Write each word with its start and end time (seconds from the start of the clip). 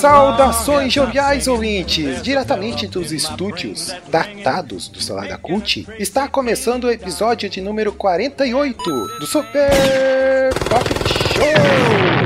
Saudações 0.00 0.92
joviais 0.92 1.46
ouvintes! 1.46 2.22
Diretamente 2.22 2.86
dos 2.86 3.12
estúdios 3.12 3.94
datados 4.08 4.88
do 4.88 5.00
Salada 5.00 5.36
Cult, 5.38 5.86
está 5.98 6.28
começando 6.28 6.84
o 6.84 6.90
episódio 6.90 7.48
de 7.48 7.60
número 7.60 7.92
48 7.92 8.82
do 9.18 9.26
Super 9.26 10.54
Pocket 10.68 11.08
Show! 11.34 12.22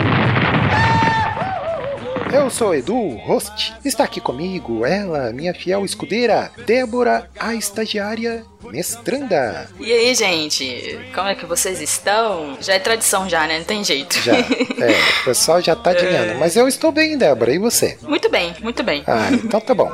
Eu 2.33 2.51
sou 2.51 2.75
Edu, 2.75 3.17
host. 3.17 3.75
Está 3.85 4.05
aqui 4.05 4.21
comigo 4.21 4.85
ela, 4.85 5.33
minha 5.33 5.55
fiel 5.55 5.85
escudeira, 5.85 6.51
Débora, 6.67 7.29
a 7.39 7.55
estagiária 7.55 8.45
mestranda. 8.71 9.69
E 9.79 9.93
aí, 9.93 10.15
gente? 10.15 10.99
Como 11.15 11.29
é 11.29 11.35
que 11.35 11.47
vocês 11.47 11.81
estão? 11.81 12.57
Já 12.61 12.75
é 12.75 12.79
tradição 12.79 13.29
já, 13.29 13.47
né? 13.47 13.59
Não 13.59 13.65
tem 13.65 13.83
jeito. 13.85 14.19
Já, 14.21 14.35
é, 14.37 14.43
o 15.23 15.25
pessoal 15.25 15.61
já 15.61 15.75
tá 15.75 15.91
adivinhando. 15.91 16.39
Mas 16.39 16.57
eu 16.57 16.69
estou 16.69 16.93
bem, 16.93 17.17
Débora, 17.17 17.53
e 17.53 17.59
você? 17.59 17.99
Muito 18.03 18.29
bem, 18.29 18.55
muito 18.61 18.83
bem. 18.83 19.03
Ah, 19.07 19.29
então 19.33 19.61
tá 19.61 19.75
bom. 19.75 19.91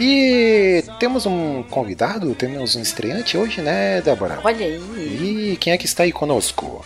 E 0.00 0.82
temos 0.98 1.26
um 1.26 1.62
convidado, 1.64 2.34
temos 2.34 2.74
um 2.74 2.82
estreante 2.82 3.36
hoje, 3.36 3.60
né, 3.60 4.00
Débora? 4.00 4.40
Olha 4.42 4.66
aí. 4.66 5.52
E 5.52 5.56
quem 5.56 5.72
é 5.72 5.78
que 5.78 5.86
está 5.86 6.02
aí 6.02 6.12
conosco? 6.12 6.84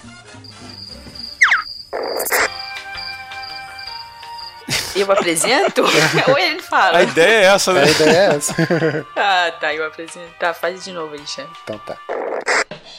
Eu 4.97 5.11
apresento? 5.13 5.83
Ou 6.29 6.39
ele 6.39 6.61
fala? 6.63 6.99
A 6.99 7.03
ideia 7.03 7.45
é 7.45 7.45
essa, 7.55 7.73
né? 7.73 7.83
A 7.85 7.91
ideia 7.91 8.11
é 8.11 8.37
essa. 8.37 8.55
Ah, 9.17 9.53
tá, 9.61 9.75
eu 9.75 9.85
apresento. 9.87 10.31
Tá, 10.39 10.53
faz 10.55 10.85
de 10.85 10.93
novo 10.93 11.15
aí, 11.15 11.27
chefe. 11.27 11.49
então 11.65 11.79
tá. 11.79 11.97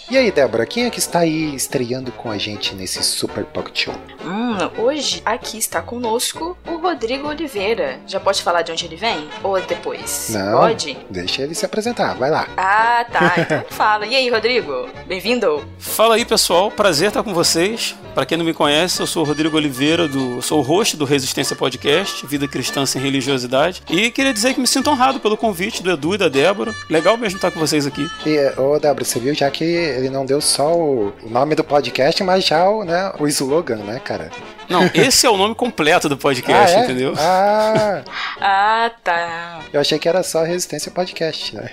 E 0.10 0.18
aí, 0.18 0.32
Débora, 0.32 0.66
quem 0.66 0.86
é 0.86 0.90
que 0.90 1.00
está 1.00 1.20
aí 1.20 1.54
estreando 1.54 2.12
com 2.12 2.32
a 2.32 2.38
gente 2.38 2.74
nesse 2.74 3.04
Super 3.04 3.44
Pocket 3.44 3.84
Show? 3.86 3.94
Hum, 4.24 4.58
hoje 4.82 5.22
aqui 5.26 5.58
está 5.58 5.82
conosco 5.82 6.58
o 6.66 6.78
Rodrigo 6.78 7.28
Oliveira. 7.28 8.00
Já 8.08 8.20
pode 8.20 8.42
falar 8.42 8.62
de 8.62 8.72
onde 8.72 8.86
ele 8.86 8.96
vem? 8.96 9.28
Ou 9.44 9.60
depois? 9.62 10.30
Não. 10.30 10.60
Pode? 10.60 10.98
Deixa 11.10 11.42
ele 11.42 11.54
se 11.54 11.66
apresentar, 11.66 12.16
vai 12.16 12.30
lá. 12.30 12.48
Ah, 12.56 13.06
tá. 13.12 13.36
Então 13.48 13.66
fala. 13.70 14.06
E 14.06 14.16
aí, 14.16 14.30
Rodrigo? 14.30 14.90
Bem-vindo. 15.08 15.64
Fala 15.78 16.16
aí, 16.16 16.26
pessoal. 16.26 16.72
Prazer 16.72 17.10
estar 17.10 17.24
com 17.24 17.34
vocês. 17.34 17.96
Pra 18.14 18.26
quem 18.26 18.36
não 18.36 18.44
me 18.46 18.54
conhece, 18.54 19.00
eu 19.00 19.06
sou 19.06 19.24
o 19.24 19.26
Rodrigo 19.28 19.56
Oliveira, 19.58 20.08
do, 20.08 20.42
sou 20.42 20.60
o 20.60 20.64
host 20.64 20.98
do 20.98 21.06
Resistência 21.06 21.56
Podcast, 21.56 22.26
Vida 22.26 22.48
Cristã 22.48 22.84
Sem 22.84 23.00
Religiosidade. 23.00 23.84
E 23.88 24.10
queria 24.10 24.34
dizer 24.34 24.56
que 24.56 24.60
me 24.60 24.66
sinto 24.66 24.90
honrado 24.90 25.20
pelo 25.20 25.38
convite 25.38 25.84
do 25.84 25.92
Edu 25.92 26.16
e 26.16 26.18
da 26.18 26.28
Débora. 26.28 26.74
Legal 26.90 27.16
mesmo 27.16 27.38
estar 27.38 27.52
com 27.52 27.60
vocês 27.60 27.86
aqui. 27.86 28.08
E, 28.26 28.60
ô, 28.60 28.80
Débora, 28.80 29.06
você 29.06 29.20
viu 29.20 29.36
já 29.36 29.52
que 29.52 29.77
ele 29.78 30.09
não 30.09 30.25
deu 30.25 30.42
só 30.42 30.75
o 30.75 31.14
nome 31.23 31.56
do 31.56 31.64
podcast, 31.64 32.23
mas 32.23 32.45
já 32.45 32.70
o, 32.70 32.83
né, 32.83 33.11
o 33.20 33.28
slogan, 33.28 33.78
né, 33.78 34.00
cara? 34.00 34.30
Não, 34.70 34.90
esse 34.94 35.26
é 35.26 35.30
o 35.30 35.38
nome 35.38 35.56
completo 35.56 36.10
do 36.10 36.18
podcast, 36.18 36.76
ah, 36.76 36.80
é? 36.80 36.84
entendeu? 36.84 37.14
Ah, 37.18 38.02
Ah, 38.40 38.92
tá. 39.04 39.60
eu 39.72 39.80
achei 39.80 39.98
que 39.98 40.08
era 40.08 40.22
só 40.23 40.44
Resistência 40.44 40.92
Podcast, 40.92 41.56
né? 41.56 41.70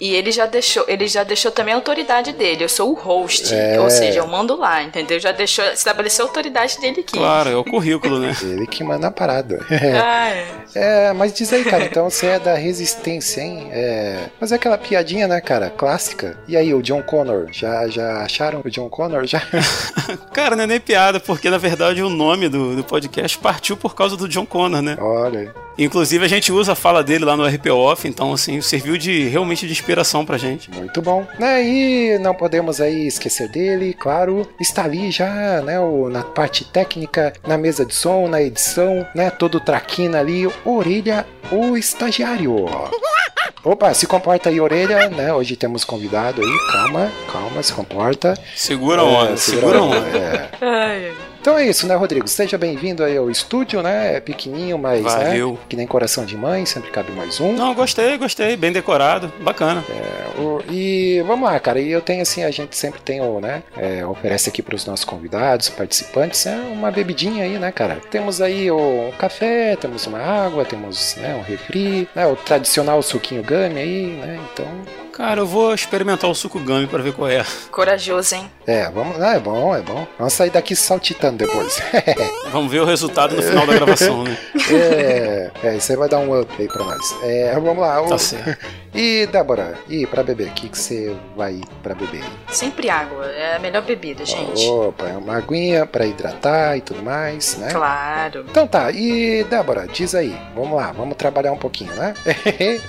E 0.00 0.14
ele 0.14 0.30
já 0.32 0.46
deixou, 0.46 0.84
ele 0.88 1.06
já 1.08 1.22
deixou 1.24 1.50
também 1.52 1.72
a 1.74 1.76
autoridade 1.76 2.32
dele. 2.32 2.64
Eu 2.64 2.68
sou 2.68 2.90
o 2.90 2.94
host, 2.94 3.54
É. 3.54 3.80
ou 3.80 3.88
seja, 3.90 4.20
eu 4.20 4.26
mando 4.26 4.56
lá, 4.56 4.82
entendeu? 4.82 5.18
Já 5.20 5.32
deixou, 5.32 5.64
estabeleceu 5.66 6.24
a 6.24 6.28
autoridade 6.28 6.78
dele 6.80 7.00
aqui. 7.00 7.16
Claro, 7.18 7.50
é 7.50 7.56
o 7.56 7.64
currículo, 7.64 8.18
né? 8.18 8.34
Ele 8.42 8.66
que 8.66 8.82
manda 8.84 9.06
a 9.08 9.10
parada. 9.10 9.64
Ah, 9.70 10.28
é. 10.74 11.08
É, 11.08 11.12
mas 11.12 11.32
diz 11.32 11.52
aí, 11.52 11.64
cara, 11.64 11.84
então 11.84 12.08
você 12.10 12.26
é 12.26 12.38
da 12.38 12.54
Resistência, 12.54 13.40
hein? 13.40 13.68
É, 13.72 14.18
mas 14.40 14.52
é 14.52 14.56
aquela 14.56 14.78
piadinha, 14.78 15.28
né, 15.28 15.40
cara, 15.40 15.70
clássica. 15.70 16.36
E 16.48 16.56
aí, 16.56 16.72
o 16.74 16.82
John 16.82 17.02
Connor, 17.02 17.46
já, 17.52 17.86
já 17.88 18.18
acharam 18.22 18.62
o 18.64 18.70
John 18.70 18.88
Connor? 18.88 19.24
Já? 19.26 19.42
Cara, 20.32 20.56
não 20.56 20.64
é 20.64 20.66
nem 20.66 20.80
piada, 20.80 21.20
porque 21.20 21.48
na 21.50 21.58
verdade 21.58 22.02
o 22.02 22.08
nome 22.08 22.31
do, 22.48 22.76
do 22.76 22.84
podcast 22.84 23.38
partiu 23.38 23.76
por 23.76 23.94
causa 23.94 24.16
do 24.16 24.28
John 24.28 24.46
Connor, 24.46 24.82
né? 24.82 24.96
Olha, 25.00 25.54
Inclusive 25.78 26.22
a 26.24 26.28
gente 26.28 26.52
usa 26.52 26.72
a 26.72 26.74
fala 26.74 27.02
dele 27.02 27.24
lá 27.24 27.34
no 27.34 27.46
RP 27.46 27.68
Off, 27.70 28.06
então 28.06 28.32
assim, 28.34 28.60
serviu 28.60 28.98
de 28.98 29.26
realmente 29.28 29.66
de 29.66 29.72
inspiração 29.72 30.24
pra 30.24 30.36
gente. 30.36 30.70
muito 30.70 31.00
bom. 31.00 31.26
Né, 31.38 31.64
e 31.64 32.18
não 32.18 32.34
podemos 32.34 32.78
aí 32.80 33.06
esquecer 33.06 33.48
dele, 33.48 33.94
claro, 33.94 34.46
está 34.60 34.84
ali 34.84 35.10
já, 35.10 35.62
né, 35.62 35.80
o, 35.80 36.10
na 36.10 36.22
parte 36.22 36.64
técnica, 36.66 37.32
na 37.46 37.56
mesa 37.56 37.86
de 37.86 37.94
som, 37.94 38.28
na 38.28 38.42
edição, 38.42 39.06
né, 39.14 39.30
todo 39.30 39.58
traquina 39.60 40.20
ali, 40.20 40.46
Orelha, 40.62 41.26
o 41.50 41.74
estagiário. 41.76 42.66
Opa, 43.64 43.94
se 43.94 44.06
comporta 44.06 44.50
aí, 44.50 44.60
Orelha, 44.60 45.08
né, 45.08 45.32
hoje 45.32 45.56
temos 45.56 45.84
convidado 45.84 46.42
aí, 46.42 46.58
calma, 46.70 47.10
calma, 47.32 47.62
se 47.62 47.72
comporta. 47.72 48.34
Segura 48.54 49.00
a 49.00 49.04
onda, 49.04 49.32
É, 49.32 49.36
segura 49.36 49.78
a 49.78 49.82
onda. 49.82 50.50
é. 50.60 51.12
Então 51.42 51.58
é 51.58 51.66
isso, 51.66 51.88
né, 51.88 51.96
Rodrigo? 51.96 52.28
Seja 52.28 52.56
bem-vindo 52.56 53.02
aí 53.02 53.16
ao 53.16 53.28
estúdio, 53.28 53.82
né? 53.82 54.14
É 54.14 54.20
pequenininho, 54.20 54.78
mas 54.78 55.02
Valeu. 55.02 55.52
né, 55.54 55.58
que 55.68 55.74
nem 55.74 55.88
coração 55.88 56.24
de 56.24 56.36
mãe, 56.36 56.64
sempre 56.64 56.92
cabe 56.92 57.10
mais 57.10 57.40
um. 57.40 57.52
Não, 57.52 57.74
gostei, 57.74 58.16
gostei, 58.16 58.54
bem 58.56 58.70
decorado, 58.70 59.26
bacana. 59.40 59.82
É, 59.90 60.40
o- 60.40 60.62
e 60.70 61.20
vamos 61.26 61.50
lá, 61.50 61.58
cara. 61.58 61.80
E 61.80 61.90
eu 61.90 62.00
tenho 62.00 62.22
assim, 62.22 62.44
a 62.44 62.50
gente 62.52 62.76
sempre 62.76 63.00
tem 63.00 63.20
o, 63.20 63.40
né? 63.40 63.64
é, 63.76 64.06
oferece 64.06 64.50
aqui 64.50 64.62
para 64.62 64.76
os 64.76 64.86
nossos 64.86 65.04
convidados, 65.04 65.68
participantes, 65.68 66.46
é 66.46 66.54
uma 66.54 66.92
bebidinha 66.92 67.42
aí, 67.42 67.58
né, 67.58 67.72
cara? 67.72 67.98
Temos 68.08 68.40
aí 68.40 68.70
o, 68.70 69.08
um 69.08 69.12
café, 69.18 69.74
temos 69.74 70.06
uma 70.06 70.20
água, 70.20 70.64
temos 70.64 71.16
né, 71.16 71.34
um 71.34 71.42
refri, 71.42 72.08
né, 72.14 72.24
o 72.24 72.36
tradicional 72.36 73.02
suquinho 73.02 73.42
gummy 73.42 73.80
aí, 73.80 74.06
né? 74.06 74.38
Então, 74.52 74.66
Cara, 75.12 75.40
eu 75.40 75.46
vou 75.46 75.74
experimentar 75.74 76.28
o 76.30 76.34
suco 76.34 76.58
gummy 76.58 76.86
pra 76.86 77.02
ver 77.02 77.12
qual 77.12 77.28
é. 77.28 77.44
Corajoso, 77.70 78.34
hein? 78.34 78.50
é, 78.66 78.88
vamos, 78.90 79.20
ah, 79.20 79.34
é 79.34 79.38
bom, 79.40 79.74
é 79.76 79.80
bom. 79.82 80.06
Vamos 80.18 80.32
sair 80.32 80.50
daqui 80.50 80.74
saltitando 80.74 81.38
depois. 81.38 81.80
Vamos 82.50 82.70
ver 82.70 82.80
o 82.80 82.84
resultado 82.84 83.34
no 83.36 83.42
final 83.42 83.66
da 83.66 83.74
gravação, 83.74 84.24
né? 84.24 84.36
é, 84.70 85.50
é, 85.64 85.76
isso 85.76 85.90
aí 85.92 85.98
vai 85.98 86.08
dar 86.08 86.18
um 86.18 86.38
up 86.40 86.50
aí 86.58 86.68
pra 86.68 86.84
nós. 86.84 87.14
É, 87.22 87.52
vamos 87.54 87.78
lá. 87.78 88.00
o- 88.02 88.08
Tá 88.08 88.18
certo. 88.18 88.58
E 88.94 89.24
Débora, 89.28 89.72
e 89.88 90.06
pra 90.06 90.22
beber? 90.22 90.48
O 90.48 90.52
que, 90.52 90.68
que 90.68 90.76
você 90.76 91.16
vai 91.34 91.62
pra 91.82 91.94
beber? 91.94 92.22
Sempre 92.50 92.90
água. 92.90 93.24
É 93.24 93.56
a 93.56 93.58
melhor 93.58 93.80
bebida, 93.80 94.22
gente. 94.22 94.66
Opa, 94.68 95.06
é 95.08 95.16
uma 95.16 95.38
aguinha 95.38 95.86
pra 95.86 96.04
hidratar 96.04 96.76
e 96.76 96.82
tudo 96.82 97.02
mais, 97.02 97.56
né? 97.56 97.70
Claro. 97.72 98.44
Então 98.50 98.66
tá, 98.66 98.90
e 98.92 99.44
Débora, 99.44 99.86
diz 99.90 100.14
aí, 100.14 100.36
vamos 100.54 100.76
lá, 100.76 100.92
vamos 100.92 101.16
trabalhar 101.16 101.52
um 101.52 101.56
pouquinho, 101.56 101.90
né? 101.94 102.12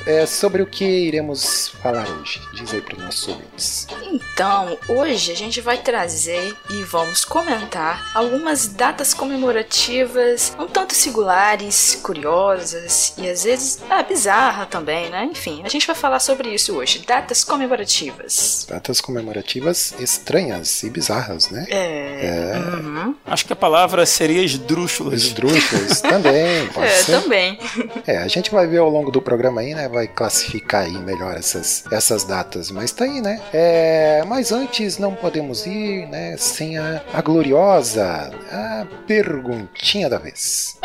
é, 0.06 0.26
sobre 0.26 0.62
o 0.62 0.66
que 0.66 0.84
iremos 0.84 1.70
falar 1.82 2.06
hoje. 2.22 2.42
Diz 2.54 2.74
aí 2.74 2.82
pros 2.82 3.00
nossos 3.02 3.28
ouvintes. 3.28 3.88
Então, 4.12 4.78
hoje 4.88 5.32
a 5.32 5.36
gente 5.36 5.60
vai 5.62 5.78
trazer 5.78 6.56
e 6.70 6.84
vamos 6.84 7.26
comentar 7.26 8.12
algumas 8.16 8.68
datas 8.68 9.14
comemorativas 9.14 10.54
um 10.60 10.68
tanto 10.68 10.94
singulares, 10.94 11.96
curiosas 12.04 13.14
e 13.18 13.30
às 13.30 13.44
vezes 13.44 13.80
ah, 13.90 14.04
bizarra 14.04 14.66
também, 14.66 15.10
né? 15.10 15.26
Enfim, 15.32 15.62
a 15.66 15.70
gente 15.70 15.86
vai 15.88 15.96
falar 15.96 16.20
sobre 16.20 16.50
isso 16.54 16.74
hoje. 16.76 17.04
Datas 17.06 17.44
comemorativas. 17.44 18.66
Datas 18.70 19.02
comemorativas 19.02 19.94
estranhas 20.00 20.84
e 20.84 20.90
bizarras, 20.90 21.50
né? 21.50 21.66
É. 21.70 22.54
Uhum. 22.76 23.16
Acho 23.26 23.46
que 23.46 23.54
a 23.54 23.56
palavra 23.56 24.06
seria 24.06 24.42
esdrúxulas. 24.44 25.24
Esdrúxulas 25.24 26.02
também, 26.02 26.68
pode 26.68 26.88
É, 26.88 26.90
ser. 26.90 27.22
também. 27.22 27.60
É, 28.06 28.18
a 28.18 28.28
gente 28.28 28.52
vai 28.52 28.68
ver 28.68 28.78
ao 28.80 28.90
longo 28.90 29.12
do 29.12 29.22
programa 29.22 29.62
aí, 29.62 29.74
né? 29.74 29.88
Vai 29.90 30.08
classificar 30.08 30.84
aí 30.84 30.98
melhor 30.98 31.36
essas, 31.36 31.84
essas 31.92 32.03
datas, 32.26 32.70
mas 32.70 32.92
tá 32.92 33.06
aí, 33.06 33.22
né? 33.22 33.42
É, 33.54 34.24
mas 34.28 34.52
antes 34.52 34.98
não 34.98 35.16
podemos 35.16 35.66
ir, 35.66 36.08
né? 36.08 36.36
Sem 36.38 36.78
a, 36.78 37.02
a 37.14 37.22
gloriosa, 37.22 38.32
a 38.52 38.86
perguntinha 39.08 40.10
da 40.10 40.18
vez. 40.18 40.78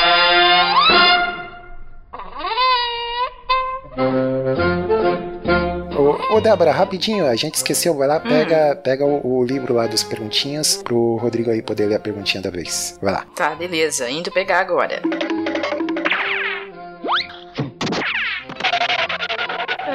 Ô, 6.31 6.41
Débora, 6.41 6.71
rapidinho, 6.71 7.27
a 7.27 7.35
gente 7.35 7.57
esqueceu, 7.57 7.97
vai 7.97 8.07
lá, 8.07 8.21
pega, 8.21 8.77
pega 8.77 9.05
o, 9.05 9.39
o 9.39 9.45
livro 9.45 9.75
lá 9.75 9.89
das 9.89 10.05
perguntinhas 10.05 10.77
pro 10.77 11.17
Rodrigo 11.17 11.51
aí 11.51 11.61
poder 11.61 11.87
ler 11.87 11.97
a 11.97 12.01
perguntinha 12.01 12.41
da 12.41 12.51
vez. 12.51 12.97
Vai 13.03 13.13
lá. 13.13 13.27
Tá, 13.35 13.55
beleza. 13.57 14.09
Indo 14.09 14.31
pegar 14.31 14.61
agora. 14.61 15.03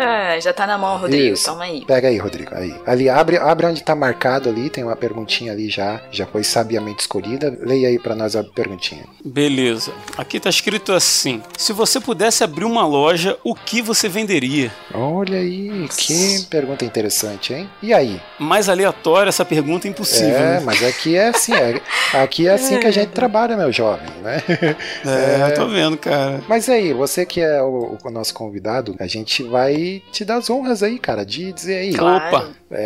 É, 0.03 0.41
já 0.41 0.53
tá 0.53 0.65
na 0.67 0.77
mão, 0.77 0.97
Rodrigo. 0.97 1.33
Isso. 1.33 1.45
Toma 1.45 1.63
aí. 1.63 1.83
Pega 1.85 2.07
aí, 2.07 2.17
Rodrigo. 2.17 2.51
Aí. 2.53 2.75
Ali, 2.85 3.09
abre, 3.09 3.37
abre 3.37 3.65
onde 3.67 3.83
tá 3.83 3.95
marcado 3.95 4.49
ali, 4.49 4.69
tem 4.69 4.83
uma 4.83 4.95
perguntinha 4.95 5.51
ali 5.51 5.69
já. 5.69 6.01
Já 6.11 6.25
foi 6.25 6.43
sabiamente 6.43 7.01
escolhida. 7.01 7.55
Leia 7.61 7.87
aí 7.87 7.99
pra 7.99 8.15
nós 8.15 8.35
a 8.35 8.43
perguntinha. 8.43 9.03
Beleza. 9.23 9.91
Aqui 10.17 10.39
tá 10.39 10.49
escrito 10.49 10.91
assim: 10.93 11.41
Se 11.57 11.73
você 11.73 11.99
pudesse 11.99 12.43
abrir 12.43 12.65
uma 12.65 12.85
loja, 12.85 13.37
o 13.43 13.55
que 13.55 13.81
você 13.81 14.07
venderia? 14.09 14.71
Olha 14.93 15.37
aí, 15.37 15.87
que 15.97 16.45
pergunta 16.49 16.85
interessante, 16.85 17.53
hein? 17.53 17.69
E 17.81 17.93
aí? 17.93 18.19
Mais 18.39 18.69
aleatória 18.69 19.29
essa 19.29 19.45
pergunta 19.45 19.87
é 19.87 19.91
impossível. 19.91 20.35
É, 20.35 20.39
né? 20.55 20.61
mas 20.65 20.83
aqui 20.83 21.15
é 21.15 21.29
assim, 21.29 21.53
é- 21.53 21.81
aqui 22.13 22.47
é 22.47 22.51
assim 22.53 22.79
que 22.79 22.87
a 22.87 22.91
gente 22.91 23.09
trabalha, 23.09 23.55
meu 23.57 23.71
jovem, 23.71 24.09
né? 24.21 24.41
É, 25.05 25.49
eu 25.51 25.53
tô 25.55 25.67
vendo, 25.67 25.97
cara. 25.97 26.41
Mas 26.47 26.69
aí, 26.69 26.93
você 26.93 27.25
que 27.25 27.41
é 27.41 27.61
o, 27.61 27.97
o 28.03 28.09
nosso 28.11 28.33
convidado, 28.33 28.95
a 28.99 29.07
gente 29.07 29.43
vai 29.43 29.92
te 30.11 30.23
dar 30.25 30.35
as 30.37 30.49
honras 30.49 30.83
aí, 30.83 30.97
cara, 30.99 31.25
de 31.25 31.51
dizer 31.51 31.75
aí. 31.77 31.93
Claro. 31.93 32.37
Opa. 32.37 32.49
É, 32.71 32.83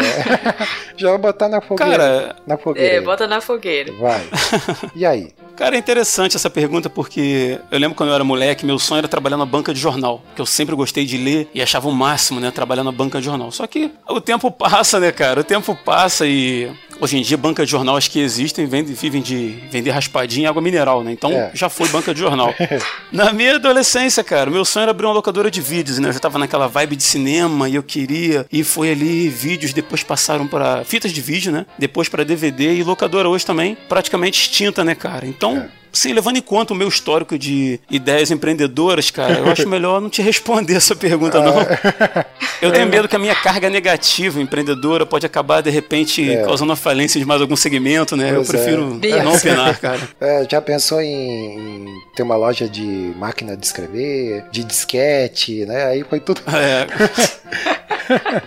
já 0.98 1.18
botar 1.18 1.50
na 1.50 1.62
fogueira. 1.62 1.98
Cara, 1.98 2.36
na 2.46 2.58
fogueira. 2.58 2.96
É, 2.96 3.02
bota 3.02 3.28
na 3.28 3.42
fogueira. 3.42 3.92
Vai. 3.94 4.22
E 4.96 5.06
aí? 5.06 5.34
Cara, 5.58 5.76
é 5.76 5.80
interessante 5.80 6.36
essa 6.36 6.52
pergunta 6.52 6.88
porque 6.88 7.60
eu 7.72 7.80
lembro 7.80 7.96
quando 7.96 8.10
eu 8.10 8.16
era 8.16 8.24
moleque, 8.24 8.64
meu 8.64 8.78
sonho 8.78 9.00
era 9.00 9.08
trabalhar 9.08 9.38
na 9.38 9.46
banca 9.46 9.74
de 9.74 9.80
jornal, 9.80 10.22
que 10.36 10.42
eu 10.42 10.46
sempre 10.46 10.76
gostei 10.76 11.04
de 11.04 11.18
ler 11.18 11.50
e 11.52 11.62
achava 11.64 11.90
o 11.90 11.92
máximo, 11.92 12.40
né, 12.40 12.52
trabalhar 12.52 12.84
na 12.84 12.92
banca 12.92 13.18
de 13.20 13.26
jornal. 13.26 13.52
Só 13.52 13.66
que 13.66 13.92
o 14.08 14.22
tempo 14.22 14.52
passa, 14.52 15.00
né, 15.00 15.12
cara? 15.12 15.40
O 15.40 15.44
tempo 15.44 15.76
passa 15.84 16.28
e 16.28 16.72
hoje 17.02 17.18
em 17.18 17.22
dia 17.24 17.36
banca 17.38 17.66
de 17.66 17.72
jornal 17.72 17.98
acho 17.98 18.10
que 18.12 18.20
existem, 18.20 18.68
vendem, 18.68 18.94
vivem 18.94 19.20
de 19.22 19.58
vender 19.72 19.90
raspadinha 19.92 20.46
e 20.46 20.48
água 20.48 20.62
mineral, 20.62 21.04
né? 21.04 21.12
Então 21.12 21.32
É. 21.32 21.50
já 21.56 21.70
foi 21.70 21.88
banca 21.90 22.14
de 22.14 22.20
jornal. 22.20 22.54
na 23.12 23.34
minha 23.34 23.56
adolescência, 23.56 24.24
cara, 24.24 24.52
meu 24.52 24.64
sonho 24.64 24.84
era 24.84 24.92
abrir 24.92 25.08
uma 25.08 25.14
locadora 25.14 25.50
de 25.50 25.60
vídeos, 25.60 25.98
né? 25.98 26.10
Eu 26.10 26.14
já 26.14 26.20
tava 26.20 26.38
naquela 26.38 26.68
vibe 26.68 26.96
de 26.96 27.04
cinema 27.04 27.68
e 27.68 27.74
eu 27.74 27.82
queria 27.84 28.46
e 28.52 28.64
foi 28.64 28.92
ali 28.92 29.28
vídeos, 29.28 29.74
depois 29.74 30.04
passaram 30.04 30.46
para 30.48 30.84
fitas 30.84 31.12
de 31.12 31.20
vídeo, 31.22 31.52
né? 31.52 31.66
Depois 31.80 32.08
para 32.10 32.24
DVD 32.24 32.76
e 32.76 32.84
locadora 32.84 33.28
hoje 33.28 33.44
também 33.44 33.76
praticamente 33.90 34.40
extinta, 34.40 34.84
né, 34.84 34.94
cara? 34.94 35.26
Então 35.26 35.47
É. 35.56 35.70
Sim, 35.98 36.14
levando 36.14 36.38
em 36.38 36.42
conta 36.42 36.74
o 36.74 36.76
meu 36.76 36.88
histórico 36.88 37.40
de 37.40 37.80
ideias 37.90 38.30
empreendedoras, 38.30 39.10
cara, 39.10 39.40
eu 39.40 39.50
acho 39.50 39.68
melhor 39.68 40.00
não 40.00 40.12
te 40.12 40.22
responder 40.22 40.76
essa 40.76 40.96
pergunta, 40.96 41.42
não. 41.42 41.56
Eu 42.62 42.72
tenho 42.72 42.88
medo 42.88 43.08
que 43.08 43.16
a 43.16 43.20
minha 43.20 43.36
carga 43.36 43.70
negativa 43.70 44.40
empreendedora 44.42 45.06
pode 45.06 45.26
acabar, 45.26 45.62
de 45.62 45.70
repente, 45.70 46.28
É. 46.28 46.44
causando 46.44 46.72
a 46.72 46.76
falência 46.76 47.20
de 47.20 47.26
mais 47.26 47.40
algum 47.42 47.56
segmento, 47.56 48.16
né? 48.16 48.34
Pois 48.34 48.50
eu 48.50 48.60
é. 48.60 48.64
prefiro 48.64 48.94
Deus. 49.00 49.24
não 49.24 49.34
opinar, 49.36 49.80
cara. 49.80 50.00
É, 50.20 50.46
já 50.50 50.60
pensou 50.62 51.00
em, 51.02 51.86
em 51.86 51.86
ter 52.16 52.24
uma 52.24 52.36
loja 52.36 52.68
de 52.68 53.14
máquina 53.18 53.56
de 53.56 53.66
escrever, 53.66 54.46
de 54.52 54.64
disquete, 54.64 55.66
né? 55.66 55.86
Aí 55.86 56.04
foi 56.04 56.20
tudo. 56.20 56.42
É. 56.54 56.88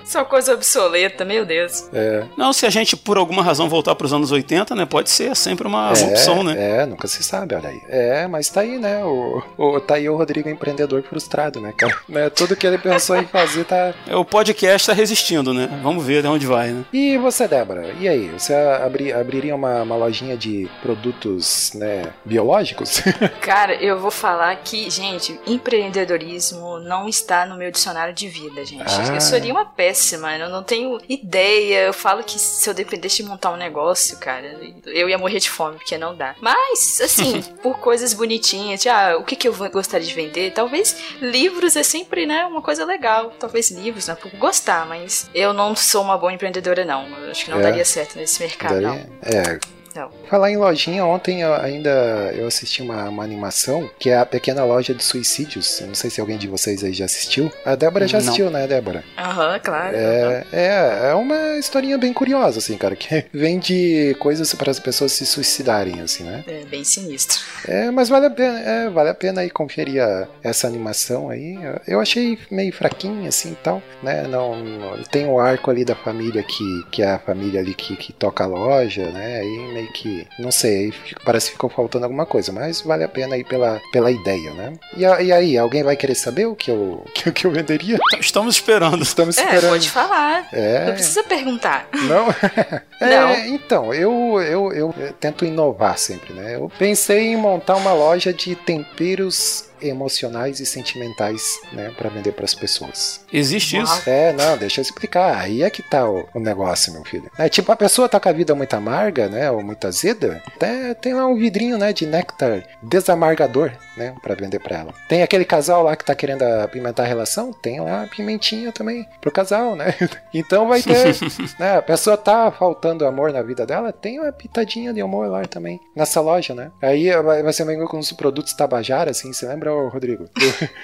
Só 0.05 0.25
coisa 0.25 0.55
obsoleta, 0.55 1.25
meu 1.25 1.45
Deus. 1.45 1.85
É, 1.93 2.25
Não, 2.37 2.53
se 2.53 2.65
a 2.67 2.71
gente, 2.71 2.97
por 2.97 3.19
alguma 3.19 3.43
razão, 3.43 3.69
voltar 3.69 3.95
para 3.95 4.07
os 4.07 4.13
anos 4.13 4.33
80, 4.33 4.75
né? 4.75 4.87
Pode 4.87 5.11
ser 5.11 5.35
sempre 5.37 5.67
uma 5.67 5.91
é, 5.91 6.05
opção, 6.05 6.43
né? 6.43 6.55
É, 6.83 6.87
nunca 6.87 7.07
se 7.07 7.23
sabe, 7.23 7.40
olha 7.41 7.69
aí. 7.69 7.83
É, 7.89 8.27
mas 8.27 8.49
tá 8.49 8.61
aí, 8.61 8.79
né? 8.79 9.05
O, 9.05 9.43
o, 9.57 9.81
tá 9.81 9.95
aí 9.95 10.09
o 10.09 10.17
Rodrigo 10.17 10.49
empreendedor 10.49 11.03
frustrado, 11.03 11.61
né, 11.61 11.73
cara? 11.77 11.91
Né, 12.09 12.29
tudo 12.29 12.57
que 12.57 12.67
ele 12.67 12.79
pensou 12.79 13.17
em 13.17 13.27
fazer 13.27 13.65
tá. 13.65 13.95
É, 14.07 14.17
O 14.17 14.25
podcast 14.25 14.89
tá 14.89 14.93
resistindo, 14.93 15.55
né? 15.55 15.69
Vamos 15.83 16.05
ver 16.05 16.23
de 16.23 16.29
onde 16.29 16.45
vai, 16.47 16.71
né? 16.71 16.85
E 16.93 17.17
você, 17.19 17.47
Débora? 17.47 17.95
E 18.01 18.09
aí? 18.09 18.29
Você 18.29 18.53
abri, 18.53 19.13
abriria 19.13 19.55
uma, 19.55 19.83
uma 19.83 19.97
lojinha 19.97 20.37
de 20.37 20.69
produtos, 20.83 21.73
né, 21.75 22.13
biológicos? 22.25 23.01
Cara, 23.41 23.75
eu 23.75 24.01
vou 24.01 24.11
falar 24.11 24.57
que, 24.57 24.91
gente, 24.91 25.39
empreendedorismo 25.47 26.81
não 26.81 27.09
está 27.09 27.47
no 27.47 27.57
meu 27.57 27.71
dicionário 27.71 28.13
de 28.13 28.29
vida, 28.29 28.65
gente. 28.65 28.83
Ah. 28.87 29.15
Eu 29.15 29.21
seria 29.21 29.53
uma 29.53 29.65
péssima, 29.65 30.37
eu 30.37 30.49
não 30.49 30.63
tenho 30.63 30.99
ideia. 31.09 31.87
Eu 31.87 31.93
falo 31.93 32.25
que 32.25 32.39
se 32.39 32.69
eu 32.69 32.75
dependesse 32.75 33.23
de 33.23 33.25
montar 33.25 33.53
um 33.53 33.57
negócio, 33.57 34.19
cara, 34.19 34.59
eu 34.87 35.09
ia 35.09 35.19
morrer 35.19 35.39
de 35.39 35.51
fome, 35.51 35.77
porque 35.77 35.97
não 35.97 36.15
dá. 36.15 36.35
Mas, 36.41 37.01
assim, 37.01 37.20
por 37.63 37.79
coisas 37.79 38.13
bonitinhas, 38.15 38.81
de, 38.81 38.89
ah, 38.89 39.17
o 39.19 39.25
que, 39.25 39.37
que 39.37 39.47
eu 39.49 39.53
vou- 39.53 39.71
gostaria 39.71 40.07
de 40.07 40.15
vender? 40.15 40.53
Talvez 40.53 40.97
livros 41.21 41.77
é 41.77 41.83
sempre, 41.83 42.27
né, 42.27 42.45
uma 42.47 42.63
coisa 42.63 42.85
legal. 42.85 43.33
Talvez 43.39 43.71
livros, 43.71 44.07
né, 44.09 44.15
por 44.15 44.31
gostar, 44.39 44.87
mas 44.87 45.29
eu 45.35 45.53
não 45.53 45.75
sou 45.77 46.03
uma 46.03 46.17
boa 46.19 46.33
empreendedora, 46.33 46.85
não. 46.85 47.07
Eu 47.25 47.31
acho 47.31 47.45
que 47.45 47.51
não 47.51 47.59
É. 47.59 47.63
daria 47.63 47.85
certo 47.85 48.17
nesse 48.17 48.41
mercado, 48.43 48.81
não. 48.81 48.95
É, 49.23 49.59
Não. 49.95 50.11
Falar 50.29 50.51
em 50.51 50.57
lojinha, 50.57 51.05
ontem 51.05 51.43
eu 51.43 51.53
ainda 51.55 51.91
eu 52.37 52.47
assisti 52.47 52.83
uma, 52.83 53.09
uma 53.09 53.25
animação 53.25 53.91
que 53.99 54.11
é 54.11 54.17
a 54.19 54.25
Pequena 54.27 54.65
Loja 54.65 54.95
de 54.95 55.03
Suicídios. 55.03 55.81
Eu 55.81 55.89
não 55.89 55.95
sei 55.95 56.11
se 56.11 56.21
alguém 56.21 56.39
de 56.39 56.47
vocês 56.47 56.85
aí 56.85 56.93
já 56.93 57.05
assistiu. 57.07 57.51
A 57.65 57.75
Débora 57.75 58.07
já 58.07 58.19
Não. 58.19 58.25
assistiu, 58.25 58.51
né, 58.51 58.67
Débora? 58.67 59.03
Aham, 59.19 59.59
claro. 59.59 59.97
É, 59.97 60.45
é, 60.53 61.09
é 61.11 61.15
uma 61.15 61.57
historinha 61.59 61.99
bem 61.99 62.13
curiosa, 62.13 62.59
assim, 62.59 62.77
cara, 62.77 62.95
que 62.95 63.25
vende 63.35 64.15
coisas 64.19 64.53
para 64.55 64.71
as 64.71 64.79
pessoas 64.79 65.13
se 65.13 65.27
suicidarem, 65.27 66.01
assim, 66.01 66.25
né? 66.25 66.45
É 66.47 66.65
bem 66.65 66.85
sinistro. 66.85 67.39
É, 67.67 67.91
mas 67.91 68.09
vale 68.09 68.27
a 68.27 68.31
pena, 68.31 68.59
é, 68.61 68.89
vale 68.91 69.09
a 69.11 69.15
pena 69.15 69.41
aí 69.41 69.51
conferir 69.51 70.03
a- 70.03 70.29
essa 70.43 70.67
animação 70.67 71.29
aí. 71.31 71.59
Eu 71.87 72.01
achei 72.01 72.39
meio 72.51 72.73
fraquinha, 72.73 73.29
assim, 73.29 73.53
e 73.53 73.57
tal, 73.57 73.83
né? 74.03 74.23
Não, 74.29 74.57
não- 74.57 75.03
tem 75.05 75.27
o 75.27 75.39
arco 75.41 75.71
ali 75.71 75.85
da 75.85 75.95
família 75.95 76.43
que, 76.43 76.65
que 76.91 77.03
é 77.03 77.11
a 77.13 77.19
família 77.19 77.61
ali 77.61 77.75
que, 77.75 77.97
que 77.97 78.13
toca 78.13 78.45
a 78.45 78.47
loja, 78.47 79.11
né? 79.11 79.45
Aí 79.81 79.87
que, 79.89 80.27
não 80.39 80.51
sei, 80.51 80.93
parece 81.25 81.47
que 81.47 81.53
ficou 81.53 81.71
faltando 81.71 82.05
alguma 82.05 82.27
coisa, 82.27 82.53
mas 82.53 82.81
vale 82.83 83.03
a 83.05 83.09
pena 83.09 83.35
aí 83.35 83.43
pela, 83.45 83.81
pela 83.93 84.11
ideia, 84.11 84.51
né? 84.53 84.73
E, 84.97 85.01
e 85.03 85.33
aí, 85.33 85.57
alguém 85.57 85.83
vai 85.83 85.97
querer 85.97 86.15
saber 86.15 86.47
o 86.47 86.55
que 86.55 86.71
eu, 86.71 87.05
que, 87.15 87.31
que 87.33 87.47
eu 87.47 87.51
venderia? 87.51 87.99
Estamos 88.19 88.57
esperando. 88.57 89.03
Estamos 89.03 89.39
É, 89.39 89.43
esperando. 89.45 89.71
pode 89.71 89.91
falar. 89.91 90.49
É. 90.53 90.87
Não 90.87 90.93
precisa 90.95 91.25
perguntar. 91.25 91.89
Não? 91.93 92.27
É, 93.01 93.19
Não. 93.19 93.35
então, 93.47 93.95
eu, 93.95 94.39
eu, 94.43 94.73
eu 94.75 94.95
tento 95.19 95.47
inovar 95.47 95.97
sempre, 95.97 96.35
né? 96.35 96.57
Eu 96.57 96.71
pensei 96.79 97.29
em 97.29 97.37
montar 97.37 97.77
uma 97.77 97.95
loja 97.95 98.31
de 98.31 98.55
temperos 98.55 99.70
emocionais 99.83 100.61
e 100.61 100.67
sentimentais, 100.67 101.43
né, 101.73 101.93
para 101.97 102.09
vender 102.09 102.33
para 102.33 102.45
as 102.45 102.55
pessoas. 102.55 103.25
Existe 103.33 103.79
isso? 103.79 104.09
É, 104.09 104.33
não, 104.33 104.57
deixa 104.57 104.81
eu 104.81 104.83
explicar. 104.83 105.37
Aí 105.39 105.63
é 105.63 105.71
que 105.71 105.83
tá 105.83 106.09
o, 106.09 106.27
o 106.35 106.41
negócio, 106.41 106.93
meu 106.93 107.05
filho. 107.05 107.31
É 107.39 107.49
tipo, 107.49 107.71
a 107.73 107.77
pessoa 107.77 108.09
tá 108.09 108.19
com 108.19 108.29
a 108.29 108.33
vida 108.33 108.55
muito 108.55 108.75
amarga, 108.75 109.29
né, 109.29 109.51
ou 109.51 109.63
muito 109.63 109.87
azeda, 109.87 110.43
até 110.47 110.95
tem 110.95 111.15
lá 111.15 111.27
um 111.27 111.37
vidrinho, 111.37 111.79
né, 111.79 111.93
de 111.93 112.07
néctar 112.07 112.65
desamargador, 112.83 113.73
né, 113.97 114.15
para 114.23 114.35
vender 114.35 114.59
para 114.59 114.79
ela. 114.79 114.95
Tem 115.09 115.23
aquele 115.23 115.45
casal 115.45 115.83
lá 115.83 115.97
que 115.97 116.05
tá 116.05 116.15
querendo 116.15 116.43
apimentar 116.43 117.05
a 117.05 117.07
relação, 117.07 117.53
tem 117.53 117.81
lá 117.81 118.05
a 118.05 118.07
pimentinha 118.07 118.73
também 118.73 119.07
pro 119.21 119.31
casal, 119.31 119.77
né? 119.77 119.95
Então 120.33 120.69
vai 120.69 120.81
ter, 120.81 121.17
né, 121.59 121.77
a 121.77 121.83
pessoa 121.83 122.17
tá 122.17 122.51
faltando 122.51 123.07
amor 123.07 123.33
na 123.33 123.43
vida 123.43 123.67
dela, 123.67 123.93
tem 123.93 124.21
uma 124.21 124.33
pitadinha 124.33 124.93
de 124.93 125.01
amor 125.01 125.29
lá 125.29 125.45
também, 125.45 125.81
nessa 125.95 126.21
loja, 126.21 126.55
né? 126.55 126.71
Aí 126.81 127.11
vai, 127.23 127.53
ser 127.53 127.65
meio 127.65 127.87
com 127.87 127.99
os 127.99 128.13
produtos 128.13 128.53
Tabajara, 128.53 129.11
assim, 129.11 129.33
você 129.33 129.47
lembra, 129.47 129.70
Rodrigo? 129.89 130.29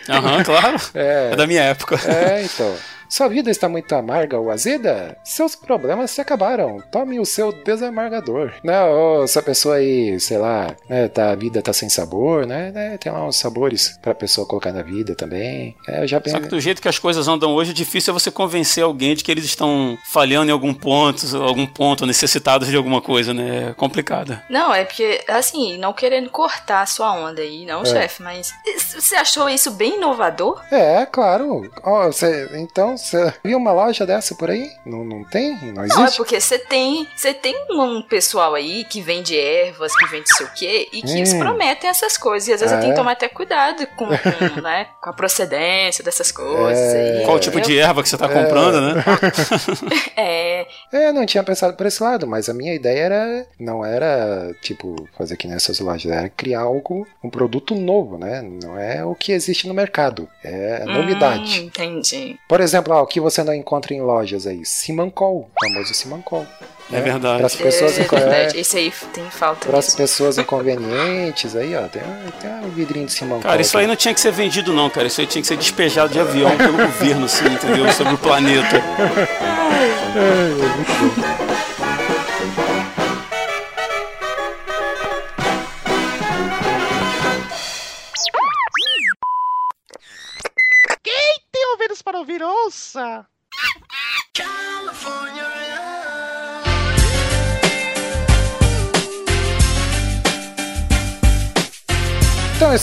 Aham, 0.09 0.43
claro. 0.45 0.77
É, 0.95 1.31
É 1.33 1.37
da 1.37 1.47
minha 1.47 1.63
época. 1.63 1.97
é, 2.09 2.43
então. 2.45 2.75
Sua 3.09 3.29
vida 3.29 3.51
está 3.51 3.69
muito 3.69 3.95
amarga 3.95 4.39
ou 4.39 4.51
azeda? 4.51 5.17
Seus 5.25 5.55
problemas 5.55 6.11
se 6.11 6.21
acabaram. 6.21 6.81
Tome 6.91 7.19
o 7.21 7.25
seu 7.27 7.53
desamargador. 7.65 8.53
Né? 8.65 8.83
Ou 8.85 9.27
se 9.27 9.39
a 9.39 9.43
pessoa 9.43 9.77
aí, 9.77 10.19
sei 10.21 10.39
lá, 10.39 10.75
né, 10.89 11.09
tá, 11.09 11.31
a 11.31 11.35
vida 11.35 11.63
tá 11.63 11.73
sem 11.73 11.89
sabor, 11.89 12.47
né? 12.47 12.71
né, 12.73 12.99
Tem 12.99 13.11
lá 13.13 13.25
uns 13.27 13.37
sabores 13.37 13.99
pra 14.03 14.15
pessoa 14.15 14.47
colocar 14.47 14.73
na 14.73 14.83
vida 14.83 15.15
também. 15.15 15.77
É, 15.89 16.03
eu 16.03 16.07
já 16.09 16.21
Só 16.27 16.41
que 16.41 16.49
do 16.49 16.61
jeito 16.61 16.83
que 16.83 16.89
as 16.89 16.99
coisas 16.99 17.29
andam 17.29 17.55
hoje, 17.55 17.73
difícil 17.73 18.11
é 18.11 18.15
você 18.19 18.31
convencer 18.31 18.83
alguém 18.83 19.15
de 19.15 19.23
que 19.25 19.31
eles 19.31 19.45
estão 19.45 19.97
falhando 20.05 20.51
em 20.51 20.53
algum 20.53 20.75
ponto, 20.75 21.25
algum 21.37 21.67
ponto, 21.67 22.07
necessitados 22.07 22.69
de 22.69 22.77
alguma 22.77 23.01
coisa, 23.01 23.33
né? 23.33 23.69
É 23.71 23.75
complicado. 23.75 24.39
Não, 24.51 24.75
é 24.75 24.85
porque, 24.85 25.23
assim, 25.29 25.77
não 25.79 25.93
querendo 25.93 26.31
cortar 26.31 26.83
a 26.83 26.87
sua 26.87 27.13
onda 27.13 27.41
aí, 27.41 27.65
não, 27.67 27.83
É. 27.83 27.87
chefe, 27.87 28.23
mas 28.23 28.53
você 28.95 29.15
achou 29.17 29.49
isso 29.49 29.71
bem 29.71 29.97
inovador? 29.97 30.61
É, 30.71 31.07
claro. 31.07 31.71
Ó, 31.83 32.07
você- 32.07 32.49
então, 32.55 32.96
você 32.97 33.33
viu 33.45 33.59
uma 33.59 33.73
loja 33.73 34.05
dessa 34.07 34.35
por 34.35 34.51
aí? 34.51 34.71
Não, 34.85 35.05
não 35.05 35.25
tem? 35.25 35.57
Não 35.63 35.73
Não, 35.75 35.83
é 35.83 35.87
existe? 35.87 36.17
porque 36.17 36.41
você 36.41 36.59
tem, 36.59 37.07
você 37.17 37.33
tem 37.35 37.55
um 37.71 38.03
pessoal 38.03 38.55
aí 38.55 38.85
que 38.85 39.01
vende 39.01 39.39
ervas, 39.39 39.95
que 39.97 40.07
vende 40.07 40.29
sei 40.35 40.47
o 40.47 40.51
quê, 40.55 40.89
e 40.93 41.03
que 41.03 41.13
eles 41.17 41.33
Hum. 41.33 41.39
prometem 41.39 41.89
essas 41.91 42.17
coisas. 42.17 42.49
E 42.49 42.53
às 42.53 42.61
vezes 42.61 42.73
Ah, 42.73 42.77
eu 42.77 42.81
tenho 42.81 42.93
que 42.93 42.99
é? 42.99 43.03
tomar 43.03 43.13
até 43.13 43.29
cuidado 43.29 43.87
com, 43.97 44.07
com, 44.07 44.07
né, 44.63 44.87
com 45.03 45.11
a 45.11 45.13
procedência 45.13 46.03
dessas 46.05 46.31
coisas. 46.33 46.79
É. 46.95 47.23
Qual 47.25 47.39
tipo 47.39 47.59
Eu- 47.59 47.63
de 47.63 47.79
erva 47.79 48.03
que 48.03 48.09
você 48.09 48.17
tá 48.17 48.29
comprando, 48.29 48.81
né? 48.81 49.05
É, 50.17 50.67
É, 50.93 51.13
não 51.13 51.27
tinha 51.27 51.43
pensado 51.43 51.75
por 51.77 51.87
esse 51.87 52.03
lado, 52.03 52.27
mas 52.27 52.49
a 52.49 52.55
minha 52.55 52.75
ideia 52.75 53.01
era 53.01 53.47
não 53.59 53.85
era 53.85 54.53
tipo 54.63 55.09
fazer 55.17 55.37
que 55.37 55.47
nessas 55.49 55.79
lojas, 55.81 56.11
era 56.11 56.29
criar 56.29 56.61
algo, 56.61 57.07
um 57.23 57.31
produto 57.31 57.75
novo, 57.75 58.19
né? 58.19 58.43
Não 58.43 58.79
é 58.79 59.05
o 59.05 59.15
que 59.15 59.33
existe 59.33 59.67
no 59.69 59.75
mercado, 59.75 60.29
é 60.45 60.85
novidade. 60.85 61.61
Hum, 61.61 61.65
entendi. 61.65 62.39
Por 62.49 62.61
exemplo, 62.61 62.86
ó, 62.93 63.03
o 63.03 63.07
que 63.07 63.21
você 63.21 63.43
não 63.45 63.55
encontra 63.55 63.95
em 63.95 64.01
lojas 64.01 64.47
aí, 64.47 64.65
Simancol, 64.65 65.49
o 65.57 65.61
famoso 65.67 65.95
Simancol. 65.95 66.47
É 66.93 67.01
verdade. 67.01 67.39
Para 67.39 67.47
as 67.47 67.57
pessoas, 67.57 67.99
é, 67.99 68.03
verdade. 68.05 68.59
Esse 68.61 68.77
aí 68.79 68.93
tem 69.13 69.29
falta 69.29 69.67
para 69.69 69.79
as 69.79 69.93
pessoas 69.95 70.39
inconvenientes 70.39 71.57
aí, 71.57 71.75
ó, 71.75 71.83
tem, 71.89 72.01
um- 72.03 72.31
tem 72.41 72.51
um 72.65 72.71
vidrinho 72.71 73.07
de 73.07 73.13
Simão. 73.13 73.41
Cara, 73.41 73.61
isso 73.61 73.77
aí 73.77 73.87
não 73.89 73.97
tinha 73.97 74.15
que 74.15 74.21
ser 74.21 74.31
vendido, 74.31 74.73
não, 74.73 74.89
cara. 74.89 75.09
Isso 75.09 75.21
aí 75.21 75.27
tinha 75.27 75.43
que 75.43 75.49
ser 75.49 75.57
despejado 75.57 76.13
de 76.13 76.21
avião 76.21 76.57
pelo 76.57 76.77
governo, 76.77 77.25
assim, 77.27 77.47
entendeu? 77.47 77.91
Sobre 77.93 78.15
o 78.15 78.19
planeta. 78.19 78.81
Tem 81.39 81.46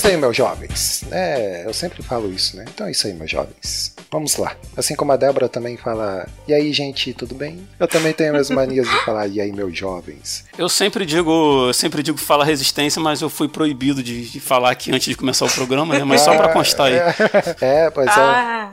isso 0.03 0.07
aí, 0.11 0.17
meus 0.17 0.35
jovens. 0.35 1.03
É, 1.11 1.63
eu 1.65 1.73
sempre 1.73 2.03
falo 2.03 2.29
isso, 2.29 2.57
né? 2.57 2.65
Então 2.73 2.85
é 2.87 2.91
isso 2.91 3.07
aí, 3.07 3.13
meus 3.13 3.31
jovens. 3.31 3.95
Vamos 4.11 4.35
lá. 4.35 4.53
Assim 4.75 4.95
como 4.95 5.13
a 5.13 5.15
Débora 5.15 5.47
também 5.47 5.77
fala, 5.77 6.27
e 6.45 6.53
aí, 6.53 6.73
gente, 6.73 7.13
tudo 7.13 7.33
bem? 7.33 7.65
Eu 7.79 7.87
também 7.87 8.11
tenho 8.11 8.35
as 8.35 8.49
manias 8.49 8.87
de 8.87 9.05
falar, 9.05 9.27
e 9.27 9.39
aí, 9.39 9.51
meus 9.53 9.75
jovens. 9.75 10.43
Eu 10.57 10.67
sempre 10.67 11.05
digo, 11.05 11.67
eu 11.67 11.73
sempre 11.73 12.03
digo 12.03 12.17
fala 12.17 12.43
resistência, 12.43 13.01
mas 13.01 13.21
eu 13.21 13.29
fui 13.29 13.47
proibido 13.47 14.03
de, 14.03 14.29
de 14.29 14.39
falar 14.41 14.71
aqui 14.71 14.91
antes 14.91 15.07
de 15.07 15.15
começar 15.15 15.45
o 15.45 15.51
programa, 15.51 15.97
né? 15.97 16.03
Mas 16.03 16.21
só 16.21 16.35
pra 16.35 16.49
constar 16.51 16.87
aí. 16.87 16.95
É, 17.61 17.89
pois 17.89 18.07
é. 18.07 18.11
Ah, 18.19 18.71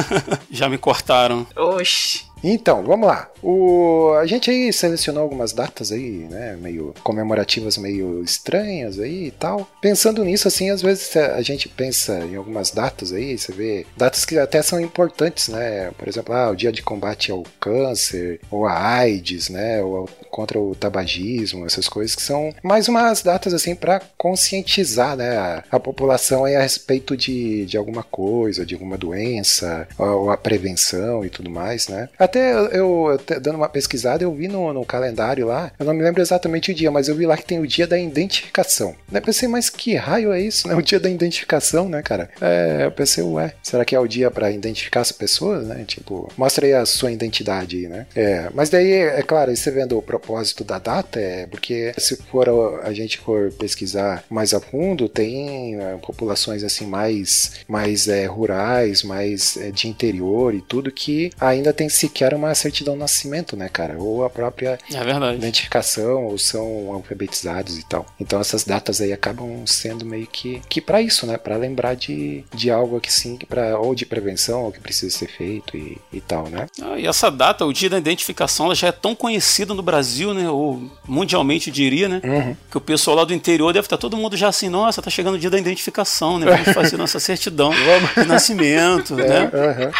Já 0.50 0.70
me 0.70 0.78
cortaram. 0.78 1.46
oxe. 1.54 2.24
Então, 2.42 2.82
vamos 2.82 3.06
lá. 3.06 3.28
O, 3.42 4.12
a 4.20 4.26
gente 4.26 4.50
aí 4.50 4.72
selecionou 4.72 5.22
algumas 5.22 5.52
datas 5.52 5.90
aí, 5.90 6.26
né, 6.30 6.56
meio 6.60 6.94
comemorativas, 7.02 7.76
meio 7.76 8.22
estranhas 8.22 8.98
aí 8.98 9.26
e 9.26 9.30
tal. 9.30 9.68
Pensando 9.80 10.24
nisso, 10.24 10.46
assim, 10.46 10.70
às 10.70 10.80
vezes 10.80 11.16
a 11.16 11.42
gente 11.42 11.68
pensa 11.68 12.18
em 12.20 12.36
algumas 12.36 12.70
datas 12.70 13.12
aí, 13.12 13.36
você 13.36 13.52
vê 13.52 13.86
datas 13.96 14.24
que 14.24 14.38
até 14.38 14.62
são 14.62 14.80
importantes, 14.80 15.48
né? 15.48 15.90
Por 15.98 16.08
exemplo, 16.08 16.34
ah, 16.34 16.50
o 16.50 16.56
dia 16.56 16.70
de 16.70 16.82
combate 16.82 17.32
ao 17.32 17.42
câncer, 17.58 18.40
ou 18.50 18.66
a 18.66 18.96
AIDS, 18.98 19.48
né, 19.48 19.82
ou 19.82 20.08
contra 20.30 20.58
o 20.58 20.74
tabagismo, 20.74 21.66
essas 21.66 21.88
coisas 21.88 22.14
que 22.14 22.22
são 22.22 22.54
mais 22.62 22.88
umas 22.88 23.22
datas 23.22 23.52
assim 23.52 23.74
para 23.74 24.00
conscientizar, 24.16 25.16
né, 25.16 25.62
a, 25.70 25.80
população 25.80 26.44
aí 26.44 26.54
a 26.54 26.62
respeito 26.62 27.16
de, 27.16 27.66
de 27.66 27.76
alguma 27.76 28.02
coisa, 28.02 28.64
de 28.64 28.74
alguma 28.74 28.96
doença, 28.96 29.86
ou 29.98 30.30
a 30.30 30.36
prevenção 30.36 31.24
e 31.24 31.28
tudo 31.28 31.50
mais, 31.50 31.88
né? 31.88 32.08
Até 32.18 32.52
eu, 32.52 32.68
eu 32.68 33.18
dando 33.40 33.56
uma 33.56 33.68
pesquisada, 33.68 34.24
eu 34.24 34.32
vi 34.32 34.48
no, 34.48 34.72
no 34.72 34.84
calendário 34.84 35.46
lá, 35.46 35.72
eu 35.78 35.86
não 35.86 35.94
me 35.94 36.02
lembro 36.02 36.20
exatamente 36.20 36.70
o 36.70 36.74
dia, 36.74 36.90
mas 36.90 37.08
eu 37.08 37.14
vi 37.14 37.26
lá 37.26 37.36
que 37.36 37.44
tem 37.44 37.60
o 37.60 37.66
dia 37.66 37.86
da 37.86 37.98
identificação. 37.98 38.94
Eu 39.12 39.22
pensei, 39.22 39.48
mas 39.48 39.68
que 39.68 39.94
raio 39.94 40.32
é 40.32 40.40
isso, 40.40 40.68
né? 40.68 40.74
O 40.74 40.82
dia 40.82 40.98
da 40.98 41.08
identificação, 41.08 41.88
né, 41.88 42.02
cara? 42.02 42.30
É, 42.40 42.84
eu 42.84 42.92
pensei, 42.92 43.22
ué, 43.22 43.54
será 43.62 43.84
que 43.84 43.94
é 43.94 44.00
o 44.00 44.06
dia 44.06 44.30
para 44.30 44.50
identificar 44.50 45.00
as 45.00 45.12
pessoas, 45.12 45.66
né? 45.66 45.84
Tipo, 45.86 46.30
mostra 46.36 46.66
aí 46.66 46.74
a 46.74 46.86
sua 46.86 47.12
identidade 47.12 47.62
né? 47.88 48.06
É, 48.14 48.50
mas 48.54 48.70
daí, 48.70 48.92
é 48.92 49.22
claro, 49.22 49.54
você 49.54 49.70
vendo 49.70 49.96
o 49.96 50.02
propósito 50.02 50.64
da 50.64 50.78
data, 50.78 51.20
é 51.20 51.46
porque 51.46 51.92
se 51.98 52.16
for 52.16 52.48
a, 52.82 52.92
gente 52.92 53.18
for 53.18 53.52
pesquisar 53.52 54.24
mais 54.28 54.52
a 54.52 54.60
fundo, 54.60 55.08
tem 55.08 55.80
é, 55.80 55.96
populações 55.96 56.62
assim 56.62 56.86
mais, 56.86 57.52
mais 57.68 58.08
é, 58.08 58.26
rurais, 58.26 59.02
mais 59.02 59.56
é, 59.56 59.70
de 59.70 59.88
interior 59.88 60.54
e 60.54 60.60
tudo 60.60 60.90
que 60.90 61.30
ainda 61.40 61.72
tem 61.72 61.88
sequer 61.88 62.34
uma 62.34 62.54
certidão 62.54 62.96
de 62.96 63.04
nascimento, 63.22 63.56
né, 63.56 63.68
cara? 63.68 63.96
Ou 63.98 64.24
a 64.24 64.30
própria 64.30 64.78
É 64.90 65.34
identificação 65.34 66.24
ou 66.24 66.38
são 66.38 66.92
alfabetizados 66.92 67.78
e 67.78 67.84
tal. 67.84 68.06
Então 68.18 68.40
essas 68.40 68.64
datas 68.64 69.00
aí 69.00 69.12
acabam 69.12 69.64
sendo 69.66 70.04
meio 70.04 70.26
que 70.26 70.60
que 70.68 70.80
para 70.80 71.00
isso, 71.00 71.26
né? 71.26 71.36
Para 71.36 71.56
lembrar 71.56 71.94
de, 71.94 72.44
de 72.54 72.70
algo 72.70 73.00
que 73.00 73.12
sim, 73.12 73.38
para 73.48 73.78
ou 73.78 73.94
de 73.94 74.04
prevenção 74.04 74.64
ou 74.64 74.72
que 74.72 74.80
precisa 74.80 75.16
ser 75.16 75.28
feito 75.28 75.76
e, 75.76 75.98
e 76.12 76.20
tal, 76.20 76.48
né? 76.48 76.66
Ah, 76.80 76.98
e 76.98 77.06
essa 77.06 77.30
data, 77.30 77.64
o 77.64 77.72
dia 77.72 77.90
da 77.90 77.98
identificação, 77.98 78.66
ela 78.66 78.74
já 78.74 78.88
é 78.88 78.92
tão 78.92 79.14
conhecida 79.14 79.74
no 79.74 79.82
Brasil, 79.82 80.34
né? 80.34 80.48
Ou 80.48 80.90
mundialmente 81.06 81.68
eu 81.68 81.74
diria, 81.74 82.08
né? 82.08 82.20
Uhum. 82.24 82.56
Que 82.70 82.78
o 82.78 82.80
pessoal 82.80 83.16
lá 83.16 83.24
do 83.24 83.34
interior 83.34 83.72
deve 83.72 83.86
estar 83.86 83.96
todo 83.96 84.16
mundo 84.16 84.36
já 84.36 84.48
assim, 84.48 84.68
nossa, 84.68 85.02
tá 85.02 85.10
chegando 85.10 85.34
o 85.34 85.38
dia 85.38 85.50
da 85.50 85.58
identificação, 85.58 86.38
né? 86.38 86.46
Vamos 86.46 86.72
fazer 86.72 86.96
nossa 86.98 87.20
certidão 87.20 87.70
de 87.70 88.24
nascimento, 88.26 89.14
né? 89.16 89.50
Aham. 89.52 89.92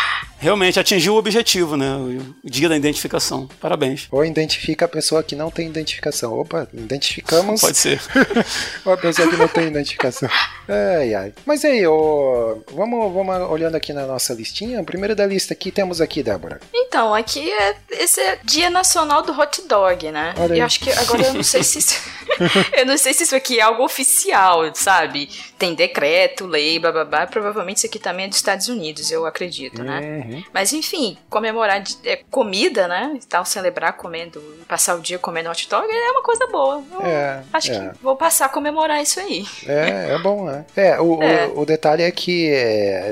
Realmente 0.42 0.80
atingiu 0.80 1.14
o 1.14 1.18
objetivo, 1.18 1.76
né? 1.76 1.94
O 1.96 2.34
dia 2.42 2.68
da 2.68 2.76
identificação. 2.76 3.49
Parabéns. 3.61 4.08
Ou 4.11 4.25
identifica 4.25 4.87
a 4.87 4.88
pessoa 4.88 5.22
que 5.22 5.37
não 5.37 5.52
tem 5.52 5.68
identificação. 5.68 6.37
Opa, 6.37 6.66
identificamos 6.75 7.61
Pode 7.61 7.78
ser. 7.78 8.02
uma 8.84 8.96
pessoa 8.96 9.28
que 9.28 9.37
não 9.37 9.46
tem 9.46 9.68
identificação. 9.68 10.28
Ai, 10.68 11.14
ai. 11.14 11.32
Mas 11.46 11.64
aí, 11.64 11.87
ô, 11.87 12.61
vamos, 12.72 13.12
vamos 13.12 13.50
olhando 13.50 13.76
aqui 13.76 13.92
na 13.92 14.04
nossa 14.04 14.34
listinha. 14.34 14.82
Primeiro 14.82 15.14
da 15.14 15.25
lista 15.25 15.54
aqui 15.54 15.70
temos 15.70 16.00
aqui, 16.00 16.25
Débora. 16.25 16.61
Então, 16.75 17.14
aqui 17.14 17.49
é 17.49 17.76
esse 17.90 18.20
é 18.20 18.40
Dia 18.42 18.68
Nacional 18.68 19.22
do 19.22 19.38
Hot 19.38 19.62
Dog, 19.68 20.11
né? 20.11 20.34
Olha 20.37 20.54
aí. 20.54 20.58
E 20.58 20.61
acho 20.61 20.80
que 20.80 20.90
agora 20.90 21.22
eu 21.22 21.34
não 21.34 21.44
sei 21.44 21.62
se 21.62 21.78
isso, 21.78 22.00
eu 22.76 22.84
não 22.84 22.99
sei 22.99 23.14
se 23.14 23.22
isso 23.22 23.37
aqui 23.37 23.61
é 23.61 23.62
algo 23.62 23.84
oficial, 23.84 24.75
sabe? 24.75 25.28
Tem 25.56 25.72
decreto, 25.72 26.46
lei, 26.46 26.80
bababá. 26.80 27.28
Provavelmente 27.28 27.76
isso 27.76 27.87
aqui 27.87 28.00
também 28.00 28.25
é 28.25 28.28
dos 28.28 28.38
Estados 28.38 28.66
Unidos, 28.66 29.12
eu 29.12 29.25
acredito, 29.25 29.84
né? 29.84 30.00
Uhum. 30.00 30.31
Mas 30.52 30.72
enfim, 30.72 31.16
comemorar 31.28 31.80
de- 31.80 31.96
é, 32.04 32.20
comida, 32.30 32.86
né? 32.88 33.12
E 33.20 33.26
tal, 33.26 33.44
celebrar 33.44 33.94
comendo, 33.94 34.40
passar 34.68 34.94
o 34.96 35.00
dia 35.00 35.18
comendo 35.18 35.50
hot 35.50 35.68
dog 35.68 35.86
é 35.90 36.10
uma 36.10 36.22
coisa 36.22 36.46
boa. 36.46 36.82
Eu 36.92 37.02
É, 37.06 37.42
acho 37.52 37.72
é. 37.72 37.78
que 37.90 37.98
vou 38.02 38.16
passar 38.16 38.46
a 38.46 38.48
comemorar 38.48 39.02
isso 39.02 39.18
aí. 39.20 39.44
É, 39.66 40.14
é 40.14 40.18
bom, 40.18 40.44
né? 40.44 40.64
É, 40.76 41.00
o, 41.00 41.22
É. 41.22 41.46
o, 41.48 41.60
o 41.60 41.66
detalhe 41.66 42.02
é 42.02 42.10
que 42.10 42.50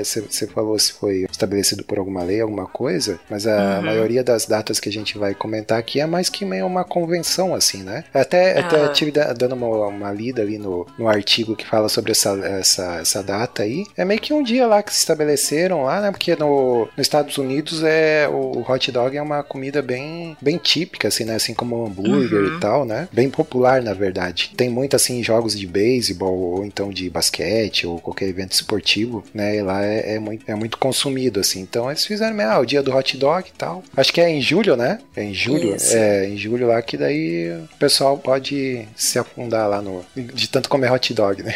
você 0.03 0.47
falou 0.47 0.77
se 0.79 0.93
foi 0.93 1.25
estabelecido 1.29 1.83
por 1.83 1.97
alguma 1.99 2.23
lei, 2.23 2.41
alguma 2.41 2.67
coisa, 2.67 3.19
mas 3.29 3.45
a 3.47 3.51
Uhum. 3.77 3.81
maioria 3.83 4.23
das 4.23 4.45
datas 4.45 4.79
que 4.79 4.89
a 4.89 4.91
gente 4.91 5.17
vai 5.17 5.33
comentar 5.33 5.77
aqui 5.77 5.99
é 5.99 6.05
mais 6.05 6.29
que 6.29 6.43
meio 6.45 6.65
uma 6.65 6.83
convenção, 6.83 7.53
assim, 7.53 7.83
né? 7.83 8.03
Até, 8.13 8.59
até 8.59 8.85
Ah. 8.85 8.89
tive 8.89 9.11
da- 9.11 9.33
dando 9.33 9.55
uma, 9.55 9.87
uma 9.87 10.11
lida 10.11 10.41
ali 10.41 10.57
no, 10.57 10.85
no 10.97 11.07
artigo 11.07 11.55
que 11.55 11.65
fala 11.65 11.89
sobre 11.89 12.11
essa, 12.11 12.31
essa, 12.45 12.95
essa 13.01 13.23
data 13.23 13.63
aí. 13.63 13.85
É 13.97 14.03
meio 14.05 14.19
que 14.19 14.33
um 14.33 14.43
dia 14.43 14.65
lá 14.67 14.81
que 14.83 14.91
se 14.93 14.99
estabeleceram 14.99 15.83
lá, 15.83 16.01
né? 16.01 16.11
Porque 16.11 16.35
no, 16.35 16.87
nos 16.97 17.07
Estados 17.11 17.37
Unidos 17.37 17.83
é 17.83 18.25
o, 18.29 18.63
hot 18.65 18.89
dog 18.89 19.17
é 19.17 19.21
uma 19.21 19.43
comida 19.43 19.81
bem, 19.81 20.37
bem 20.41 20.57
típica, 20.57 21.09
assim, 21.09 21.25
né? 21.25 21.35
Assim 21.35 21.53
como 21.53 21.75
o 21.75 21.85
hambúrguer 21.85 22.41
Uhum. 22.41 22.57
e 22.57 22.59
tal, 22.61 22.85
né? 22.85 23.09
Bem 23.11 23.29
popular, 23.29 23.81
na 23.81 23.93
verdade. 23.93 24.51
Tem 24.55 24.69
muito, 24.69 24.95
assim, 24.95 25.21
jogos 25.21 25.57
de 25.59 25.67
beisebol 25.67 26.33
ou 26.33 26.65
então 26.65 26.89
de 26.89 27.09
basquete 27.09 27.85
ou 27.85 27.99
qualquer 27.99 28.29
evento 28.29 28.53
esportivo, 28.53 29.23
né? 29.33 29.57
E 29.57 29.61
lá 29.61 29.83
é, 29.83 30.15
é 30.15 30.19
muito, 30.19 30.49
é 30.49 30.55
muito 30.55 30.77
consumido, 30.77 31.41
assim. 31.41 31.59
Então 31.59 31.89
eles 31.89 32.05
fizeram, 32.05 32.39
ah, 32.49 32.59
o 32.59 32.65
dia 32.65 32.81
do 32.81 32.95
hot 32.95 33.17
dog 33.17 33.49
e 33.49 33.57
tal. 33.57 33.83
Acho 33.97 34.13
que 34.13 34.21
é 34.21 34.29
em 34.29 34.41
julho, 34.41 34.77
né? 34.77 34.99
É 35.13 35.21
em 35.23 35.33
julho. 35.33 35.75
Isso. 35.75 35.93
É, 35.95 36.29
em 36.29 36.37
julho 36.37 36.67
lá 36.67 36.81
que 36.81 36.95
daí 36.95 37.51
o 37.73 37.77
pessoal 37.77 38.17
pode 38.17 38.87
se 38.95 39.19
afundar 39.19 39.67
lá 39.67 39.81
no... 39.81 40.05
De 40.15 40.47
tanto 40.47 40.69
comer 40.69 40.91
hot 40.91 41.13
dog, 41.13 41.43
né? 41.43 41.53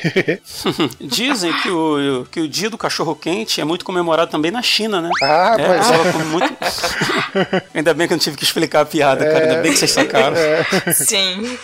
Dizem 1.00 1.54
que 1.62 1.70
o, 1.70 2.26
que 2.30 2.42
o 2.42 2.48
dia 2.48 2.70
do 2.70 2.78
cachorro 2.78 3.16
quente 3.16 3.62
é 3.62 3.64
muito 3.64 3.86
comemorado 3.86 4.30
também 4.30 4.52
na 4.52 4.62
China, 4.62 5.02
né? 5.02 5.10
ah, 5.24 5.45
É, 5.54 5.68
pois 5.68 5.90
é. 5.90 5.94
ela 5.94 6.12
come 6.12 6.26
muito. 6.26 6.56
Ainda 7.74 7.94
bem 7.94 8.08
que 8.08 8.14
eu 8.14 8.18
não 8.18 8.24
tive 8.24 8.38
que 8.38 8.44
explicar 8.44 8.82
a 8.82 8.86
piada, 8.86 9.26
cara. 9.26 9.46
Ainda 9.46 9.62
bem 9.62 9.72
que 9.72 9.78
vocês 9.78 9.92
sacaram. 9.92 10.36
Sim. 10.94 11.58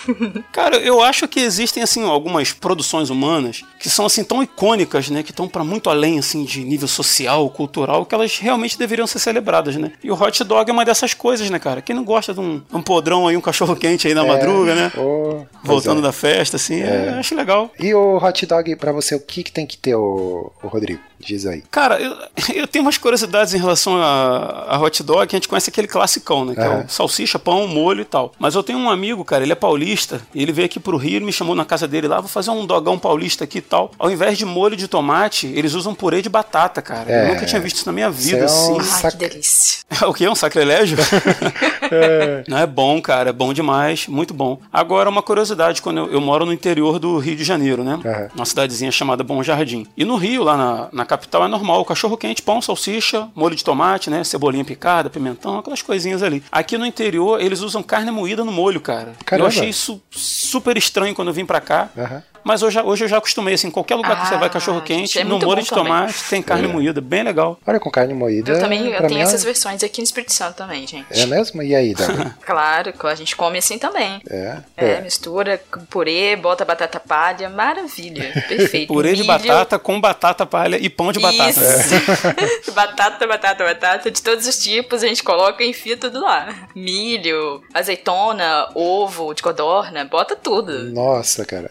Cara, 0.52 0.78
eu 0.78 1.02
acho 1.02 1.28
que 1.28 1.40
existem 1.40 1.82
assim 1.82 2.04
algumas 2.04 2.52
produções 2.52 3.10
humanas 3.10 3.64
que 3.80 3.90
são 3.90 4.06
assim 4.06 4.24
tão 4.24 4.44
icônicas, 4.44 5.10
né, 5.10 5.24
que 5.24 5.32
estão 5.32 5.48
para 5.48 5.64
muito 5.64 5.90
além 5.90 6.20
assim 6.20 6.44
de 6.44 6.64
nível 6.64 6.88
social, 6.88 7.50
cultural, 7.50 8.06
que 8.06 8.14
elas 8.14 8.38
realmente 8.38 8.78
deveriam 8.78 9.08
ser 9.08 9.20
celebradas, 9.20 9.76
né? 9.76 9.92
E 10.04 10.12
o 10.12 10.22
hot 10.22 10.44
dog 10.44 10.70
é 10.70 10.74
uma 10.74 10.86
dessas 10.86 11.14
coisas, 11.14 11.50
né, 11.50 11.60
cara? 11.60 11.82
Quem 11.82 11.96
não 11.96 12.04
gosta 12.04 12.34
de 12.34 12.40
um, 12.40 12.62
um 12.72 12.82
podrão 12.82 13.28
aí, 13.28 13.36
um 13.36 13.42
cachorro 13.42 13.76
quente 13.76 14.08
aí 14.08 14.14
na 14.14 14.24
madruga, 14.24 14.76
né? 14.76 14.92
Pois 14.94 15.48
Voltando 15.64 16.00
é. 16.00 16.04
da 16.04 16.12
festa, 16.12 16.58
assim, 16.58 16.82
é, 16.82 17.16
acho 17.18 17.36
legal. 17.36 17.72
E 17.80 17.94
o 17.94 18.18
hot 18.18 18.46
dog, 18.46 18.76
pra 18.76 18.92
você, 18.92 19.16
o 19.16 19.20
que, 19.20 19.44
que 19.44 19.52
tem 19.52 19.66
que 19.66 19.78
ter, 19.78 19.96
o, 19.96 20.52
Rodrigo? 20.64 21.00
Diz 21.25 21.46
aí. 21.46 21.63
Cara, 21.72 22.00
eu, 22.00 22.16
eu 22.56 22.68
tenho 22.68 22.84
umas 22.84 22.98
curiosidades 22.98 23.54
em 23.54 23.58
relação 23.60 23.96
a, 24.01 24.66
a 24.75 24.80
hot 24.80 25.01
dog, 25.04 25.28
que 25.28 25.36
a 25.36 25.40
gente 25.40 25.48
conhece 25.48 25.70
aquele 25.70 25.88
classicão, 25.88 26.46
né? 26.46 26.56
Que 26.56 26.62
é 26.62 26.70
o 26.86 26.90
salsicha, 26.90 27.38
pão, 27.40 27.68
molho 27.68 28.01
e 28.01 28.06
tal. 28.06 28.34
Mas 28.40 28.56
eu 28.56 28.63
tenho 28.63 28.80
um 28.80 28.90
amigo, 28.90 29.24
cara, 29.24 29.44
ele 29.44 29.51
é 29.51 29.56
paulista, 29.56 30.22
e 30.34 30.42
ele 30.42 30.51
veio 30.51 30.66
aqui 30.66 30.80
pro 30.80 30.98
Rio, 30.98 31.22
me 31.22 31.32
chamou 31.34 31.56
na 31.56 31.66
casa 31.66 31.88
dele 31.88 32.08
lá, 32.08 32.20
vou 32.20 32.30
fazer 32.30 32.50
um 32.51 32.66
dogão 32.66 32.98
paulista 32.98 33.44
aqui 33.44 33.60
e 33.60 33.62
tal. 33.62 33.92
Ao 34.00 34.10
invés 34.12 34.38
de 34.38 34.46
molho 34.46 34.75
de 34.75 34.88
tomate, 34.88 35.48
eles 35.48 35.74
usam 35.74 35.94
purê 35.94 36.22
de 36.22 36.30
batata, 36.30 36.82
cara. 36.82 37.12
É. 37.12 37.25
Eu 37.30 37.34
nunca 37.34 37.46
tinha 37.46 37.62
visto 37.62 37.78
isso 37.78 37.86
na 37.86 37.92
minha 37.92 38.10
vida, 38.10 38.46
Isso 38.46 38.56
é 38.56 38.74
um- 38.74 38.78
assim. 38.80 38.92
Ai, 38.94 39.01
Sac- 39.01 39.18
que 39.18 39.28
delícia. 39.30 39.80
o 40.08 40.13
que? 40.13 40.28
Um 40.28 40.36
sacrilégio? 40.36 40.98
Não 42.48 42.58
é 42.58 42.66
bom, 42.66 43.01
cara, 43.01 43.30
é 43.30 43.34
bom 43.34 43.54
demais, 43.54 44.08
muito 44.08 44.34
bom. 44.34 44.60
Agora, 44.72 45.10
uma 45.10 45.22
curiosidade, 45.22 45.82
quando 45.82 45.98
eu, 46.00 46.12
eu 46.13 46.22
moro 46.22 46.46
no 46.46 46.54
interior 46.54 47.00
do 47.00 47.18
Rio 47.18 47.36
de 47.36 47.44
Janeiro, 47.44 47.84
né? 47.84 48.00
Uma 48.36 48.46
cidadezinha 48.46 48.92
chamada 48.92 49.24
Bom 49.24 49.42
Jardim. 49.44 49.86
E 49.96 50.06
no 50.06 50.16
Rio, 50.16 50.44
lá 50.44 50.58
na, 50.58 50.90
na 50.92 51.06
capital, 51.12 51.44
é 51.44 51.48
normal, 51.48 51.84
cachorro 51.84 52.15
quente, 52.15 52.41
pão, 52.41 52.62
salsicha, 52.62 53.27
molho 53.36 53.56
de 53.56 53.63
tomate, 53.63 54.10
né? 54.10 54.24
Cebolinha 54.24 54.63
picada, 54.63 55.10
pimentão, 55.10 55.60
aquelas 55.60 55.82
coisinhas 55.82 56.24
ali. 56.24 56.41
Aqui 56.51 56.77
no 56.77 56.86
interior, 56.86 57.41
eles 57.41 57.60
usam 57.60 57.84
carne 57.84 58.12
moída 58.12 58.46
no 58.46 58.51
molho, 58.51 58.80
cara. 58.80 59.13
Caramba. 59.25 59.46
Eu 59.46 59.48
achei 59.48 59.68
isso 59.68 60.01
super 60.10 60.77
estranho 60.77 61.13
quando 61.13 61.27
eu 61.27 61.34
vim 61.34 61.46
pra 61.46 61.60
cá. 61.60 61.89
Aham. 61.98 62.24
Mas 62.43 62.63
hoje, 62.63 62.79
hoje 62.79 63.05
eu 63.05 63.07
já 63.10 63.17
acostumei, 63.17 63.53
assim, 63.53 63.69
qualquer 63.69 63.95
lugar 63.95 64.19
que 64.19 64.27
você 64.27 64.36
Ah, 64.36 64.38
vai 64.38 64.50
cachorro 64.50 64.81
quente, 64.81 65.13
gente, 65.13 65.19
é 65.19 65.24
no 65.24 65.39
molho 65.39 65.62
de 65.62 65.69
também. 65.69 65.86
tomate 65.86 66.24
tem 66.29 66.41
carne 66.41 66.67
moída, 66.67 67.00
bem 67.01 67.24
legal. 67.24 67.60
Olha, 67.65 67.79
com 67.79 67.89
carne 67.91 68.13
moída. 68.13 68.51
Eu 68.51 68.60
também 68.60 68.88
eu 68.88 68.98
tenho 69.00 69.15
mim, 69.15 69.21
essas 69.21 69.43
versões 69.43 69.83
aqui 69.83 70.00
no 70.00 70.05
Espírito 70.05 70.33
Santo 70.33 70.55
também, 70.55 70.86
gente. 70.88 71.05
É 71.12 71.25
mesmo? 71.25 71.62
E 71.62 71.75
aí, 71.75 71.93
Davi? 71.93 72.31
Claro, 72.45 72.91
que 72.93 73.07
a 73.07 73.15
gente 73.15 73.36
come 73.36 73.57
assim 73.60 73.77
também. 73.77 74.21
É. 74.29 74.57
É, 74.75 75.01
mistura 75.01 75.62
com 75.71 75.86
purê, 75.86 76.36
bota 76.36 76.65
batata 76.65 77.00
palha, 77.00 77.50
maravilha, 77.50 78.31
perfeito. 78.48 78.88
Purê 78.93 79.13
de 79.13 79.21
Milho, 79.24 79.27
batata 79.27 79.79
com 79.79 80.00
batata 80.01 80.45
palha 80.45 80.77
e 80.77 80.89
pão 80.89 81.12
de 81.12 81.19
batata. 81.19 81.62
Batata, 82.74 83.27
batata, 83.27 83.63
batata, 83.63 84.12
de 84.12 84.21
todos 84.21 84.48
os 84.48 84.57
tipos, 84.57 85.03
a 85.03 85.07
gente 85.07 85.24
coloca 85.24 85.63
e 85.63 85.69
enfia 85.69 85.98
tudo 85.98 86.21
lá. 86.21 86.67
Milho, 86.75 87.63
azeitona, 87.74 88.69
ovo 88.74 89.33
de 89.33 89.41
codorna, 89.43 90.05
bota 90.05 90.36
tudo. 90.36 90.91
Nossa, 90.91 91.45
cara. 91.45 91.69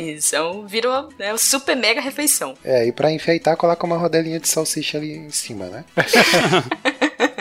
Isso, 0.00 0.34
então 0.34 0.66
vira 0.66 0.88
uma 0.88 1.08
né, 1.18 1.32
uma 1.32 1.38
super 1.38 1.76
mega 1.76 2.00
refeição. 2.00 2.54
É, 2.64 2.86
e 2.86 2.92
pra 2.92 3.12
enfeitar, 3.12 3.56
coloca 3.56 3.84
uma 3.86 3.96
rodelinha 3.96 4.40
de 4.40 4.48
salsicha 4.48 4.98
ali 4.98 5.16
em 5.16 5.30
cima, 5.30 5.66
né? 5.66 5.84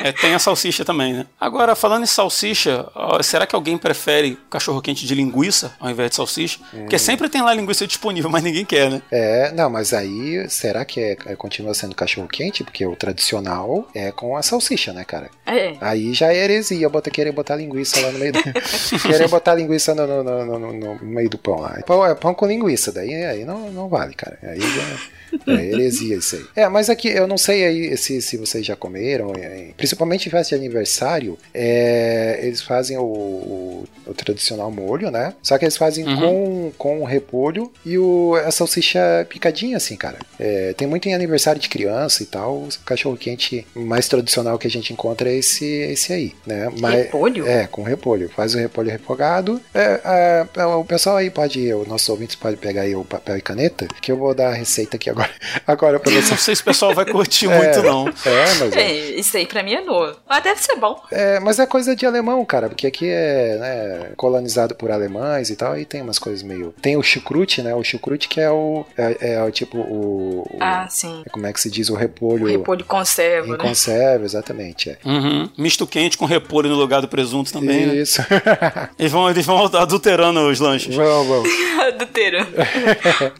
É, 0.05 0.11
tem 0.11 0.35
a 0.35 0.39
salsicha 0.39 0.85
também, 0.85 1.13
né? 1.13 1.25
Agora, 1.39 1.75
falando 1.75 2.03
em 2.03 2.05
salsicha, 2.07 2.85
ó, 2.93 3.21
será 3.23 3.47
que 3.47 3.55
alguém 3.55 3.77
prefere 3.77 4.37
cachorro 4.51 4.81
quente 4.81 5.05
de 5.07 5.15
linguiça 5.15 5.73
ao 5.79 5.89
invés 5.89 6.11
de 6.11 6.15
salsicha? 6.15 6.59
Porque 6.71 6.99
sempre 6.99 7.27
tem 7.27 7.41
lá 7.41 7.53
linguiça 7.53 7.87
disponível, 7.87 8.29
mas 8.29 8.43
ninguém 8.43 8.63
quer, 8.65 8.91
né? 8.91 9.01
É, 9.11 9.51
não, 9.51 9.69
mas 9.69 9.93
aí, 9.93 10.47
será 10.49 10.85
que 10.85 10.99
é, 10.99 11.17
é- 11.25 11.35
continua 11.35 11.73
sendo 11.73 11.95
cachorro 11.95 12.27
quente? 12.27 12.63
Porque 12.63 12.85
o 12.85 12.95
tradicional 12.95 13.87
é 13.95 14.11
com 14.11 14.37
a 14.37 14.43
salsicha, 14.43 14.93
né, 14.93 15.03
cara? 15.03 15.29
É. 15.45 15.73
Aí 15.81 16.13
já 16.13 16.31
é 16.31 16.37
heresia, 16.43 16.87
bota 16.89 17.09
querer 17.09 17.31
botar 17.31 17.55
linguiça 17.55 17.99
lá 18.01 18.11
no 18.11 18.19
meio 18.19 18.33
do... 18.33 18.39
querer 19.01 19.27
botar 19.27 19.55
linguiça 19.55 19.95
no, 19.95 20.05
no- 20.05 20.23
no- 20.23 20.45
no- 20.45 20.59
no- 20.73 20.95
no 20.95 21.05
meio 21.05 21.29
do 21.29 21.37
pão 21.37 21.59
lá. 21.61 21.79
Pão 21.85 22.05
é 22.05 22.13
pão 22.13 22.33
com 22.33 22.45
linguiça, 22.45 22.91
daí 22.91 23.13
aí 23.25 23.43
não, 23.45 23.71
não 23.71 23.89
vale, 23.89 24.13
cara. 24.13 24.37
Aí 24.43 24.59
já... 24.61 25.15
É 25.47 25.65
heresia 25.65 26.15
isso 26.15 26.37
aí. 26.37 26.45
É, 26.55 26.69
mas 26.69 26.89
aqui 26.89 27.09
eu 27.09 27.27
não 27.27 27.37
sei 27.37 27.65
aí 27.65 27.97
se, 27.97 28.21
se 28.21 28.37
vocês 28.37 28.65
já 28.65 28.73
comeram, 28.75 29.33
é, 29.35 29.71
principalmente 29.95 30.27
em 30.27 30.31
festa 30.31 30.55
de 30.57 30.61
aniversário, 30.63 31.37
é, 31.53 32.39
eles 32.43 32.61
fazem 32.61 32.97
o, 32.97 33.03
o- 33.03 33.83
o 34.07 34.13
tradicional 34.13 34.69
molho, 34.69 35.09
né? 35.09 35.33
Só 35.41 35.57
que 35.57 35.65
eles 35.65 35.77
fazem 35.77 36.05
com, 36.05 36.71
com 36.77 37.01
o 37.01 37.05
repolho 37.05 37.71
e 37.83 37.97
o, 37.97 38.35
a 38.45 38.51
salsicha 38.51 38.99
picadinha, 39.29 39.77
assim, 39.77 39.95
cara. 39.95 40.19
É, 40.39 40.73
tem 40.77 40.87
muito 40.87 41.07
em 41.09 41.15
aniversário 41.15 41.59
de 41.59 41.67
criança 41.69 42.21
e 42.21 42.25
tal. 42.27 42.57
O 42.57 42.69
cachorro 42.85 43.17
quente 43.17 43.65
mais 43.73 44.07
tradicional 44.07 44.59
que 44.59 44.67
a 44.67 44.69
gente 44.69 44.93
encontra 44.93 45.29
é 45.29 45.35
esse, 45.37 45.65
esse 45.65 46.13
aí, 46.13 46.35
né? 46.45 46.69
Repolho? 46.91 47.47
É, 47.47 47.65
com 47.67 47.81
repolho. 47.81 48.29
Faz 48.29 48.53
o 48.53 48.57
repolho 48.59 48.91
refogado. 48.91 49.59
É, 49.73 50.45
é, 50.57 50.65
o 50.65 50.83
pessoal 50.83 51.17
aí 51.17 51.31
pode, 51.31 51.73
os 51.73 51.87
nossos 51.87 52.07
ouvintes 52.09 52.35
podem 52.35 52.57
pegar 52.57 52.81
aí 52.83 52.95
o 52.95 53.03
papel 53.03 53.37
e 53.37 53.41
caneta, 53.41 53.87
que 54.01 54.11
eu 54.11 54.17
vou 54.17 54.35
dar 54.35 54.49
a 54.49 54.53
receita 54.53 54.97
aqui 54.97 55.09
agora, 55.09 55.31
agora 55.65 55.99
pra 55.99 56.11
Não 56.11 56.21
vocês. 56.21 56.39
sei 56.41 56.55
se 56.55 56.61
o 56.61 56.65
pessoal 56.65 56.93
vai 56.93 57.05
curtir 57.05 57.45
É. 57.49 57.57
muito, 57.57 57.81
não. 57.81 58.07
É, 58.07 58.53
mas 58.59 58.73
é. 58.73 58.81
É, 58.81 58.93
isso 59.19 59.35
aí 59.35 59.45
pra 59.47 59.63
mim 59.63 59.73
é 59.73 59.81
Mas 60.27 60.43
deve 60.43 60.61
ser 60.61 60.75
bom. 60.75 61.01
É, 61.11 61.39
mas 61.39 61.59
é 61.59 61.65
coisa 61.65 61.95
de 61.95 62.05
alemão, 62.05 62.43
cara, 62.45 62.67
porque 62.69 62.87
aqui 62.87 63.07
é 63.09 63.57
né, 63.59 64.09
colonizado 64.17 64.75
por 64.75 64.91
alemães 64.91 65.49
e 65.49 65.55
tal, 65.55 65.77
e 65.77 65.85
tem 65.85 66.01
umas 66.01 66.19
coisas 66.19 66.43
meio. 66.43 66.73
Tem 66.81 66.97
o 66.97 67.03
chucrute, 67.03 67.61
né? 67.61 67.73
O 67.75 67.83
chucrute 67.83 68.27
que 68.27 68.39
é 68.41 68.49
o. 68.49 68.85
É, 68.97 69.33
é 69.35 69.43
o 69.43 69.51
tipo 69.51 69.77
o. 69.77 70.41
o- 70.41 70.57
Ah, 70.59 70.87
sim. 70.89 71.23
Como 71.31 71.45
é 71.47 71.53
que 71.53 71.59
se 71.61 71.69
diz? 71.69 71.89
O 71.89 71.95
repolho. 71.95 72.45
O 72.45 72.49
repolho 72.49 72.83
conserva, 72.85 73.47
Em 73.47 73.51
né? 73.51 73.57
conserva, 73.57 74.25
exatamente. 74.25 74.89
É. 74.89 74.97
Uhum. 75.05 75.49
Misto 75.57 75.85
quente 75.87 76.17
com 76.17 76.25
repolho 76.25 76.69
no 76.69 76.75
lugar 76.75 77.01
do 77.01 77.07
presunto 77.07 77.51
também, 77.53 77.85
né? 77.85 77.95
Isso. 77.95 78.21
Eles 78.97 79.11
vão, 79.11 79.29
eles 79.29 79.45
vão 79.45 79.65
adulterando 79.65 80.39
os 80.49 80.59
lanches. 80.59 80.95
vamos, 80.95 81.27
vamos. 81.27 81.49
Adulterando. 81.87 82.51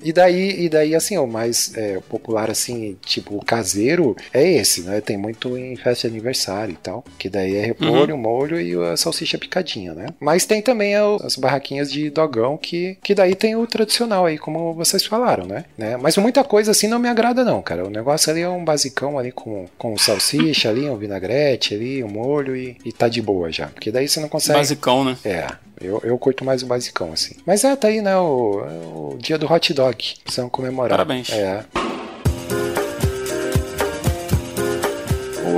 E 0.04 0.14
daí, 0.14 0.66
e 0.66 0.70
daí, 0.70 0.94
assim, 0.96 1.18
o 1.18 1.25
mais 1.25 1.72
é, 1.75 2.00
popular, 2.10 2.50
assim, 2.52 2.96
tipo, 3.06 3.44
caseiro, 3.44 4.16
é 4.34 4.48
esse, 4.48 4.82
né? 4.82 5.02
Tem 5.02 5.18
muito 5.18 5.58
em 5.58 5.75
festa 5.75 6.08
de 6.08 6.14
aniversário 6.14 6.35
e 6.70 6.75
tal. 6.75 7.04
Que 7.18 7.30
daí 7.30 7.56
é 7.56 7.65
repolho, 7.65 8.18
molho 8.18 8.60
e 8.60 8.74
a 8.92 8.98
salsicha 8.98 9.38
picadinha, 9.38 9.94
né? 9.94 10.08
Mas 10.20 10.46
tem 10.46 10.62
também 10.62 10.96
as 10.96 11.36
barraquinhas 11.36 11.92
de 11.92 12.10
dogão, 12.10 12.58
que, 12.58 12.98
que 13.04 13.15
daí 13.15 13.36
tem 13.36 13.56
o 13.56 13.65
tradicional 13.68 14.25
aí, 14.25 14.38
como 14.38 14.74
vocês 14.74 15.06
falaram, 15.06 15.46
né? 15.46 15.65
né? 15.77 15.98
Mas 15.98 16.18
muita 16.18 16.44
coisa 16.44 16.72
assim 16.72 16.88
não 16.88 17.00
me 17.00 17.10
agrada, 17.10 17.44
não, 17.44 17.62
cara. 17.62 17.86
O 17.86 17.89
negócio 17.89 18.32
ali 18.32 18.42
é 18.42 18.50
um 18.50 18.63
basicão 18.63 19.18
ali 19.18 19.32
com, 19.32 19.65
com 19.77 19.98
salsicha 19.98 20.70
ali, 20.70 20.89
um 20.89 20.98
vinagrete 20.98 21.74
ali, 21.74 22.04
um 22.04 22.10
molho 22.10 22.56
e, 22.56 22.77
e 22.84 22.92
tá 22.92 23.08
de 23.08 23.22
boa 23.22 23.51
já. 23.51 23.68
Porque 23.68 23.92
daí 23.92 24.08
você 24.08 24.20
não 24.20 24.30
consegue. 24.30 24.60
Basicão, 24.60 25.04
né? 25.04 25.18
É, 25.24 25.48
eu, 25.80 26.01
eu 26.04 26.18
curto 26.18 26.46
mais 26.46 26.63
o 26.63 26.65
basicão, 26.65 27.12
assim. 27.12 27.36
Mas 27.46 27.64
é, 27.64 27.75
tá 27.75 27.88
aí, 27.88 28.01
né, 28.01 28.16
o, 28.18 29.14
o 29.14 29.18
dia 29.20 29.38
do 29.38 29.51
hot 29.51 29.74
dog. 29.74 30.14
Precisam 30.24 30.50
comemorar. 30.50 30.92
Parabéns. 30.92 31.29
É. 31.31 31.66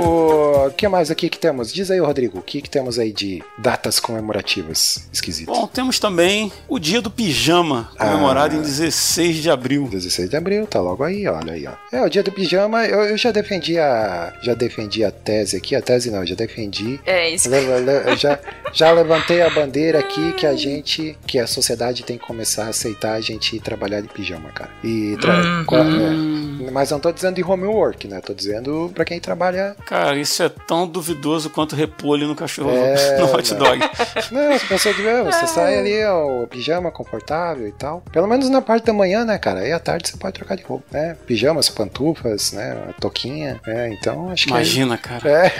O 0.00 0.70
que 0.70 0.86
mais 0.86 1.10
aqui 1.10 1.28
que 1.28 1.38
temos? 1.38 1.72
Diz 1.72 1.90
aí, 1.90 1.98
Rodrigo, 1.98 2.38
o 2.38 2.42
que, 2.42 2.62
que 2.62 2.70
temos 2.70 2.98
aí 2.98 3.12
de 3.12 3.42
datas 3.58 3.98
comemorativas 3.98 5.08
esquisitas? 5.12 5.56
Bom, 5.56 5.66
temos 5.66 5.98
também 5.98 6.52
o 6.68 6.78
dia 6.78 7.00
do 7.02 7.10
pijama, 7.10 7.90
comemorado 7.98 8.54
Ah. 8.54 8.58
em 8.58 8.62
16 8.62 9.36
de 9.36 9.50
abril. 9.50 9.88
16 9.90 10.30
de 10.30 10.36
abril, 10.36 10.66
tá 10.66 10.80
logo 10.80 11.02
aí, 11.02 11.26
olha 11.26 11.52
aí, 11.52 11.66
ó. 11.66 11.72
É, 11.96 12.02
o 12.04 12.08
dia 12.08 12.22
do 12.22 12.30
pijama, 12.30 12.84
eu, 12.86 13.00
eu 13.00 13.16
já 13.18 13.30
defendi 13.32 13.78
a. 13.78 14.32
Já 14.42 14.54
defendi 14.54 15.04
a 15.04 15.10
tese 15.10 15.56
aqui, 15.56 15.74
a 15.74 15.82
tese 15.82 16.10
não, 16.10 16.20
eu 16.20 16.26
já 16.26 16.34
defendi 16.34 17.00
É 17.04 17.30
isso. 17.30 17.48
Le- 17.48 17.60
le- 17.60 18.16
já, 18.16 18.38
já 18.72 18.92
levantei 18.92 19.42
a 19.42 19.50
bandeira 19.50 19.98
aqui 19.98 20.32
que 20.32 20.46
a 20.46 20.54
gente, 20.54 21.16
que 21.26 21.38
a 21.38 21.46
sociedade 21.46 22.04
tem 22.04 22.16
que 22.18 22.24
começar 22.26 22.66
a 22.66 22.68
aceitar 22.68 23.14
a 23.14 23.20
gente 23.20 23.58
trabalhar 23.60 24.00
de 24.00 24.08
pijama, 24.08 24.50
cara. 24.50 24.70
E 24.84 25.16
tra- 25.20 25.38
Uhum. 25.42 25.64
co- 25.64 25.76
é. 25.76 26.57
Mas 26.70 26.90
não 26.90 27.00
tô 27.00 27.12
dizendo 27.12 27.36
de 27.36 27.44
homework, 27.44 28.06
né? 28.08 28.20
Tô 28.20 28.32
dizendo 28.34 28.90
pra 28.94 29.04
quem 29.04 29.20
trabalha. 29.20 29.74
Cara, 29.86 30.16
isso 30.16 30.42
é 30.42 30.48
tão 30.48 30.86
duvidoso 30.86 31.50
quanto 31.50 31.74
repolho 31.76 32.26
no 32.28 32.34
cachorro, 32.34 32.70
É, 32.70 33.18
no 33.20 33.32
hot 33.34 33.52
né? 33.54 33.58
dog. 33.58 33.80
Não, 34.30 34.52
as 34.52 34.62
pessoas 34.62 34.96
dizem, 34.96 35.24
você 35.24 35.46
sai 35.46 35.78
ali, 35.78 36.04
ó, 36.04 36.42
o 36.42 36.46
pijama 36.46 36.90
confortável 36.90 37.66
e 37.66 37.72
tal. 37.72 38.02
Pelo 38.12 38.26
menos 38.26 38.48
na 38.50 38.60
parte 38.62 38.84
da 38.86 38.92
manhã, 38.92 39.24
né, 39.24 39.38
cara? 39.38 39.60
Aí 39.60 39.72
à 39.72 39.78
tarde 39.78 40.08
você 40.08 40.16
pode 40.16 40.34
trocar 40.34 40.56
de 40.56 40.62
roupa, 40.62 40.84
né? 40.92 41.16
Pijamas, 41.26 41.68
pantufas, 41.68 42.52
né? 42.52 42.76
a 42.88 42.92
Toquinha, 43.00 43.60
né? 43.66 43.90
Então 43.92 44.30
acho 44.30 44.44
que. 44.46 44.50
Imagina, 44.50 44.96
cara. 44.98 45.28
É. 45.28 45.50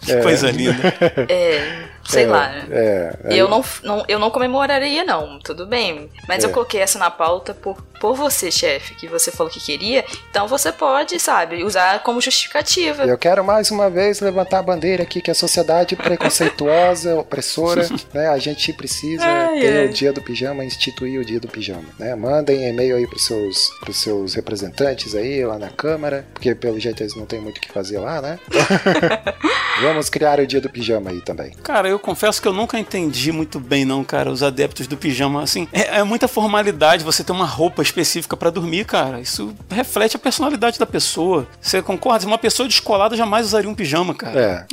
Que 0.00 0.16
coisa 0.22 0.50
linda. 0.50 0.94
É, 1.28 1.84
sei 2.04 2.24
é, 2.24 2.26
lá. 2.26 2.48
né? 2.48 2.66
É. 2.70 3.18
aí- 3.24 3.38
Eu 3.38 3.48
não, 3.48 3.64
não, 3.82 4.04
eu 4.08 4.18
não 4.18 4.30
comemoraria, 4.30 5.04
não, 5.04 5.38
tudo 5.38 5.66
bem. 5.66 6.10
Mas 6.28 6.42
É. 6.42 6.46
eu 6.46 6.50
coloquei 6.50 6.80
essa 6.80 6.98
na 6.98 7.10
pauta 7.10 7.54
por, 7.54 7.80
por 8.00 8.14
você, 8.14 8.50
chefe, 8.50 8.94
que 8.94 9.06
você 9.08 9.30
falou 9.30 9.52
que 9.52 9.60
queria. 9.60 10.04
Então 10.30 10.46
você 10.48 10.72
pode, 10.72 11.18
sabe, 11.20 11.62
usar 11.64 12.02
como 12.02 12.20
justificativa. 12.20 13.04
Eu 13.04 13.18
quero 13.18 13.44
mais 13.44 13.70
uma 13.70 13.88
vez 13.90 14.20
levantar 14.20 14.58
a 14.58 14.62
bandeira 14.62 15.02
aqui 15.02 15.20
que 15.20 15.30
a 15.30 15.34
sociedade 15.34 15.94
preconceituosa, 15.96 17.14
opressora, 17.20 17.86
né? 18.12 18.28
A 18.28 18.38
gente 18.38 18.72
precisa 18.72 19.24
Ai, 19.24 19.60
ter 19.60 19.76
ai. 19.78 19.86
o 19.86 19.92
dia 19.92 20.12
do 20.12 20.20
pijama, 20.22 20.64
instituir 20.64 21.20
o 21.20 21.24
dia 21.24 21.38
do 21.40 21.48
pijama, 21.48 21.84
né? 21.98 22.14
Mandem 22.14 22.68
e-mail 22.68 22.96
aí 22.96 23.06
pros 23.06 23.24
seus, 23.24 23.70
pros 23.80 24.00
seus 24.00 24.34
representantes 24.34 25.14
aí 25.14 25.44
lá 25.44 25.58
na 25.58 25.68
Câmara, 25.70 26.26
porque 26.32 26.54
pelo 26.54 26.78
jeito 26.80 27.02
eles 27.02 27.14
não 27.16 27.26
têm 27.26 27.40
muito 27.40 27.58
o 27.58 27.60
que 27.60 27.70
fazer 27.72 27.98
lá, 27.98 28.20
né? 28.20 28.38
Vamos 29.82 30.08
criar 30.08 30.38
o 30.40 30.46
dia 30.46 30.60
do 30.60 30.68
pijama 30.70 31.10
aí 31.10 31.20
também. 31.20 31.50
Cara, 31.62 31.88
eu 31.92 31.98
confesso 31.98 32.40
que 32.40 32.48
eu 32.48 32.52
nunca 32.52 32.78
entendi 32.78 33.30
muito 33.32 33.60
bem, 33.60 33.84
não, 33.84 34.02
cara, 34.04 34.30
os 34.30 34.42
adeptos 34.42 34.86
do 34.86 34.96
pijama. 34.96 35.42
Assim, 35.42 35.68
é, 35.72 35.98
é 35.98 36.02
muita 36.02 36.26
formalidade 36.28 37.04
você 37.04 37.22
ter 37.22 37.32
uma 37.32 37.46
roupa 37.46 37.82
específica 37.82 38.36
pra 38.36 38.50
dormir, 38.50 38.84
cara. 38.84 39.20
Isso 39.20 39.54
reflete 39.70 40.16
a 40.16 40.18
personalidade 40.18 40.78
da 40.78 40.86
pessoa. 40.86 41.46
Você 41.60 41.80
concorda? 41.82 42.26
Uma 42.26 42.38
pessoa 42.38 42.68
descolada 42.68 43.16
jamais 43.16 43.46
usaria 43.46 43.68
um 43.70 43.74
pijama, 43.74 44.14
cara. 44.14 44.40
É. 44.40 44.66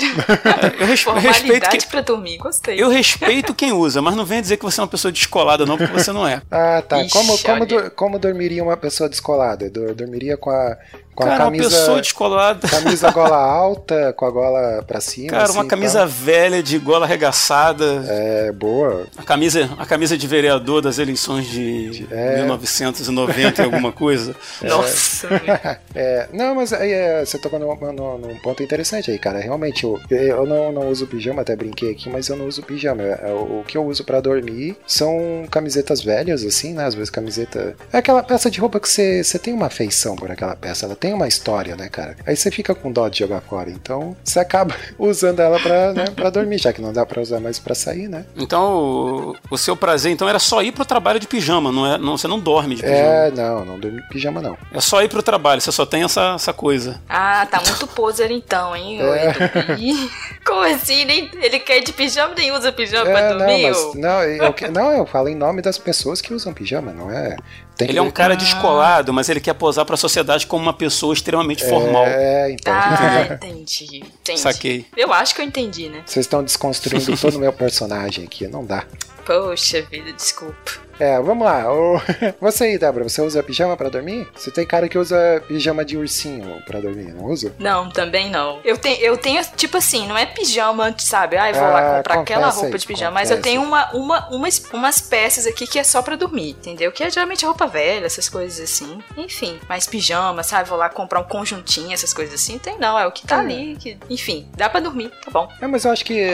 Eu, 0.79 0.85
res- 0.87 1.05
eu 1.05 1.13
respeito 1.13 1.23
Formalidade 1.43 1.77
quem, 1.77 1.87
pra 1.89 2.01
dormir, 2.01 2.37
gostei. 2.37 2.81
eu 2.81 2.89
respeito 2.89 3.53
quem 3.53 3.71
usa, 3.71 4.01
mas 4.01 4.15
não 4.15 4.25
venha 4.25 4.41
dizer 4.41 4.57
que 4.57 4.63
você 4.63 4.79
é 4.79 4.83
uma 4.83 4.87
pessoa 4.89 5.11
descolada, 5.11 5.65
não, 5.65 5.77
porque 5.77 5.93
você 5.93 6.11
não 6.11 6.27
é. 6.27 6.41
Ah, 6.49 6.81
tá. 6.87 7.01
Ixi, 7.03 7.11
como, 7.13 7.37
como, 7.39 7.65
dur- 7.65 7.91
como 7.91 8.19
dormiria 8.19 8.63
uma 8.63 8.77
pessoa 8.77 9.09
descolada? 9.09 9.69
Dormiria 9.69 10.37
com 10.37 10.49
a, 10.49 10.77
Com 11.15 11.23
cara, 11.25 11.35
a 11.35 11.37
camisa, 11.45 11.67
uma 11.67 11.77
pessoa 11.79 12.01
descolada. 12.01 12.67
camisa 12.67 13.11
gola 13.11 13.35
alta, 13.37 14.13
com 14.13 14.25
a 14.25 14.29
gola 14.31 14.83
pra 14.87 15.01
cima. 15.01 15.29
Cara, 15.31 15.51
uma 15.51 15.61
assim, 15.61 15.67
camisa 15.69 16.05
velha 16.05 16.63
de 16.63 16.77
gola 16.79 17.05
arregaçada. 17.05 18.05
É, 18.07 18.51
boa. 18.53 19.05
A 19.17 19.23
camisa, 19.23 19.69
a 19.77 19.85
camisa 19.85 20.17
de 20.17 20.25
vereador 20.27 20.81
das 20.81 20.97
eleições 20.97 21.45
de 21.47 22.07
É. 22.09 22.37
1990 22.37 23.61
e 23.61 23.65
alguma 23.65 23.91
coisa. 23.91 24.33
Nossa, 24.63 25.27
É, 25.95 26.27
não, 26.31 26.55
mas 26.55 26.71
aí 26.71 26.91
é, 26.91 27.25
você 27.25 27.37
tocou 27.37 27.59
num, 27.59 27.75
num- 27.93 28.17
num 28.17 28.39
ponto 28.39 28.63
interessante 28.63 29.11
aí, 29.11 29.19
cara. 29.19 29.39
Realmente, 29.39 29.83
eu, 29.83 29.99
eu 30.09 30.45
não, 30.45 30.71
não 30.71 30.87
uso 30.89 31.05
pijama, 31.07 31.41
até 31.41 31.55
brinquei 31.55 31.91
aqui, 31.91 32.09
mas 32.09 32.27
eu 32.29 32.35
não 32.37 32.47
uso 32.47 32.63
pijama. 32.63 33.03
É, 33.03 33.31
O, 33.33 33.59
o 33.59 33.63
que 33.67 33.77
eu 33.77 33.85
uso 33.85 34.03
pra 34.03 34.21
dormir 34.21 34.77
são 34.87 35.45
camisetas 35.51 36.01
velhas, 36.01 36.45
assim, 36.45 36.73
né? 36.73 36.85
Às 36.85 36.93
vezes 36.95 37.09
camiseta. 37.09 37.75
É 37.91 37.97
aquela 37.97 38.23
peça 38.23 38.49
de 38.49 38.59
roupa 38.59 38.79
que 38.79 38.87
você, 38.87 39.23
você 39.23 39.37
tem 39.37 39.53
uma 39.53 39.65
afeição 39.67 40.15
por 40.15 40.31
aquela 40.31 40.55
peça, 40.55 40.85
ela 40.85 40.95
tem 40.95 41.08
uma 41.13 41.27
história, 41.27 41.75
né, 41.75 41.87
cara? 41.89 42.15
Aí 42.25 42.35
você 42.35 42.49
fica 42.51 42.73
com 42.75 42.91
dó 42.91 43.07
de 43.07 43.19
jogar 43.19 43.41
fora. 43.41 43.69
Então 43.69 44.15
você 44.23 44.39
acaba 44.39 44.75
usando 44.97 45.39
ela 45.39 45.59
pra, 45.59 45.93
né, 45.93 46.05
pra 46.15 46.29
dormir, 46.29 46.57
já 46.59 46.71
que 46.73 46.81
não 46.81 46.91
dá 46.93 47.05
pra 47.05 47.21
usar 47.21 47.39
mais 47.39 47.59
pra 47.59 47.73
sair, 47.75 48.07
né? 48.07 48.25
Então, 48.35 48.73
o, 48.73 49.35
o 49.51 49.57
seu 49.57 49.75
prazer 49.75 50.11
então 50.11 50.27
era 50.29 50.39
só 50.39 50.61
ir 50.61 50.71
pro 50.71 50.85
trabalho 50.85 51.19
de 51.19 51.27
pijama, 51.27 51.71
não 51.71 51.85
é? 51.85 51.97
Não, 51.97 52.17
você 52.17 52.27
não 52.27 52.39
dorme 52.39 52.75
de 52.75 52.81
pijama. 52.83 52.99
É, 52.99 53.31
não, 53.31 53.65
não 53.65 53.79
dormi 53.79 54.01
de 54.01 54.07
pijama, 54.09 54.41
não. 54.41 54.57
É 54.73 54.79
só 54.81 55.01
ir 55.03 55.09
pro 55.09 55.21
trabalho, 55.23 55.61
você 55.61 55.71
só 55.71 55.85
tem 55.85 56.03
essa, 56.03 56.33
essa 56.35 56.53
coisa. 56.53 57.01
Ah, 57.09 57.45
tá 57.49 57.61
muito 57.61 57.87
poser 57.95 58.31
então, 58.31 58.75
hein? 58.75 58.99
É. 59.01 59.33
Como 60.45 60.61
assim? 60.61 61.05
Nem, 61.05 61.29
ele 61.41 61.59
quer 61.59 61.77
ir 61.79 61.83
de 61.83 61.93
pijama 61.93 62.33
nem 62.35 62.51
usa 62.51 62.71
pijama 62.71 63.05
pra 63.05 63.19
É, 63.19 63.29
não, 63.29 63.37
dormir? 63.37 63.67
mas, 63.67 63.77
ô? 63.77 63.93
não, 63.95 64.23
eu, 64.23 64.53
que- 64.53 64.67
não, 64.67 64.91
eu 64.91 65.05
falo 65.05 65.29
em 65.29 65.35
nome 65.35 65.61
das 65.61 65.77
pessoas 65.77 66.21
que 66.21 66.33
usam 66.33 66.53
pijama, 66.53 66.91
não 66.91 67.11
é? 67.11 67.35
Tem 67.79 67.87
que 67.87 67.93
Ele 67.93 67.99
é 67.99 68.01
um 68.01 68.11
cara 68.11 68.35
descolado, 68.35 69.13
mas 69.13 69.29
ele 69.29 69.39
quer 69.39 69.53
posar 69.53 69.85
pra 69.85 69.95
sociedade 69.95 70.45
como 70.45 70.61
uma 70.61 70.73
pessoa 70.73 71.13
extremamente 71.13 71.63
formal. 71.63 72.05
É, 72.05 72.51
então. 72.51 72.73
Ah, 72.73 73.29
entendi. 73.31 74.03
entendi. 74.03 74.39
Saquei. 74.41 74.85
Eu 74.97 75.13
acho 75.13 75.33
que 75.33 75.39
eu 75.39 75.45
entendi, 75.45 75.87
né? 75.87 76.03
Vocês 76.05 76.25
estão 76.25 76.43
desconstruindo 76.43 77.15
todo 77.15 77.35
o 77.35 77.39
meu 77.39 77.53
personagem 77.53 78.25
aqui, 78.25 78.49
não 78.49 78.65
dá. 78.65 78.83
Poxa 79.25 79.81
vida, 79.83 80.11
desculpa. 80.11 80.88
É, 80.99 81.19
vamos 81.21 81.45
lá. 81.45 81.63
Você 82.41 82.65
aí, 82.65 82.77
Débora, 82.77 83.07
você 83.07 83.21
usa 83.21 83.41
pijama 83.41 83.77
pra 83.77 83.89
dormir? 83.89 84.27
Você 84.35 84.51
tem 84.51 84.65
cara 84.65 84.87
que 84.89 84.97
usa 84.97 85.41
pijama 85.47 85.85
de 85.85 85.97
ursinho 85.97 86.61
pra 86.65 86.79
dormir, 86.79 87.13
não 87.13 87.25
usa? 87.25 87.53
Não, 87.57 87.89
também 87.89 88.29
não. 88.29 88.59
Eu 88.63 88.77
tenho, 88.77 88.99
eu 89.01 89.17
tenho 89.17 89.41
tipo 89.55 89.77
assim, 89.77 90.07
não 90.07 90.17
é 90.17 90.25
pijama, 90.25 90.93
sabe? 90.97 91.37
Ai, 91.37 91.53
vou 91.53 91.63
Ah, 91.63 91.69
lá 91.69 91.97
comprar 91.97 92.19
aquela 92.19 92.41
confessa 92.47 92.61
roupa 92.61 92.77
de 92.77 92.87
pijama. 92.87 93.11
Mas 93.11 93.31
eu 93.31 93.37
confessa. 93.37 93.49
tenho 93.55 93.63
uma, 93.63 93.91
uma, 93.93 94.27
umas, 94.29 94.63
umas 94.73 94.99
peças 95.01 95.47
aqui 95.47 95.65
que 95.65 95.79
é 95.79 95.83
só 95.83 96.01
pra 96.01 96.15
dormir, 96.15 96.49
entendeu? 96.51 96.91
Que 96.91 97.03
é 97.03 97.09
geralmente 97.09 97.45
roupa 97.45 97.65
velha, 97.65 98.05
essas 98.05 98.27
coisas 98.27 98.59
assim. 98.59 98.99
Enfim, 99.17 99.59
mas 99.69 99.85
pijama, 99.87 100.43
sabe? 100.43 100.67
Vou 100.67 100.77
lá 100.77 100.89
comprar 100.89 101.19
um 101.21 101.23
conjuntinho, 101.23 101.93
essas 101.93 102.13
coisas 102.13 102.35
assim. 102.35 102.57
Tem 102.59 102.77
não, 102.77 102.99
é 102.99 103.07
o 103.07 103.11
que 103.11 103.25
tá 103.25 103.39
ali. 103.39 103.77
Que, 103.77 103.97
enfim, 104.09 104.47
dá 104.57 104.69
pra 104.69 104.79
dormir, 104.79 105.09
tá 105.23 105.31
bom. 105.31 105.47
É, 105.61 105.67
mas 105.67 105.85
eu 105.85 105.91
acho 105.91 106.03
que 106.03 106.29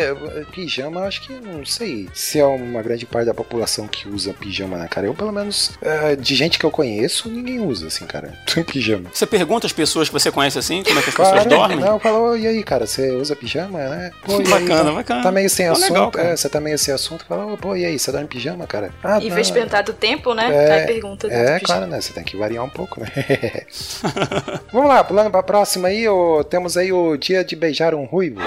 pijama, 0.52 1.02
eu 1.02 1.06
acho 1.06 1.22
que 1.22 1.34
não 1.34 1.64
sei 1.66 2.10
se 2.14 2.40
é 2.40 2.46
uma 2.46 2.82
grande 2.82 3.06
parte 3.06 3.28
da 3.28 3.34
população 3.34 3.88
que 3.88 4.08
usa 4.08 4.34
pijama 4.34 4.55
na 4.78 4.88
cara. 4.88 5.08
Eu, 5.08 5.14
pelo 5.14 5.32
menos, 5.32 5.72
eh, 5.82 6.16
de 6.16 6.36
gente 6.36 6.58
que 6.58 6.66
eu 6.66 6.72
conheço, 6.72 7.30
ninguém 7.30 7.60
usa, 7.60 7.88
assim, 7.88 8.06
cara. 8.06 8.34
pijama. 8.68 9.10
Você 9.14 9.26
pergunta 9.26 9.68
às 9.68 9.74
pessoas 9.74 10.08
que 10.10 10.14
você 10.14 10.32
conhece 10.32 10.58
assim, 10.58 10.84
como 10.84 10.98
é 11.00 11.02
que 11.02 11.10
as 11.10 11.16
pessoas 11.16 11.30
Claro, 11.44 11.50
dormem? 11.50 11.80
não, 11.80 12.00
falou, 12.00 12.38
e 12.38 12.48
aí, 12.48 12.64
cara, 12.64 12.86
você 12.88 13.12
usa 13.12 13.36
pijama, 13.36 13.78
né? 13.80 14.12
Pô, 14.24 14.34
e 14.34 14.36
aí, 14.36 14.44
Bacana, 14.50 14.84
tá, 14.86 14.92
bacana. 14.92 15.24
Tá 15.24 15.32
meio 15.32 15.50
sem 15.50 15.68
assunto, 15.68 15.90
legal, 15.94 16.12
cara. 16.12 16.28
é, 16.30 16.36
você 16.38 16.50
tá 16.50 16.60
meio 16.62 16.78
sem 16.80 16.94
assunto, 16.94 17.26
fala, 17.26 17.58
pô, 17.58 17.76
e 17.76 17.86
aí, 17.86 17.98
você 18.00 18.12
dorme 18.12 18.26
em 18.26 18.30
pijama, 18.30 18.66
cara? 18.68 18.92
Ah, 19.04 19.20
não, 19.20 19.30
vez 19.36 19.52
perguntar 19.52 19.82
do 19.82 19.94
tempo, 19.94 20.34
né? 20.34 20.50
É, 20.52 20.72
aí 20.82 20.86
pergunta 20.88 21.28
do 21.28 21.34
É, 21.34 21.38
pijama. 21.38 21.60
claro, 21.62 21.88
né? 21.88 22.02
Você 22.02 22.14
tem 22.14 22.24
que 22.24 22.38
variar 22.38 22.64
um 22.64 22.70
pouco, 22.70 23.00
né? 23.02 23.08
Vamos 24.72 24.88
lá, 24.90 25.04
pulando 25.04 25.30
pra 25.32 25.44
próxima 25.44 25.88
aí, 25.90 26.08
ô, 26.08 26.44
temos 26.44 26.78
aí 26.78 26.92
o 26.92 27.18
dia 27.18 27.44
de 27.44 27.56
beijar 27.56 27.94
um 27.96 28.06
ruivo. 28.06 28.40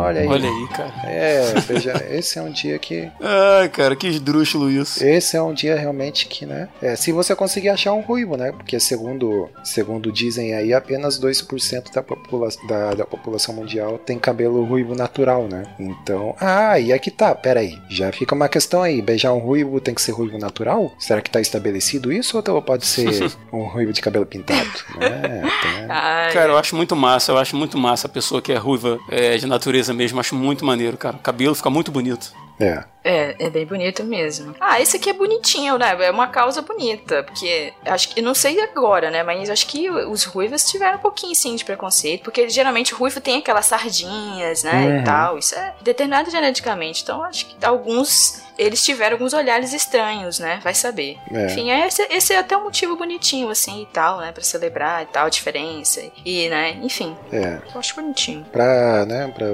Olha 0.00 0.20
aí. 0.22 0.26
Olha 0.26 0.48
aí, 0.48 0.68
cara. 0.68 0.92
É, 1.04 1.60
beija, 1.66 2.06
esse 2.10 2.38
é 2.38 2.42
um 2.42 2.50
dia 2.50 2.78
que. 2.78 3.10
Ai, 3.20 3.68
cara, 3.68 3.94
que 3.94 4.08
esdrúxulo 4.08 4.70
isso. 4.70 5.04
Esse 5.04 5.36
é 5.36 5.42
um 5.42 5.52
dia 5.52 5.76
realmente 5.76 6.26
que, 6.26 6.46
né? 6.46 6.68
É, 6.80 6.96
se 6.96 7.12
você 7.12 7.34
conseguir 7.34 7.68
achar 7.68 7.92
um 7.92 8.00
ruivo, 8.00 8.36
né? 8.36 8.52
Porque 8.52 8.78
segundo, 8.80 9.48
segundo 9.62 10.10
dizem 10.10 10.54
aí, 10.54 10.72
apenas 10.72 11.20
2% 11.20 11.92
da, 11.92 12.02
popula 12.02 12.48
da, 12.66 12.94
da 12.94 13.04
população 13.04 13.54
mundial 13.54 13.98
tem 13.98 14.18
cabelo 14.18 14.64
ruivo 14.64 14.94
natural, 14.94 15.46
né? 15.48 15.64
Então. 15.78 16.34
Ah, 16.40 16.78
e 16.78 16.92
aqui 16.92 17.10
tá, 17.10 17.34
peraí. 17.34 17.78
Já 17.88 18.10
fica 18.12 18.34
uma 18.34 18.48
questão 18.48 18.82
aí. 18.82 19.02
Beijar 19.02 19.32
um 19.32 19.38
ruivo 19.38 19.80
tem 19.80 19.94
que 19.94 20.02
ser 20.02 20.12
ruivo 20.12 20.38
natural? 20.38 20.92
Será 20.98 21.20
que 21.20 21.30
tá 21.30 21.40
estabelecido 21.40 22.12
isso 22.12 22.36
ou 22.36 22.62
pode 22.62 22.86
ser 22.86 23.30
um 23.52 23.62
ruivo 23.64 23.92
de 23.92 24.00
cabelo 24.00 24.26
pintado? 24.26 24.70
É, 25.00 25.42
Ai, 25.88 26.32
Cara, 26.32 26.52
eu 26.52 26.58
acho 26.58 26.74
muito 26.76 26.96
massa, 26.96 27.32
eu 27.32 27.38
acho 27.38 27.56
muito 27.56 27.76
massa 27.76 28.06
a 28.06 28.10
pessoa 28.10 28.40
que 28.40 28.52
é 28.52 28.56
ruiva 28.56 28.98
é, 29.10 29.36
de 29.36 29.46
natureza 29.46 29.89
mesmo, 29.94 30.20
acho 30.20 30.34
muito 30.34 30.64
maneiro, 30.64 30.96
cara. 30.96 31.16
O 31.16 31.20
cabelo 31.20 31.54
fica 31.54 31.70
muito 31.70 31.90
bonito. 31.90 32.32
é. 32.58 32.84
É, 33.02 33.34
é 33.38 33.50
bem 33.50 33.64
bonito 33.64 34.04
mesmo. 34.04 34.54
Ah, 34.60 34.80
esse 34.80 34.96
aqui 34.96 35.08
é 35.08 35.12
bonitinho, 35.12 35.78
né? 35.78 35.96
É 36.04 36.10
uma 36.10 36.26
causa 36.28 36.60
bonita, 36.60 37.22
porque 37.22 37.72
acho 37.86 38.08
que, 38.10 38.20
não 38.20 38.34
sei 38.34 38.60
agora, 38.60 39.10
né? 39.10 39.22
Mas 39.22 39.48
acho 39.48 39.66
que 39.66 39.90
os 39.90 40.24
ruivos 40.24 40.64
tiveram 40.68 40.98
um 40.98 41.00
pouquinho 41.00 41.34
sim 41.34 41.54
de 41.56 41.64
preconceito, 41.64 42.22
porque 42.22 42.48
geralmente 42.48 42.92
o 42.94 42.96
ruivo 42.98 43.20
tem 43.20 43.38
aquelas 43.38 43.66
sardinhas, 43.66 44.62
né? 44.62 44.86
Uhum. 44.86 45.00
E 45.00 45.04
tal. 45.04 45.38
Isso 45.38 45.54
é 45.54 45.74
determinado 45.80 46.30
geneticamente. 46.30 47.02
Então 47.02 47.22
acho 47.24 47.46
que 47.46 47.64
alguns. 47.64 48.42
Eles 48.58 48.84
tiveram 48.84 49.14
alguns 49.14 49.32
olhares 49.32 49.72
estranhos, 49.72 50.38
né? 50.38 50.60
Vai 50.62 50.74
saber. 50.74 51.16
É. 51.32 51.46
Enfim, 51.46 51.70
é 51.70 51.86
esse, 51.86 52.02
esse 52.10 52.34
é 52.34 52.38
até 52.38 52.54
um 52.54 52.64
motivo 52.64 52.94
bonitinho, 52.94 53.48
assim, 53.48 53.80
e 53.80 53.86
tal, 53.86 54.18
né? 54.18 54.32
Pra 54.32 54.42
celebrar 54.42 55.02
e 55.02 55.06
tal, 55.06 55.24
a 55.24 55.30
diferença. 55.30 56.02
E, 56.26 56.46
né? 56.50 56.78
Enfim, 56.82 57.16
É. 57.32 57.58
eu 57.72 57.80
acho 57.80 57.94
bonitinho. 57.94 58.44
Pra, 58.52 59.06
né, 59.06 59.32
pra 59.34 59.46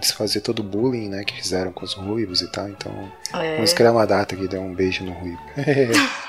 desfazer 0.00 0.40
todo 0.40 0.60
o 0.60 0.62
bullying, 0.62 1.10
né, 1.10 1.24
que 1.24 1.34
fizeram 1.36 1.72
com 1.72 1.84
os 1.84 1.92
ruivos 1.92 2.40
e 2.40 2.50
tal. 2.50 2.66
Então, 2.66 2.90
É. 3.42 3.54
vamos 3.56 3.72
criar 3.72 3.92
uma 3.92 4.06
data 4.06 4.34
que 4.36 4.46
dê 4.48 4.58
um 4.58 4.74
beijo 4.74 5.04
no 5.04 5.12
ruivo. 5.12 5.38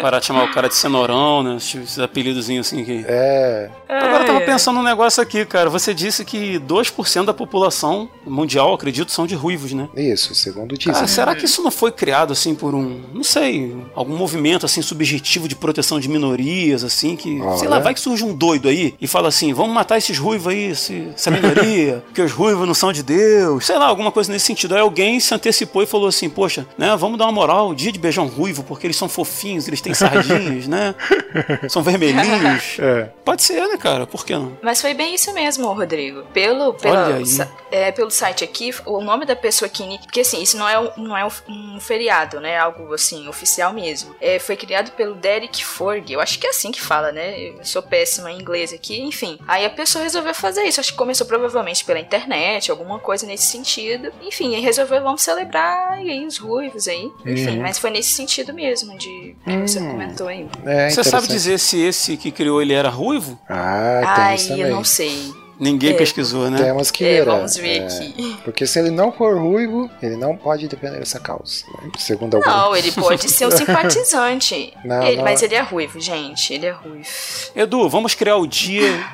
Parar 0.00 0.18
de 0.18 0.26
chamar 0.26 0.42
o 0.44 0.50
cara 0.52 0.68
de 0.68 0.74
cenourão, 0.74 1.40
né? 1.44 1.56
Esses 1.56 2.00
apelidozinhos 2.00 2.66
assim 2.66 2.84
que. 2.84 3.04
é. 3.06 3.70
Agora 3.88 4.22
eu 4.24 4.26
tava 4.26 4.38
ai. 4.40 4.44
pensando 4.44 4.76
num 4.76 4.82
negócio 4.82 5.22
aqui, 5.22 5.44
cara. 5.46 5.70
Você 5.70 5.94
disse 5.94 6.24
que 6.24 6.58
2% 6.58 7.24
da 7.24 7.32
população 7.32 8.08
mundial, 8.26 8.74
acredito, 8.74 9.12
são 9.12 9.24
de 9.24 9.36
ruivos, 9.36 9.72
né? 9.72 9.88
Isso, 9.96 10.34
segundo 10.34 10.76
dizem. 10.76 10.92
Cara, 10.92 11.06
será 11.06 11.34
que 11.36 11.44
isso 11.44 11.62
não 11.62 11.70
foi 11.70 11.92
criado 11.92 12.32
assim 12.32 12.56
por 12.56 12.74
um, 12.74 13.02
não 13.14 13.22
sei, 13.22 13.76
algum 13.94 14.16
movimento 14.16 14.66
assim 14.66 14.82
subjetivo 14.82 15.46
de 15.46 15.54
proteção 15.54 16.00
de 16.00 16.08
minorias, 16.08 16.82
assim, 16.82 17.14
que, 17.14 17.40
Olha. 17.40 17.56
sei 17.58 17.68
lá, 17.68 17.78
vai 17.78 17.94
que 17.94 18.00
surge 18.00 18.24
um 18.24 18.34
doido 18.34 18.68
aí 18.68 18.94
e 19.00 19.06
fala 19.06 19.28
assim, 19.28 19.52
vamos 19.52 19.72
matar 19.72 19.96
esses 19.96 20.18
ruivos 20.18 20.48
aí, 20.52 20.70
esse- 20.72 21.08
essa 21.14 21.30
minoria, 21.30 22.02
porque 22.06 22.22
os 22.22 22.32
ruivos 22.32 22.66
não 22.66 22.74
são 22.74 22.92
de 22.92 23.02
Deus, 23.04 23.64
sei 23.66 23.78
lá, 23.78 23.86
alguma 23.86 24.10
coisa 24.10 24.32
nesse 24.32 24.46
sentido. 24.46 24.74
Aí 24.74 24.80
alguém 24.80 25.20
se 25.20 25.32
antecipou 25.32 25.82
e 25.84 25.86
falou 25.86 26.08
assim, 26.08 26.28
poxa, 26.48 26.66
né, 26.78 26.96
vamos 26.96 27.18
dar 27.18 27.26
uma 27.26 27.32
moral, 27.32 27.74
dia 27.74 27.92
de 27.92 27.98
beijar 27.98 28.22
um 28.22 28.26
ruivo, 28.26 28.64
porque 28.64 28.86
eles 28.86 28.96
são 28.96 29.06
fofinhos, 29.08 29.68
eles 29.68 29.80
têm 29.82 29.92
sardinhas, 29.92 30.66
né, 30.66 30.94
são 31.68 31.82
vermelhinhos. 31.82 32.78
É. 32.88 33.10
Pode 33.24 33.42
ser, 33.42 33.60
né, 33.68 33.76
cara, 33.76 34.06
por 34.06 34.24
que 34.24 34.32
não? 34.34 34.56
Mas 34.62 34.80
foi 34.80 34.94
bem 34.94 35.14
isso 35.14 35.32
mesmo, 35.34 35.70
Rodrigo. 35.72 36.22
Pelo, 36.32 36.72
pela- 36.74 37.06
Olha 37.06 37.16
aí. 37.16 37.26
sa- 37.26 37.48
é, 37.70 37.90
pelo 37.92 38.10
site 38.10 38.44
aqui, 38.44 38.70
o 38.86 39.00
nome 39.02 39.26
da 39.26 39.34
pessoa 39.36 39.68
que. 39.68 39.98
Porque 39.98 40.20
assim, 40.20 40.40
isso 40.42 40.56
não 40.56 40.66
é 40.68 40.78
um, 40.78 40.90
não 40.96 41.16
é 41.16 41.24
um, 41.24 41.30
um 41.76 41.80
feriado, 41.80 42.40
né? 42.40 42.56
Algo 42.56 42.94
assim, 42.94 43.28
oficial 43.28 43.72
mesmo. 43.72 44.14
É, 44.20 44.38
foi 44.38 44.56
criado 44.56 44.92
pelo 44.92 45.14
Derek 45.14 45.62
Forg. 45.64 46.10
Eu 46.12 46.20
acho 46.20 46.38
que 46.38 46.46
é 46.46 46.50
assim 46.50 46.70
que 46.70 46.80
fala, 46.80 47.12
né? 47.12 47.38
Eu 47.38 47.64
sou 47.64 47.82
péssima 47.82 48.30
em 48.32 48.38
inglês 48.40 48.72
aqui, 48.72 49.00
enfim. 49.02 49.38
Aí 49.46 49.66
a 49.66 49.70
pessoa 49.70 50.02
resolveu 50.04 50.34
fazer 50.34 50.62
isso. 50.64 50.80
Acho 50.80 50.92
que 50.92 50.98
começou 50.98 51.26
provavelmente 51.26 51.84
pela 51.84 51.98
internet, 52.00 52.70
alguma 52.70 52.98
coisa 52.98 53.26
nesse 53.26 53.46
sentido. 53.48 54.10
Enfim, 54.22 54.54
aí 54.54 54.62
resolveu, 54.62 55.02
vamos 55.02 55.20
celebrar 55.22 56.02
e 56.02 56.10
aí 56.10 56.24
os 56.26 56.37
ruivos 56.38 56.88
aí. 56.88 57.10
Enfim, 57.26 57.56
Uhum. 57.56 57.62
mas 57.62 57.78
foi 57.78 57.90
nesse 57.90 58.10
sentido 58.12 58.52
mesmo, 58.54 58.96
de 58.96 59.36
que 59.44 59.56
você 59.66 59.78
Hum. 59.80 59.90
comentou 59.90 60.28
aí. 60.28 60.46
É 60.64 60.88
Você 60.90 61.04
sabe 61.04 61.26
dizer 61.28 61.58
se 61.58 61.80
esse 61.80 62.16
que 62.16 62.30
criou 62.30 62.62
ele 62.62 62.72
era 62.72 62.88
ruivo? 62.88 63.38
Ah, 63.48 64.00
tem 64.16 64.24
Ai, 64.24 64.34
isso 64.36 64.52
eu 64.52 64.56
também. 64.58 64.72
não 64.72 64.84
sei. 64.84 65.32
Ninguém 65.60 65.90
É. 65.90 65.94
pesquisou, 65.94 66.48
né? 66.48 66.56
Temos 66.62 66.88
que 66.92 67.04
É, 67.04 67.14
ver. 67.18 67.24
vamos 67.24 67.56
é, 67.58 67.60
ver 67.60 67.78
é, 67.82 67.86
aqui. 67.86 68.36
Porque 68.44 68.64
se 68.64 68.78
ele 68.78 68.90
não 68.92 69.10
for 69.10 69.36
ruivo, 69.36 69.90
ele 70.00 70.14
não 70.16 70.36
pode 70.36 70.68
defender 70.68 71.02
essa 71.02 71.18
causa. 71.18 71.64
né? 71.82 71.90
Segundo 71.98 72.36
algum. 72.36 72.48
Não, 72.48 72.76
ele 72.76 72.92
pode 72.92 73.28
ser 73.28 73.46
um 73.46 73.50
simpatizante. 73.98 74.72
Não, 74.84 75.02
Ele- 75.02 75.16
não. 75.16 75.24
Mas 75.24 75.42
ele 75.42 75.56
é 75.56 75.60
ruivo, 75.60 76.00
gente. 76.00 76.54
Ele 76.54 76.66
é 76.66 76.70
ruivo. 76.70 77.08
Edu, 77.56 77.88
vamos 77.88 78.14
criar 78.14 78.36
o 78.36 78.46
dia 78.46 79.04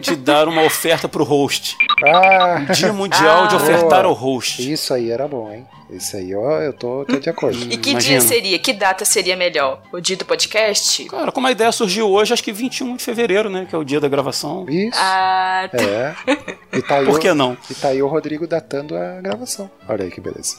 de 0.00 0.14
dar 0.14 0.46
uma 0.46 0.62
oferta 0.62 1.08
pro 1.08 1.24
host. 1.24 1.76
Ah, 2.04 2.58
Dia 2.72 2.92
Mundial 2.92 3.48
de 3.48 3.54
Ah. 3.54 3.58
ofertar 3.58 4.02
Boa. 4.02 4.06
ao 4.06 4.12
host. 4.12 4.70
isso 4.72 4.92
aí 4.94 5.10
era 5.10 5.26
bom, 5.26 5.52
hein? 5.52 5.66
Isso 5.90 6.18
aí, 6.18 6.34
ó, 6.34 6.60
eu 6.60 6.74
tô, 6.74 7.06
tô 7.06 7.18
de 7.18 7.30
acordo. 7.30 7.56
E 7.72 7.78
que 7.78 7.92
Imagina. 7.92 8.18
dia 8.18 8.20
seria? 8.20 8.58
Que 8.58 8.74
data 8.74 9.06
seria 9.06 9.34
melhor? 9.34 9.80
O 9.90 10.00
dia 10.00 10.18
do 10.18 10.24
podcast? 10.26 11.02
Cara, 11.06 11.32
como 11.32 11.46
a 11.46 11.50
ideia 11.50 11.72
surgiu 11.72 12.10
hoje, 12.10 12.30
acho 12.34 12.44
que 12.44 12.52
21 12.52 12.96
de 12.96 13.02
fevereiro, 13.02 13.48
né? 13.48 13.66
Que 13.66 13.74
é 13.74 13.78
o 13.78 13.82
dia 13.82 13.98
da 13.98 14.06
gravação. 14.06 14.66
Isso. 14.68 14.98
Ah, 15.00 15.66
tá. 15.72 15.82
É. 15.82 16.14
E 16.76 16.82
tá 16.82 16.96
aí 16.98 17.06
Por 17.06 17.16
o- 17.16 17.18
que 17.18 17.32
não? 17.32 17.56
E 17.70 17.74
tá 17.74 17.88
aí 17.88 18.02
o 18.02 18.06
Rodrigo 18.06 18.46
datando 18.46 18.94
a 18.94 19.18
gravação. 19.22 19.70
Olha 19.88 20.04
aí 20.04 20.10
que 20.10 20.20
beleza. 20.20 20.58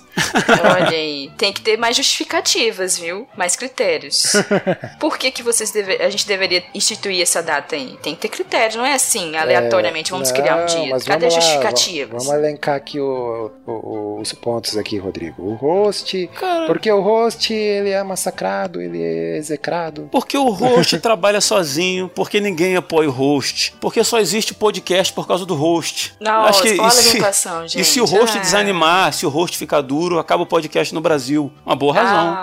Olha 0.75 0.89
aí. 0.89 1.29
Tem 1.37 1.53
que 1.53 1.61
ter 1.61 1.77
mais 1.77 1.95
justificativas, 1.95 2.97
viu? 2.97 3.27
Mais 3.37 3.55
critérios. 3.55 4.33
Por 4.99 5.15
que, 5.15 5.29
que 5.29 5.43
vocês 5.43 5.69
deve... 5.69 6.01
a 6.01 6.09
gente 6.09 6.25
deveria 6.27 6.63
instituir 6.73 7.21
essa 7.21 7.43
data 7.43 7.75
aí? 7.75 7.99
Tem 8.01 8.15
que 8.15 8.21
ter 8.21 8.29
critério, 8.29 8.79
não 8.79 8.85
é 8.85 8.93
assim, 8.95 9.35
aleatoriamente, 9.35 10.09
vamos 10.09 10.29
Não, 10.31 10.35
criar 10.35 10.55
um 10.57 10.65
dia. 10.65 10.89
mas 10.89 11.05
Lá, 11.29 11.39
justificativas? 11.41 12.25
Vamos 12.25 12.39
elencar 12.41 12.75
aqui 12.75 12.99
o- 12.99 13.51
o- 13.67 14.19
os 14.21 14.33
pontos 14.33 14.77
aqui, 14.77 14.97
Rodrigo. 14.97 15.41
O 15.43 15.53
host, 15.55 16.29
Cara, 16.39 16.65
porque 16.67 16.91
o 16.91 17.01
host 17.01 17.53
ele 17.53 17.89
é 17.91 18.01
massacrado, 18.03 18.81
ele 18.81 19.01
é 19.01 19.37
execrado. 19.37 20.09
porque 20.11 20.37
o 20.37 20.49
host 20.49 20.97
trabalha 20.99 21.41
sozinho, 21.41 22.09
porque 22.13 22.39
ninguém 22.39 22.75
apoia 22.75 23.09
o 23.09 23.11
host, 23.11 23.73
porque 23.79 24.03
só 24.03 24.19
existe 24.19 24.53
podcast 24.53 25.13
por 25.13 25.27
causa 25.27 25.45
do 25.45 25.55
host. 25.55 26.13
Nossa, 26.19 26.49
Acho 26.49 26.61
que 26.63 26.69
e 26.69 26.91
se- 26.91 27.07
limitação, 27.09 27.61
gente? 27.67 27.79
E 27.81 27.85
se 27.85 28.01
o 28.01 28.05
host 28.05 28.37
Ah. 28.37 28.41
desanimar, 28.41 29.13
se 29.13 29.25
o 29.25 29.29
host 29.29 29.57
ficar 29.57 29.81
duro, 29.81 30.19
acaba 30.19 30.43
o 30.43 30.45
podcast 30.45 30.93
no 30.93 31.01
Brasil. 31.01 31.51
Uma 31.65 31.75
boa 31.75 31.93
razão. 31.93 32.33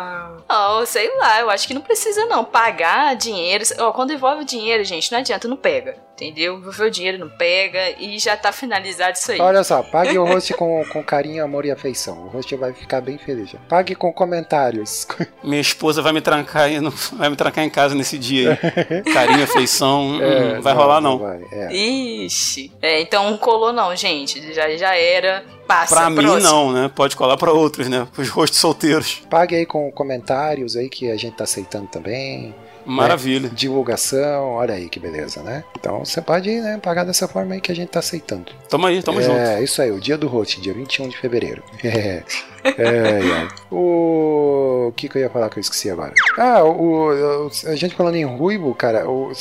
Ah, 0.49 0.79
oh, 0.81 0.87
sei 0.87 1.09
lá, 1.19 1.41
eu 1.41 1.51
acho 1.51 1.67
que 1.67 1.75
não 1.75 1.81
precisa 1.81 2.25
não 2.27 2.45
pagar 2.45 3.17
dinheiro. 3.17 3.65
Ó, 3.79 3.93
quando 3.93 4.13
envolve 4.13 4.45
dinheiro, 4.45 4.85
gente, 4.85 5.11
não 5.11 5.19
adianta, 5.19 5.49
não 5.49 5.57
pega. 5.57 5.97
Entendeu? 6.17 6.57
Envolveu 6.57 6.87
o 6.87 6.91
dinheiro, 6.91 7.19
não 7.19 7.29
pega 7.29 7.91
e 8.01 8.19
já 8.19 8.35
tá 8.39 8.51
finalizado 8.51 9.19
isso 9.19 9.33
aí. 9.33 9.39
Olha 9.39 9.63
só, 9.63 9.83
pague 9.83 10.19
o 10.19 10.25
host 10.27 10.55
com, 10.55 10.83
com 10.91 11.05
carinho, 11.05 11.45
amor 11.45 11.67
e 11.67 11.71
afeição. 11.71 12.25
O 12.25 12.29
host 12.29 12.57
vai 12.57 12.73
ficar 12.73 13.03
bem 13.03 13.19
feliz. 13.19 13.51
já. 13.51 13.59
Pague 13.69 13.95
com 13.95 14.11
comentários. 14.11 15.07
Minha 15.45 15.61
esposa 15.61 16.01
vai 16.01 16.15
me 16.15 16.23
trancar, 16.23 16.71
em- 16.73 16.89
vai 17.13 17.29
me 17.29 17.37
trancar 17.37 17.63
em 17.65 17.69
casa 17.69 17.95
nesse 17.95 18.17
dia 18.17 18.59
aí. 18.63 19.13
Carinho, 19.13 19.45
afeição, 19.45 20.03
hum, 20.13 20.23
É, 20.25 20.55
não 20.55 20.63
vai 20.63 20.73
rolar 20.73 21.01
não. 21.03 21.19
vai, 21.19 21.43
é. 21.53 21.75
Ixi. 21.75 22.73
É, 22.81 22.99
então 23.03 23.31
não 23.31 23.37
colou 23.37 23.71
não, 23.73 23.95
gente. 23.95 24.55
Já, 24.55 24.75
já 24.75 24.97
era. 24.97 25.45
Passa, 25.67 25.95
Pra 25.97 26.09
mim 26.09 26.23
próximo. 26.23 26.41
não, 26.49 26.73
né? 26.73 26.91
Pode 26.95 27.15
colar 27.17 27.37
pra 27.37 27.53
outros, 27.53 27.89
né? 27.89 28.07
Os 28.17 28.29
hosts 28.31 28.59
solteiros. 28.59 29.21
Pague 29.29 29.57
aí 29.57 29.67
com 29.67 29.91
comentários 29.91 30.77
aí 30.77 30.89
que 30.89 31.11
a 31.11 31.17
gente 31.17 31.37
tá 31.37 31.43
aceitando 31.45 31.89
também. 31.89 32.55
Maravilha. 32.87 33.49
Divulgação, 33.49 34.53
olha 34.53 34.75
aí 34.75 34.89
que 34.89 35.01
beleza, 35.01 35.43
né? 35.43 35.65
Então 35.79 36.05
você 36.05 36.23
pode 36.23 36.51
né, 36.61 36.79
pagar 36.79 37.05
dessa 37.05 37.27
forma 37.27 37.55
aí 37.55 37.61
que 37.61 37.73
a 37.73 37.75
gente 37.75 37.89
tá 37.89 37.99
aceitando. 37.99 38.53
Tamo 38.69 38.87
aí, 38.87 39.03
tamo 39.03 39.21
junto. 39.21 39.37
É, 39.37 39.63
isso 39.63 39.83
aí, 39.83 39.91
o 39.91 40.01
dia 40.01 40.17
do 40.17 40.29
host, 40.29 40.61
dia 40.61 40.73
21 40.73 41.09
de 41.09 41.19
fevereiro. 41.19 41.63
É, 41.97 42.23
é, 42.79 43.21
é. 43.21 43.49
O... 43.71 44.89
o 44.89 44.93
que, 44.93 45.09
que 45.09 45.19
eu 45.19 45.23
ia 45.23 45.31
falar 45.31 45.49
que 45.51 45.59
eu 45.59 45.61
esqueci 45.61 45.91
agora? 45.91 46.13
Ah, 46.39 46.63
o, 46.65 47.47
o- 47.47 47.51
a 47.67 47.75
gente 47.77 47.95
falando 47.95 48.17
em 48.17 48.25
ruivo, 48.25 48.75
cara, 48.75 49.09
o, 49.09 49.33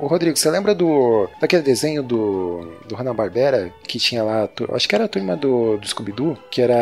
o 0.00 0.06
Rodrigo, 0.06 0.36
você 0.36 0.50
lembra 0.50 0.74
do 0.74 1.28
daquele 1.40 1.62
desenho 1.62 2.02
do, 2.02 2.72
do 2.86 2.94
Hanna-Barbera 2.94 3.70
que 3.86 3.98
tinha 3.98 4.22
lá, 4.22 4.48
acho 4.72 4.88
que 4.88 4.94
era 4.94 5.04
a 5.04 5.08
turma 5.08 5.36
do, 5.36 5.76
do 5.76 5.86
Scooby-Doo, 5.86 6.36
que 6.50 6.60
era, 6.62 6.74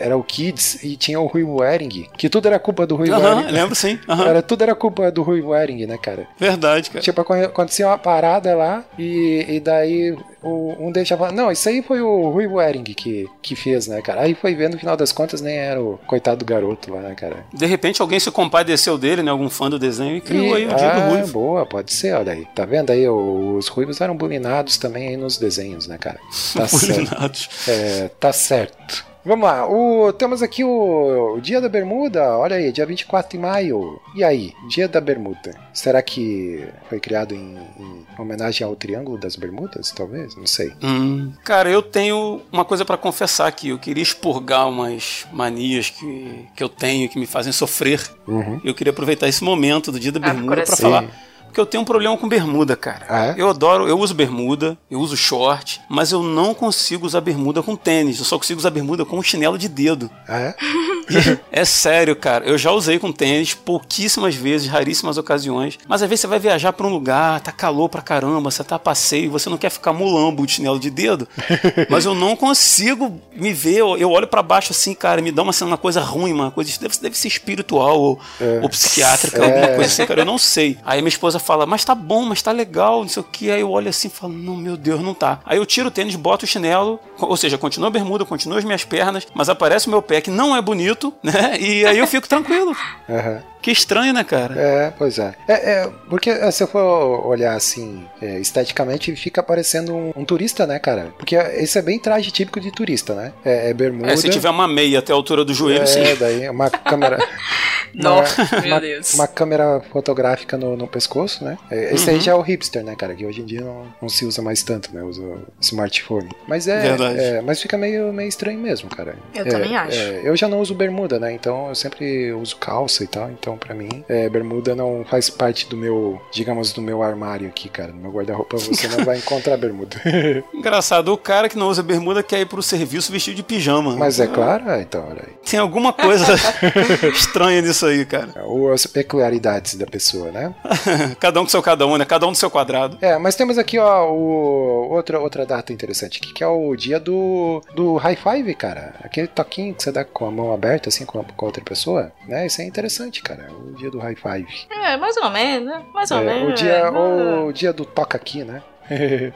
era 0.00 0.16
o 0.16 0.22
Kids 0.22 0.82
e 0.82 0.96
tinha 0.96 1.20
o 1.20 1.26
Ruivo 1.26 1.62
Ering, 1.64 2.08
que 2.16 2.28
tudo 2.28 2.46
era 2.46 2.58
culpa 2.58 2.86
do 2.86 2.96
Ruivo 2.96 3.14
Aham, 3.16 3.40
Ering. 3.42 3.52
lembro 3.52 3.74
sim. 3.74 3.98
Aham. 4.08 4.26
Era, 4.28 4.42
tudo 4.42 4.62
era 4.62 4.74
culpa 4.74 5.10
do 5.10 5.22
Ruivo 5.22 5.54
Ering, 5.54 5.86
né, 5.86 5.98
cara? 5.98 6.26
Verdade, 6.38 6.90
cara. 6.90 7.00
Tipo, 7.02 7.20
aconte- 7.20 7.44
acontecia 7.44 7.86
uma 7.86 7.98
parada 7.98 8.54
lá 8.54 8.84
e, 8.98 9.44
e 9.48 9.60
daí 9.60 10.16
o- 10.42 10.74
um 10.78 10.90
deles 10.92 11.08
já 11.08 11.16
falava, 11.16 11.34
não, 11.34 11.50
isso 11.50 11.68
aí 11.68 11.82
foi 11.82 12.00
o 12.00 12.30
Rui 12.30 12.46
Waring 12.46 12.84
que, 12.84 13.28
que 13.42 13.54
fez, 13.56 13.86
né, 13.86 14.00
cara? 14.02 14.22
Aí 14.22 14.34
foi 14.34 14.54
ver, 14.54 14.70
no 14.70 14.78
final 14.78 14.96
das 14.96 15.12
contas, 15.12 15.40
nem 15.40 15.56
era 15.56 15.80
o 15.80 15.98
coitado 16.06 16.38
do 16.38 16.44
garoto 16.44 16.92
lá, 16.92 17.00
né, 17.00 17.14
cara? 17.14 17.44
De 17.52 17.66
repente 17.66 18.00
alguém 18.00 18.18
se 18.20 18.30
compadeceu 18.30 18.96
dele, 18.98 19.22
né? 19.22 19.30
Algum 19.30 19.50
fã 19.50 19.68
do 19.70 19.78
desenho 19.78 20.16
e 20.16 20.20
criou 20.20 20.54
aí 20.54 20.64
o 20.66 20.74
dia 20.74 20.92
ah, 20.92 21.00
do 21.00 21.10
Ruivo. 21.10 21.32
boa, 21.32 21.66
pode 21.66 21.92
ser, 21.92 22.14
olha 22.14 22.32
aí. 22.32 22.46
Tá 22.54 22.64
vendo 22.64 22.90
aí? 22.90 23.08
Os 23.08 23.68
ruivos 23.68 24.00
eram 24.00 24.16
bulinados 24.16 24.76
também 24.78 25.08
aí 25.08 25.16
nos 25.16 25.36
desenhos, 25.38 25.86
né, 25.86 25.98
cara? 25.98 26.18
Tá 26.54 26.66
certo. 26.68 26.96
Bulinados. 26.96 27.48
É, 27.68 28.08
tá 28.20 28.32
certo. 28.32 29.09
Vamos 29.24 29.44
lá, 29.46 29.68
o- 29.68 30.12
temos 30.14 30.42
aqui 30.42 30.64
o, 30.64 31.34
o 31.36 31.40
Dia 31.42 31.60
da 31.60 31.68
Bermuda, 31.68 32.38
olha 32.38 32.56
aí, 32.56 32.72
dia 32.72 32.86
24 32.86 33.30
de 33.30 33.38
maio. 33.38 34.00
E 34.16 34.24
aí, 34.24 34.52
Dia 34.70 34.88
da 34.88 35.00
Bermuda? 35.00 35.54
Será 35.74 36.00
que 36.00 36.66
foi 36.88 36.98
criado 36.98 37.34
em, 37.34 37.58
em 37.78 38.06
homenagem 38.18 38.66
ao 38.66 38.74
Triângulo 38.74 39.18
das 39.18 39.36
Bermudas, 39.36 39.90
talvez? 39.92 40.34
Não 40.36 40.46
sei. 40.46 40.72
Hum. 40.82 41.32
Cara, 41.44 41.68
eu 41.70 41.82
tenho 41.82 42.40
uma 42.50 42.64
coisa 42.64 42.84
pra 42.84 42.96
confessar 42.96 43.46
aqui. 43.46 43.68
Eu 43.68 43.78
queria 43.78 44.02
expurgar 44.02 44.66
umas 44.68 45.26
manias 45.32 45.90
que, 45.90 46.46
que 46.56 46.62
eu 46.62 46.68
tenho 46.68 47.08
que 47.08 47.18
me 47.18 47.26
fazem 47.26 47.52
sofrer. 47.52 48.00
Uhum. 48.26 48.60
Eu 48.64 48.74
queria 48.74 48.90
aproveitar 48.90 49.28
esse 49.28 49.44
momento 49.44 49.92
do 49.92 50.00
dia 50.00 50.10
da 50.12 50.18
Ah, 50.18 50.32
bermuda 50.32 50.56
pra 50.56 50.64
coração. 50.64 50.90
falar. 50.90 51.04
Porque 51.50 51.60
eu 51.60 51.66
tenho 51.66 51.82
um 51.82 51.84
problema 51.84 52.16
com 52.16 52.28
bermuda, 52.28 52.76
cara. 52.76 53.04
Ah, 53.08 53.26
é? 53.26 53.34
Eu 53.36 53.50
adoro, 53.50 53.88
eu 53.88 53.98
uso 53.98 54.14
bermuda, 54.14 54.78
eu 54.88 55.00
uso 55.00 55.16
short, 55.16 55.80
mas 55.88 56.12
eu 56.12 56.22
não 56.22 56.54
consigo 56.54 57.04
usar 57.04 57.20
bermuda 57.20 57.60
com 57.60 57.74
tênis. 57.74 58.20
Eu 58.20 58.24
só 58.24 58.38
consigo 58.38 58.60
usar 58.60 58.70
bermuda 58.70 59.04
com 59.04 59.18
um 59.18 59.22
chinelo 59.22 59.58
de 59.58 59.68
dedo. 59.68 60.08
Ah, 60.28 60.38
é? 60.38 60.54
É 61.50 61.64
sério, 61.64 62.14
cara. 62.14 62.44
Eu 62.44 62.56
já 62.56 62.70
usei 62.70 62.96
com 62.96 63.10
tênis 63.10 63.52
pouquíssimas 63.52 64.36
vezes, 64.36 64.68
raríssimas 64.68 65.18
ocasiões. 65.18 65.76
Mas 65.88 66.00
às 66.00 66.08
vezes 66.08 66.20
você 66.20 66.26
vai 66.28 66.38
viajar 66.38 66.72
pra 66.72 66.86
um 66.86 66.90
lugar, 66.90 67.40
tá 67.40 67.50
calor 67.50 67.88
pra 67.88 68.00
caramba, 68.00 68.48
você 68.48 68.62
tá 68.62 68.76
a 68.76 68.78
passeio, 68.78 69.32
você 69.32 69.50
não 69.50 69.58
quer 69.58 69.70
ficar 69.70 69.92
mulambo 69.92 70.46
de 70.46 70.52
chinelo 70.52 70.78
de 70.78 70.88
dedo. 70.88 71.26
mas 71.90 72.04
eu 72.04 72.14
não 72.14 72.36
consigo 72.36 73.20
me 73.34 73.52
ver. 73.52 73.78
Eu, 73.78 74.10
olho 74.10 74.28
pra 74.28 74.40
baixo 74.42 74.70
assim, 74.70 74.94
cara, 74.94 75.20
me 75.20 75.32
dá 75.32 75.42
uma, 75.42 75.52
uma 75.62 75.76
coisa 75.76 76.00
ruim, 76.00 76.32
uma 76.32 76.52
coisa. 76.52 76.70
Deve, 76.80 76.96
deve 77.00 77.18
ser 77.18 77.26
espiritual 77.26 78.00
ou, 78.00 78.20
ou 78.62 78.68
psiquiátrica, 78.68 79.44
alguma 79.44 79.68
coisa 79.68 79.86
assim, 79.86 80.06
cara. 80.06 80.20
Eu 80.20 80.26
não 80.26 80.38
sei. 80.38 80.78
Aí 80.84 81.02
minha 81.02 81.08
esposa 81.08 81.39
fala, 81.40 81.66
mas 81.66 81.84
tá 81.84 81.94
bom, 81.94 82.24
mas 82.24 82.42
tá 82.42 82.52
legal, 82.52 83.00
não 83.00 83.08
sei 83.08 83.20
o 83.20 83.24
que. 83.24 83.50
Aí 83.50 83.60
eu 83.60 83.70
olho 83.70 83.88
assim 83.88 84.08
e 84.08 84.10
falo, 84.10 84.32
não, 84.32 84.56
meu 84.56 84.76
Deus, 84.76 85.00
não 85.00 85.14
tá. 85.14 85.40
Aí 85.44 85.58
eu 85.58 85.66
tiro 85.66 85.88
o 85.88 85.90
tênis, 85.90 86.16
boto 86.16 86.44
o 86.44 86.48
chinelo, 86.48 87.00
ou 87.18 87.36
seja, 87.36 87.58
continua 87.58 87.88
a 87.88 87.90
bermuda, 87.90 88.24
continua 88.24 88.58
as 88.58 88.64
minhas 88.64 88.84
pernas, 88.84 89.26
mas 89.34 89.48
aparece 89.48 89.86
o 89.86 89.90
meu 89.90 90.02
pé 90.02 90.20
que 90.20 90.30
não 90.30 90.54
é 90.56 90.62
bonito, 90.62 91.12
né? 91.22 91.58
E 91.58 91.84
aí 91.84 91.98
eu 91.98 92.06
fico 92.06 92.28
tranquilo. 92.28 92.76
Aham. 93.08 93.42
Que 93.62 93.70
estranho, 93.70 94.12
né, 94.14 94.24
cara? 94.24 94.54
É, 94.58 94.90
pois 94.96 95.18
é. 95.18 95.34
É, 95.46 95.52
é, 95.72 95.90
porque 96.08 96.30
é, 96.30 96.50
se 96.50 96.62
eu 96.62 96.66
for 96.66 97.26
olhar 97.26 97.54
assim, 97.54 98.04
é, 98.20 98.38
esteticamente, 98.38 99.14
fica 99.16 99.42
parecendo 99.42 99.94
um, 99.94 100.12
um 100.16 100.24
turista, 100.24 100.66
né, 100.66 100.78
cara? 100.78 101.12
Porque 101.18 101.34
esse 101.36 101.78
é 101.78 101.82
bem 101.82 101.98
traje 101.98 102.30
típico 102.30 102.58
de 102.60 102.70
turista, 102.70 103.14
né? 103.14 103.32
É, 103.44 103.70
é 103.70 103.74
bermuda. 103.74 104.12
É, 104.12 104.16
se 104.16 104.28
tiver 104.30 104.48
uma 104.50 104.66
meia 104.66 104.98
até 105.00 105.12
a 105.12 105.16
altura 105.16 105.44
do 105.44 105.52
joelho, 105.52 105.86
sim. 105.86 106.00
É, 106.00 106.16
daí 106.16 106.48
uma 106.48 106.70
câmera. 106.70 107.18
Nossa, 107.92 108.42
uma, 108.52 108.60
meu 108.62 108.80
Deus. 108.80 109.14
Uma 109.14 109.26
câmera 109.26 109.80
fotográfica 109.92 110.56
no, 110.56 110.76
no 110.76 110.86
pescoço, 110.86 111.44
né? 111.44 111.58
É, 111.70 111.92
Esse 111.94 112.08
Uhum. 112.08 112.14
aí 112.14 112.20
já 112.20 112.32
é 112.32 112.34
o 112.34 112.40
hipster, 112.40 112.84
né, 112.84 112.94
cara? 112.94 113.14
Que 113.14 113.26
hoje 113.26 113.40
em 113.40 113.44
dia 113.44 113.60
não, 113.62 113.86
não 114.02 114.08
se 114.08 114.24
usa 114.24 114.40
mais 114.40 114.62
tanto, 114.62 114.94
né? 114.94 115.02
Usa 115.02 115.20
o 115.22 115.42
smartphone. 115.60 116.28
Mas 116.46 116.68
é. 116.68 116.80
Verdade. 116.80 117.18
é, 117.18 117.40
mas 117.42 117.60
fica 117.60 117.76
meio, 117.76 118.12
meio 118.12 118.28
estranho 118.28 118.58
mesmo, 118.60 118.88
cara. 118.88 119.16
Eu 119.34 119.44
É, 119.44 119.48
também 119.48 119.76
acho. 119.76 119.98
é, 119.98 120.20
eu 120.24 120.36
já 120.36 120.46
não 120.48 120.60
uso 120.60 120.74
bermuda, 120.74 121.18
né? 121.18 121.32
Então 121.32 121.68
eu 121.68 121.74
sempre 121.74 122.32
uso 122.32 122.56
calça 122.56 123.02
e 123.02 123.06
tal. 123.06 123.28
Então 123.30 123.49
pra 123.56 123.74
mim, 123.74 124.04
é, 124.08 124.28
bermuda 124.28 124.74
não 124.74 125.04
faz 125.08 125.30
parte 125.30 125.68
do 125.68 125.76
meu, 125.76 126.20
digamos, 126.32 126.72
do 126.72 126.82
meu 126.82 127.02
armário 127.02 127.48
aqui, 127.48 127.68
cara. 127.68 127.92
No 127.92 128.00
meu 128.00 128.10
guarda-roupa 128.10 128.56
você 128.56 128.88
não 128.88 129.04
vai 129.04 129.18
encontrar 129.18 129.56
bermuda. 129.56 129.96
Engraçado, 130.54 131.12
o 131.12 131.18
cara 131.18 131.48
que 131.48 131.58
não 131.58 131.68
usa 131.68 131.82
bermuda 131.82 132.22
quer 132.22 132.40
ir 132.40 132.46
pro 132.46 132.62
serviço 132.62 133.12
vestido 133.12 133.36
de 133.36 133.42
pijama. 133.42 133.96
mas 133.96 134.20
é 134.20 134.26
claro, 134.26 134.64
ah, 134.66 134.80
então 134.80 135.06
olha 135.08 135.22
aí. 135.26 135.34
Tem 135.48 135.58
alguma 135.58 135.92
coisa 135.92 136.26
estranha 137.12 137.60
nisso 137.62 137.86
aí, 137.86 138.04
cara. 138.04 138.44
Ou 138.44 138.72
as 138.72 138.86
peculiaridades 138.86 139.74
da 139.74 139.86
pessoa, 139.86 140.30
né? 140.30 140.54
Cada 141.18 141.40
um 141.40 141.44
com 141.44 141.50
seu 141.50 141.62
cada 141.62 141.86
um, 141.86 141.96
né? 141.96 142.04
Cada 142.04 142.26
um 142.26 142.32
do 142.32 142.38
seu 142.38 142.50
quadrado. 142.50 142.98
É, 143.00 143.18
mas 143.18 143.34
temos 143.34 143.58
aqui, 143.58 143.78
ó, 143.78 144.10
o, 144.10 144.88
outra, 144.90 145.20
outra 145.20 145.44
data 145.44 145.72
interessante 145.72 146.20
aqui, 146.22 146.32
que 146.32 146.44
é 146.44 146.46
o 146.46 146.74
dia 146.76 146.98
do, 146.98 147.62
do 147.74 147.96
high 147.96 148.16
five, 148.16 148.54
cara. 148.54 148.94
Aquele 149.02 149.26
toquinho 149.28 149.74
que 149.74 149.82
você 149.82 149.92
dá 149.92 150.04
com 150.04 150.26
a 150.26 150.30
mão 150.30 150.52
aberta, 150.52 150.88
assim, 150.88 151.04
com 151.04 151.20
a, 151.20 151.24
com 151.24 151.44
a 151.44 151.48
outra 151.48 151.62
pessoa, 151.64 152.12
né? 152.26 152.46
Isso 152.46 152.60
é 152.60 152.64
interessante, 152.64 153.22
cara. 153.22 153.39
O 153.48 153.72
dia 153.74 153.90
do 153.90 153.98
high 153.98 154.16
five. 154.16 154.46
É, 154.70 154.96
mais 154.96 155.16
ou 155.16 155.30
menos, 155.30 155.68
né? 155.68 155.84
Mais 155.94 156.10
ou 156.10 156.18
É, 156.18 156.24
menos. 156.24 156.52
o, 156.52 156.54
dia, 156.54 156.72
é. 156.72 156.90
o 156.90 157.52
dia 157.52 157.72
do 157.72 157.84
toca 157.84 158.16
aqui, 158.16 158.44
né? 158.44 158.62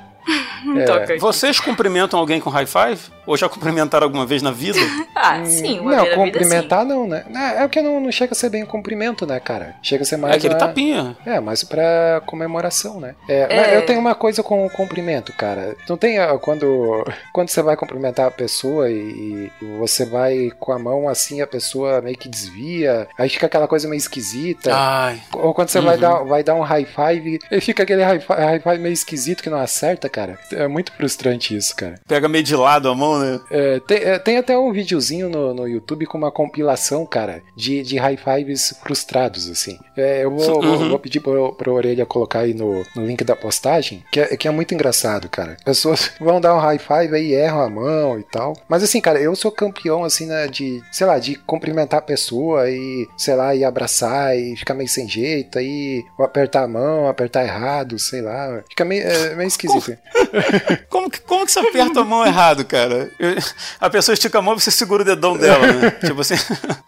É. 1.09 1.17
Vocês 1.19 1.61
cumprimentam 1.61 2.19
alguém 2.19 2.41
com 2.41 2.49
high 2.51 2.67
five? 2.67 3.01
Ou 3.27 3.37
já 3.37 3.49
cumprimentaram 3.49 4.05
alguma 4.05 4.27
vez 4.27 4.43
na 4.43 4.51
vida? 4.51 4.79
Ah, 5.17 5.43
sim, 5.47 5.79
uma 5.79 5.91
Não, 5.93 5.97
na 5.99 6.05
vida, 6.05 6.17
cumprimentar 6.17 6.85
não, 6.85 7.07
né? 7.07 7.25
É, 7.35 7.59
é 7.63 7.67
porque 7.67 7.81
não, 7.81 7.99
não 7.99 8.13
chega 8.13 8.33
a 8.33 8.37
ser 8.37 8.51
bem 8.51 8.63
um 8.63 8.67
cumprimento, 8.67 9.25
né, 9.25 9.41
cara? 9.41 9.75
Chega 9.83 10.03
a 10.03 10.07
ser 10.07 10.19
mais. 10.19 10.35
É 10.35 10.37
aquele 10.37 10.53
uma- 10.53 10.59
tapinha. 10.61 11.17
É, 11.25 11.41
mas 11.41 11.65
pra 11.65 12.21
comemoração, 12.27 13.01
né? 13.01 13.15
É, 13.27 13.71
É. 13.73 13.77
Eu 13.77 13.87
tenho 13.87 14.01
uma 14.01 14.15
coisa 14.15 14.43
com 14.43 14.67
o 14.67 14.71
cumprimento, 14.71 15.33
cara. 15.33 15.75
Não 15.89 15.97
tem 15.97 16.19
quando 16.43 17.03
quando 17.33 17.49
você 17.49 17.63
vai 17.63 17.75
cumprimentar 17.75 18.27
a 18.27 18.31
pessoa 18.31 18.91
e, 18.91 19.51
e 19.63 19.65
você 19.79 20.05
vai 20.05 20.51
com 20.61 20.73
a 20.73 20.79
mão 20.79 21.09
assim, 21.09 21.41
a 21.41 21.47
pessoa 21.47 22.03
meio 22.03 22.19
que 22.19 22.29
desvia, 22.29 23.09
aí 23.17 23.31
fica 23.31 23.47
aquela 23.47 23.67
coisa 23.69 23.89
meio 23.89 23.97
esquisita. 23.99 24.73
Ai. 24.75 25.23
Ou 25.33 25.55
quando 25.55 25.69
você 25.71 25.81
vai, 25.81 25.95
Uhum. 25.95 26.01
dar, 26.03 26.15
vai 26.25 26.43
dar 26.43 26.55
um 26.55 26.61
high 26.63 26.85
five 26.85 27.39
e 27.51 27.61
fica 27.63 27.83
aquele 27.85 28.03
high 28.03 28.21
five, 28.21 28.41
high 28.43 28.61
five 28.61 28.79
meio 28.79 28.93
esquisito 28.93 29.43
que 29.43 29.49
não 29.49 29.59
acerta, 29.59 30.07
cara. 30.15 30.39
É 30.53 30.69
muito 30.69 30.93
frustrante 30.93 31.57
isso, 31.57 31.75
cara. 31.75 31.97
Pega 32.07 32.29
meio 32.29 32.45
de 32.45 32.55
lado 32.55 32.89
a 32.89 32.95
mão, 32.95 33.19
né? 33.19 33.41
É, 33.51 33.81
tem, 33.81 33.99
é, 33.99 34.19
tem 34.19 34.37
até 34.39 34.57
um 34.57 34.73
videozinho 34.73 35.29
no, 35.29 35.53
no 35.53 35.67
YouTube 35.67 36.07
com 36.07 36.17
uma 36.17 36.31
compilação, 36.31 37.05
cara, 37.05 37.43
de, 37.57 37.83
de 37.83 37.99
high 37.99 38.17
fives 38.17 38.73
frustrados, 38.81 39.51
assim. 39.51 39.77
É, 39.97 40.23
eu 40.25 40.31
vou, 40.31 40.45
Uhum. 40.63 40.79
vou, 40.79 40.89
vou 40.91 40.99
pedir 41.01 41.19
pra, 41.21 41.33
pra 41.53 41.73
Orelha 41.73 42.07
colocar 42.07 42.41
aí 42.41 42.55
no, 42.55 42.85
no 42.95 43.05
link 43.05 43.25
da 43.25 43.35
postagem, 43.35 44.05
que 44.13 44.21
é, 44.21 44.37
que 44.37 44.47
é 44.47 44.51
muito 44.53 44.73
engraçado, 44.73 45.29
cara. 45.29 45.57
Pessoas 45.65 46.13
vão 46.21 46.41
dar 46.41 46.55
um 46.55 46.61
high 46.61 46.79
five 46.79 47.13
aí, 47.15 47.33
erram 47.33 47.61
a 47.63 47.69
mão 47.69 48.19
e 48.19 48.23
tal. 48.23 48.53
Mas 48.69 48.83
assim, 48.85 49.01
cara, 49.01 49.21
eu 49.21 49.35
sou 49.35 49.51
campeão, 49.51 50.05
assim, 50.05 50.27
né, 50.27 50.47
de, 50.47 50.81
sei 50.93 51.07
lá, 51.07 51.19
de 51.19 51.35
cumprimentar 51.35 51.99
a 51.99 52.03
pessoa 52.03 52.71
e, 52.71 53.07
sei 53.17 53.35
lá, 53.35 53.55
e 53.55 53.65
abraçar 53.65 54.37
e 54.39 54.55
ficar 54.57 54.75
meio 54.75 54.89
sem 54.89 55.09
jeito, 55.09 55.59
aí, 55.59 56.05
apertar 56.21 56.63
a 56.65 56.69
mão, 56.69 57.09
apertar 57.09 57.45
errado, 57.45 57.99
sei 57.99 58.21
lá. 58.21 58.63
Fica 58.69 58.85
meio, 58.85 59.03
é, 59.03 59.35
meio 59.35 59.49
esquisito. 59.49 59.97
Como 60.89 61.11
que, 61.11 61.21
como 61.21 61.45
que 61.45 61.53
você 61.53 61.59
aperta 61.59 62.01
a 62.01 62.05
mão 62.05 62.25
errado, 62.27 62.65
cara? 62.65 63.11
Eu- 63.19 63.35
a 63.81 63.91
pessoa 63.91 64.15
estica 64.15 64.39
a 64.39 64.43
mão 64.43 64.55
e 64.55 64.61
você 64.61 64.71
segura 64.71 65.03
o 65.03 65.05
dedão 65.05 65.37
dela, 65.37 65.67
né? 65.73 65.91
tipo 66.05 66.21
assim. 66.21 66.35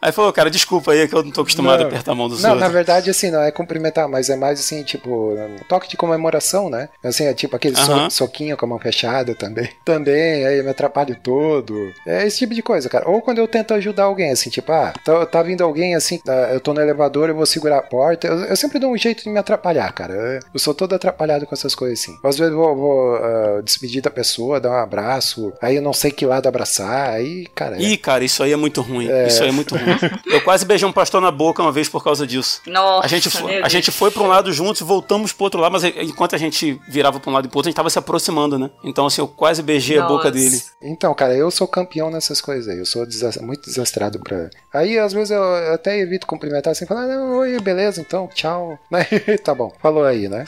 Aí 0.01 0.13
falou, 0.13 0.33
cara, 0.33 0.51
desculpa 0.51 0.93
aí 0.93 1.07
que 1.09 1.15
eu 1.15 1.23
não 1.23 1.31
tô 1.31 1.41
acostumado 1.43 1.79
Não. 1.81 1.87
a 1.87 1.89
apertar 1.89 2.13
a 2.13 2.15
mão 2.15 2.29
dos 2.29 2.41
Não, 2.43 2.51
na 2.51 2.55
outros. 2.57 2.73
verdade, 2.73 3.11
assim, 3.11 3.31
não 3.31 3.43
é 3.43 3.51
cumprimentar, 3.51 4.09
mas 4.09 4.31
é 4.31 4.37
mais 4.37 4.61
assim, 4.61 4.83
tipo, 4.85 5.11
um 5.35 5.57
toque 5.69 5.89
de 5.89 5.97
comemoração, 5.97 6.71
né? 6.71 6.89
Assim, 7.05 7.27
é 7.27 7.35
tipo 7.35 7.57
aquele 7.57 7.77
so- 7.77 7.93
Aham. 7.93 8.11
soquinho 8.11 8.57
com 8.57 8.65
a 8.67 8.69
mão 8.69 8.79
fechada 8.79 9.35
também. 9.35 9.69
Também, 9.85 10.45
aí 10.47 10.59
eu 10.59 10.65
me 10.65 10.71
atrapalho 10.71 11.17
todo. 11.23 11.93
É 12.07 12.27
esse 12.27 12.39
tipo 12.39 12.55
de 12.55 12.63
coisa, 12.63 12.89
cara. 12.89 13.09
Ou 13.09 13.21
quando 13.23 13.39
eu 13.39 13.49
tento 13.49 13.73
ajudar 13.75 14.05
alguém, 14.05 14.31
assim, 14.31 14.51
tipo, 14.51 14.71
ah, 14.73 14.93
tá, 15.05 15.25
tá 15.27 15.43
vindo 15.43 15.63
alguém 15.65 15.95
assim, 15.95 16.21
eu 16.53 16.61
tô 16.61 16.73
no 16.75 16.81
elevador, 16.81 17.29
eu 17.29 17.35
vou 17.35 17.47
segurar 17.47 17.79
a 17.79 17.83
porta. 17.83 18.27
Eu, 18.27 18.37
eu 18.45 18.57
sempre 18.57 18.79
dou 18.79 18.91
um 18.93 18.97
jeito 18.97 19.23
de 19.25 19.31
me 19.31 19.39
atrapalhar, 19.39 19.91
cara. 19.93 20.13
Eu, 20.15 20.41
eu 20.55 20.59
sou 20.61 20.75
todo 20.75 20.95
atrapalhado 20.95 21.47
com 21.47 21.55
essas 21.55 21.75
coisas, 21.75 22.01
assim. 22.01 22.17
Às 22.25 22.37
vezes 22.39 22.53
eu 22.53 22.59
vou, 22.59 22.77
vou, 22.77 23.06
ah, 23.15 23.61
despedir 23.63 24.03
da 24.03 24.11
pessoa, 24.11 24.61
dar 24.61 24.71
um 24.71 24.75
abraço, 24.83 25.53
aí 25.61 25.77
eu 25.77 25.83
não 25.83 25.93
sei 25.93 26.11
que 26.11 26.27
lado 26.27 26.47
abraçar, 26.49 27.11
aí, 27.11 27.47
cara. 27.55 27.81
Ih, 27.81 27.97
cara, 27.97 28.25
isso 28.25 28.43
aí 28.43 28.53
é 28.53 28.57
muito 28.57 28.81
ruim. 28.83 29.09
Isso 29.27 29.43
aí 29.43 29.49
é 29.49 29.53
muito 29.53 29.75
ruim. 29.77 29.97
Eu 30.27 30.43
quase 30.43 30.65
beijei 30.65 30.89
um 30.89 30.93
pastor 30.93 31.21
na 31.21 31.31
boca 31.31 31.63
uma 31.63 31.73
vez 31.73 31.89
por 31.89 32.03
causa 32.03 32.27
disso. 32.27 32.61
Nossa, 32.67 33.05
A 33.07 33.09
gente, 33.09 33.31
foi, 33.31 33.63
a 33.63 33.69
gente 33.69 33.91
foi 33.91 34.11
pra 34.11 34.23
um 34.23 34.29
lado 34.29 34.53
juntos 34.53 34.81
e 34.81 34.85
voltamos 34.85 35.33
pro 35.33 35.45
outro 35.45 35.61
lado, 35.61 35.73
mas 35.73 35.85
enquanto 35.85 36.35
a 36.35 36.39
gente 36.39 36.81
virava 36.89 37.21
pra 37.21 37.31
um 37.31 37.35
lado 37.35 37.47
e 37.47 37.49
pro 37.49 37.59
outro, 37.59 37.69
a 37.69 37.71
gente 37.71 37.77
tava 37.77 37.91
se 37.91 37.99
aproximando, 37.99 38.59
né? 38.59 38.71
Então, 38.85 39.07
assim, 39.07 39.21
eu 39.21 39.29
quase 39.29 39.63
beijei 39.63 39.99
a 39.99 40.03
boca 40.03 40.29
Nossa. 40.29 40.33
dele. 40.33 40.63
Então, 40.83 41.15
cara, 41.15 41.35
eu 41.35 41.51
sou 41.51 41.67
campeão 41.67 42.11
nessas 42.11 42.41
coisas 42.41 42.69
aí. 42.69 42.79
Eu 42.79 42.87
sou 42.87 43.07
muito 43.43 43.63
desastrado 43.67 44.19
pra. 44.21 44.51
Aí, 44.73 44.99
às 44.99 45.13
vezes, 45.13 45.31
eu 45.31 45.43
até 45.73 45.99
evito 45.99 46.27
cumprimentar 46.27 46.73
assim, 46.73 46.87
falar, 46.87 47.07
não, 47.07 47.39
oi, 47.39 47.59
beleza, 47.61 48.01
então, 48.01 48.29
tchau. 48.35 48.79
Né? 48.91 49.05
tá 49.43 49.55
bom, 49.55 49.73
falou 49.83 50.05
aí, 50.05 50.29
né? 50.29 50.45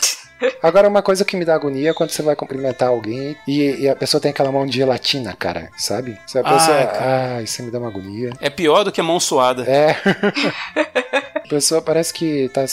Agora, 0.63 0.89
uma 0.89 1.03
coisa 1.03 1.25
que 1.25 1.37
me 1.37 1.45
dá 1.45 1.55
agonia 1.55 1.91
é 1.91 1.95
quando 1.95 2.11
você 2.11 2.23
vai 2.23 2.37
cumprimentar 2.37 2.89
alguém 2.89 3.37
e, 3.47 3.83
e 3.83 3.89
a 3.89 3.97
pessoa 3.97 4.21
tem 4.21 4.31
aquela 4.31 4.53
mão 4.53 4.67
de 4.67 4.77
gelatina, 4.77 5.35
cara, 5.39 5.71
sabe? 5.77 6.19
A 6.35 6.43
Ah, 6.83 6.87
cara. 6.87 7.35
Ai, 7.37 7.45
isso 7.45 7.63
me 7.63 7.71
dá 7.71 7.79
uma 7.79 7.89
agonia. 7.89 8.31
É 8.41 8.51
pior 8.51 8.85
do 8.85 8.93
que 8.93 9.01
mão 9.03 9.19
suada. 9.21 9.65
É. 9.65 9.97
a 11.49 11.55
pessoa 11.57 11.81
parece 11.83 12.13
que 12.13 12.49
tá 12.51 12.65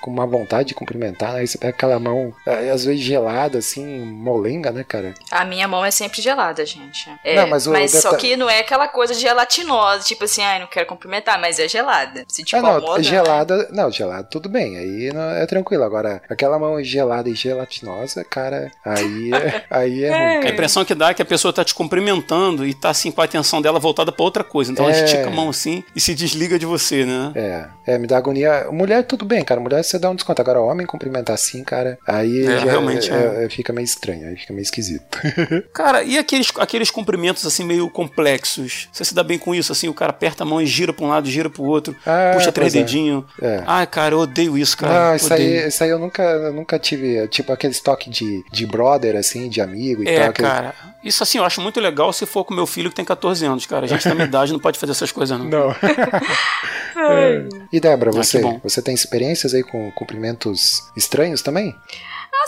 com 0.00 0.10
uma 0.10 0.26
vontade 0.26 0.68
de 0.68 0.74
cumprimentar, 0.74 1.32
né? 1.34 1.40
aí 1.40 1.46
você 1.46 1.56
pega 1.56 1.70
aquela 1.72 1.98
mão, 2.00 2.34
é, 2.44 2.70
às 2.70 2.84
vezes 2.84 3.00
gelada, 3.00 3.58
assim, 3.58 3.84
molenga, 4.00 4.72
né, 4.72 4.84
cara? 4.86 5.14
A 5.30 5.44
minha 5.44 5.68
mão 5.68 5.84
é 5.84 5.90
sempre 5.90 6.20
gelada, 6.20 6.66
gente. 6.66 7.08
É, 7.24 7.36
Não, 7.36 7.46
mas 7.48 7.66
mas 7.66 7.94
o 7.94 8.00
só 8.00 8.16
que 8.16 8.36
não 8.36 8.50
é 8.50 8.58
aquela 8.60 8.88
coisa 8.88 9.14
gelatinosa, 9.14 10.04
tipo 10.04 10.24
assim, 10.24 10.42
ai, 10.42 10.58
não 10.58 10.66
quero 10.66 10.86
cumprimentar, 10.86 11.40
mas 11.40 11.58
é 11.60 11.68
gelada. 11.68 12.24
Se 12.28 12.42
te 12.44 12.56
Ah, 12.56 12.62
não, 12.62 12.78
incomoda. 12.78 12.98
né? 12.98 13.04
gelada. 13.04 13.68
Não, 13.72 13.90
gelada 13.90 14.24
tudo 14.24 14.48
bem, 14.48 14.76
aí 14.76 15.12
não- 15.12 15.30
é 15.30 15.46
tranquilo. 15.46 15.84
Agora, 15.84 16.20
aquela 16.28 16.58
mão 16.58 16.82
gelada 16.82 17.28
e 17.28 17.34
gelatinosa, 17.34 18.24
cara, 18.24 18.70
aí 18.84 19.30
é, 19.32 19.64
aí 19.70 20.04
é 20.04 20.10
ruim. 20.38 20.46
A 20.46 20.50
impressão 20.50 20.84
que 20.84 20.94
dá 20.94 21.10
é 21.10 21.14
que 21.14 21.22
a 21.22 21.26
pessoa 21.26 21.52
tá 21.52 21.64
te 21.64 21.74
cumprimentando 21.74 22.66
e 22.66 22.74
tá 22.74 22.90
assim 22.90 23.10
com 23.12 23.20
a 23.20 23.24
atenção 23.24 23.62
dela 23.62 23.78
voltada 23.78 24.10
pra 24.10 24.24
outra 24.24 24.42
coisa. 24.42 24.72
Então 24.72 24.86
ela 24.88 24.96
É. 24.96 25.04
estica 25.04 25.28
a 25.28 25.30
mão 25.30 25.48
assim 25.50 25.84
e 25.94 26.00
se 26.00 26.14
desliga 26.14 26.58
de 26.58 26.66
você, 26.66 27.04
né? 27.04 27.32
É, 27.36 27.94
é, 27.94 27.98
me 27.98 28.07
dá 28.08 28.16
agonia. 28.18 28.66
Mulher, 28.72 29.04
tudo 29.04 29.24
bem, 29.24 29.44
cara. 29.44 29.60
Mulher 29.60 29.82
você 29.84 29.98
dá 29.98 30.10
um 30.10 30.14
desconto. 30.14 30.40
Agora, 30.42 30.60
homem 30.60 30.86
cumprimentar 30.86 31.34
assim, 31.34 31.62
cara, 31.62 31.98
aí 32.06 32.44
É, 32.46 32.58
realmente, 32.58 33.10
é- 33.12 33.44
é- 33.44 33.48
fica 33.48 33.72
meio 33.72 33.84
estranho, 33.84 34.28
aí 34.28 34.36
fica 34.36 34.52
meio 34.52 34.62
esquisito. 34.62 35.18
Cara, 35.72 36.02
e 36.02 36.18
aqueles, 36.18 36.50
aqueles 36.58 36.90
cumprimentos 36.90 37.44
assim 37.46 37.64
meio 37.64 37.88
complexos? 37.90 38.88
Você 38.92 39.04
se 39.04 39.14
dá 39.14 39.22
bem 39.22 39.38
com 39.38 39.54
isso? 39.54 39.70
Assim, 39.72 39.88
o 39.88 39.94
cara 39.94 40.10
aperta 40.10 40.42
a 40.42 40.46
mão 40.46 40.60
e 40.60 40.66
gira 40.66 40.92
pra 40.92 41.04
um 41.04 41.08
lado, 41.08 41.28
gira 41.28 41.48
pro 41.50 41.62
outro, 41.64 41.94
Ah, 42.06 42.32
puxa 42.34 42.50
três 42.52 42.74
é. 42.74 42.78
dedinhos. 42.78 43.24
É. 43.40 43.62
Ai, 43.66 43.86
cara, 43.86 44.14
eu 44.14 44.18
odeio 44.20 44.56
isso, 44.58 44.76
cara. 44.76 45.12
Ah, 45.12 45.16
isso 45.16 45.32
aí, 45.32 45.66
isso 45.68 45.84
aí 45.84 45.90
eu 45.90 45.98
nunca, 45.98 46.22
eu 46.22 46.52
nunca 46.52 46.78
tive, 46.78 47.26
tipo, 47.28 47.52
aqueles 47.52 47.80
toques 47.80 48.12
de, 48.12 48.42
de 48.50 48.66
brother, 48.66 49.16
assim, 49.16 49.48
de 49.48 49.60
amigo 49.60 50.02
e 50.02 50.08
É, 50.08 50.20
tal. 50.20 50.30
aquele- 50.30 50.48
cara. 50.48 50.74
Isso 51.04 51.22
assim, 51.22 51.38
eu 51.38 51.44
acho 51.44 51.60
muito 51.60 51.80
legal 51.80 52.12
se 52.12 52.26
for 52.26 52.44
com 52.44 52.52
meu 52.52 52.66
filho 52.66 52.90
que 52.90 52.96
tem 52.96 53.04
14 53.04 53.44
anos, 53.46 53.66
cara. 53.66 53.84
A 53.84 53.88
gente 53.88 54.06
da 54.08 54.14
minha 54.14 54.26
idade 54.26 54.52
não 54.52 54.58
pode 54.58 54.78
fazer 54.78 54.92
essas 54.92 55.12
coisas, 55.12 55.38
não. 55.38 55.46
Não. 55.46 55.74
É. 57.00 57.46
E 57.72 57.78
Débora, 57.78 58.10
Ah, 58.10 58.12
você, 58.12 58.40
bom. 58.40 58.60
você 58.62 58.82
tem 58.82 58.92
experiências 58.92 59.54
aí 59.54 59.62
com 59.62 59.90
cumprimentos 59.92 60.82
estranhos 60.96 61.42
também? 61.42 61.74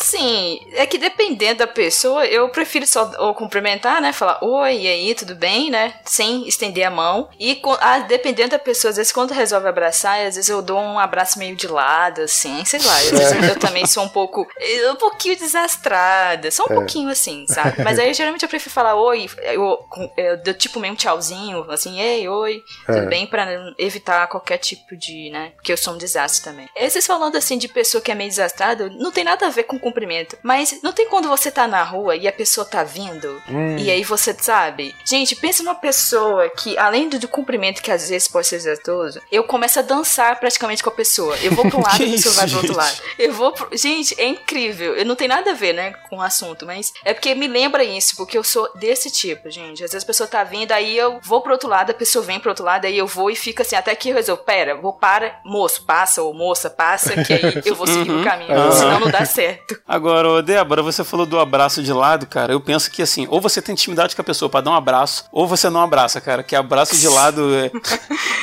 Assim, 0.01 0.61
é 0.75 0.87
que 0.87 0.97
dependendo 0.99 1.59
da 1.59 1.67
pessoa, 1.67 2.25
eu 2.27 2.49
prefiro 2.49 2.87
só 2.87 3.11
ou 3.19 3.35
cumprimentar, 3.35 4.01
né? 4.01 4.13
Falar 4.13 4.39
oi, 4.43 4.79
e 4.83 4.87
aí, 4.89 5.15
tudo 5.15 5.35
bem, 5.35 5.71
né? 5.71 5.95
Sem 6.05 6.47
estender 6.49 6.85
a 6.87 6.91
mão. 6.91 7.29
E 7.39 7.57
co- 7.57 7.77
ah, 7.81 7.99
dependendo 8.01 8.51
da 8.51 8.59
pessoa, 8.59 8.91
às 8.91 8.97
vezes 8.97 9.13
quando 9.13 9.33
resolve 9.33 9.69
abraçar, 9.69 10.19
às 10.21 10.37
vezes 10.37 10.49
eu 10.49 10.63
dou 10.63 10.79
um 10.79 10.99
abraço 10.99 11.39
meio 11.39 11.55
de 11.57 11.67
lado, 11.67 12.23
assim, 12.23 12.65
sei 12.65 12.81
lá. 12.83 12.95
Às 12.97 13.11
vezes 13.11 13.49
eu 13.49 13.59
também 13.59 13.87
sou 13.87 14.05
um 14.05 14.09
pouco. 14.09 14.47
Um 14.91 14.97
pouquinho 14.97 15.37
desastrada. 15.37 16.51
Só 16.51 16.65
um 16.65 16.69
pouquinho 16.69 17.09
assim, 17.11 17.45
sabe? 17.49 17.83
Mas 17.83 17.99
aí 17.99 18.13
geralmente 18.15 18.43
eu 18.43 18.49
prefiro 18.49 18.73
falar 18.75 18.95
oi, 18.95 19.29
eu, 19.43 19.79
eu 20.17 20.37
dou 20.43 20.55
tipo 20.55 20.79
meio 20.81 20.93
um 20.95 20.97
tchauzinho, 20.97 21.71
assim, 21.71 22.01
ei, 22.01 22.29
oi, 22.29 22.63
É. 22.89 22.93
tudo 22.95 23.07
bem? 23.09 23.27
Pra 23.27 23.47
evitar 23.79 24.27
qualquer 24.29 24.59
tipo 24.59 24.97
de, 24.97 25.31
né? 25.31 25.53
Porque 25.57 25.73
eu 25.73 25.77
sou 25.77 25.95
um 25.95 25.99
desastre 25.99 26.45
também. 26.45 26.69
Esses 26.77 27.07
falando 27.07 27.37
assim 27.37 27.59
de 27.59 27.69
pessoa 27.69 28.01
que 28.01 28.11
é 28.11 28.15
meio 28.15 28.31
desastrada, 28.31 28.89
não 28.91 29.11
tem 29.13 29.25
nada 29.25 29.47
a 29.47 29.51
ver 29.51 29.65
com 29.71 29.79
cumprimento. 29.79 30.37
Mas 30.43 30.81
não 30.83 30.93
tem 30.93 31.07
quando 31.09 31.29
você 31.29 31.51
tá 31.51 31.69
na 31.69 31.83
rua 31.85 32.17
e 32.17 32.27
a 32.27 32.33
pessoa 32.33 32.65
tá 32.67 32.83
vindo. 32.83 33.41
Hum. 33.49 33.77
E 33.79 33.89
aí 33.91 34.03
você 34.03 34.35
sabe. 34.39 34.95
Gente, 35.05 35.37
pensa 35.37 35.63
numa 35.63 35.75
pessoa 35.77 36.49
que, 36.51 36.77
além 36.77 37.09
do, 37.09 37.19
do 37.21 37.29
cumprimento, 37.29 37.81
que 37.81 37.91
às 37.93 38.09
vezes 38.09 38.27
pode 38.27 38.47
ser 38.49 38.57
desastroso, 38.57 39.21
eu 39.31 39.45
começo 39.45 39.79
a 39.79 39.83
dançar 39.83 40.39
praticamente 40.41 40.83
com 40.83 40.89
a 40.91 40.93
pessoa. 40.93 41.37
Eu 41.39 41.53
vou 41.53 41.69
pra 41.71 41.79
um 41.79 41.83
lado 41.87 42.03
e 42.03 42.07
a 42.09 42.11
pessoa 42.11 42.35
vai 42.35 42.49
pro 42.49 42.57
outro 42.59 42.77
lado. 42.77 43.01
Eu 43.19 43.33
vou 43.33 43.53
pro... 43.53 43.69
Gente, 43.77 44.21
é 44.21 44.27
incrível. 44.27 44.97
Eu 44.97 45.05
não 45.07 45.15
tem 45.15 45.29
nada 45.29 45.51
a 45.53 45.55
ver, 45.55 45.73
né, 45.73 45.93
com 46.09 46.17
o 46.17 46.23
assunto, 46.23 46.67
mas 46.67 46.93
é 47.05 47.15
porque 47.15 47.35
me 47.35 47.47
lembra 47.47 47.85
isso, 47.85 48.17
porque 48.17 48.37
eu 48.37 48.43
sou 48.45 48.69
desse 48.75 49.11
tipo, 49.11 49.49
gente. 49.51 49.85
Às 49.85 49.93
vezes 49.93 50.03
a 50.05 50.07
pessoa 50.07 50.27
tá 50.27 50.43
vindo, 50.43 50.73
aí 50.73 50.97
eu 50.97 51.21
vou 51.23 51.41
pro 51.41 51.53
outro 51.53 51.69
lado, 51.69 51.91
a 51.91 51.95
pessoa 51.95 52.25
vem 52.25 52.41
pro 52.41 52.51
outro 52.51 52.65
lado, 52.65 52.87
aí 52.87 52.99
eu 52.99 53.07
vou 53.07 53.31
e 53.31 53.37
fica 53.37 53.63
assim, 53.63 53.77
até 53.77 53.95
que 53.95 54.09
eu 54.11 54.15
resolvo, 54.15 54.43
pera, 54.43 54.75
vou 54.75 54.93
para, 54.93 55.39
moço, 55.45 55.85
passa, 55.85 56.23
ou 56.23 56.35
moça, 56.35 56.69
passa, 56.71 57.23
que 57.23 57.33
aí 57.33 57.63
eu 57.65 57.75
vou 57.75 57.87
seguir 57.87 58.11
Uhum. 58.11 58.23
o 58.23 58.25
caminho, 58.25 58.53
Aham. 58.53 58.73
senão 58.73 59.01
não 59.01 59.11
dá 59.11 59.25
certo. 59.25 59.60
Agora, 59.87 60.29
ô, 60.29 60.43
Débora, 60.43 60.83
você 60.83 61.03
falou 61.05 61.27
do 61.27 61.39
abraço 61.39 61.83
de 61.83 61.93
lado, 61.93 62.27
cara. 62.27 62.53
Eu 62.53 62.61
penso 62.61 62.91
que 62.91 63.03
assim, 63.03 63.27
ou 63.31 63.41
você 63.41 63.61
tem 63.63 63.73
intimidade 63.73 64.15
com 64.15 64.23
a 64.23 64.25
pessoa 64.25 64.49
pra 64.49 64.61
dar 64.61 64.71
um 64.71 64.75
abraço, 64.75 65.25
ou 65.33 65.47
você 65.47 65.69
não 65.71 65.81
abraça, 65.81 66.21
cara. 66.21 66.43
Que 66.43 66.55
abraço 66.57 66.97
de 66.97 67.09
lado 67.09 67.55
é, 67.55 67.71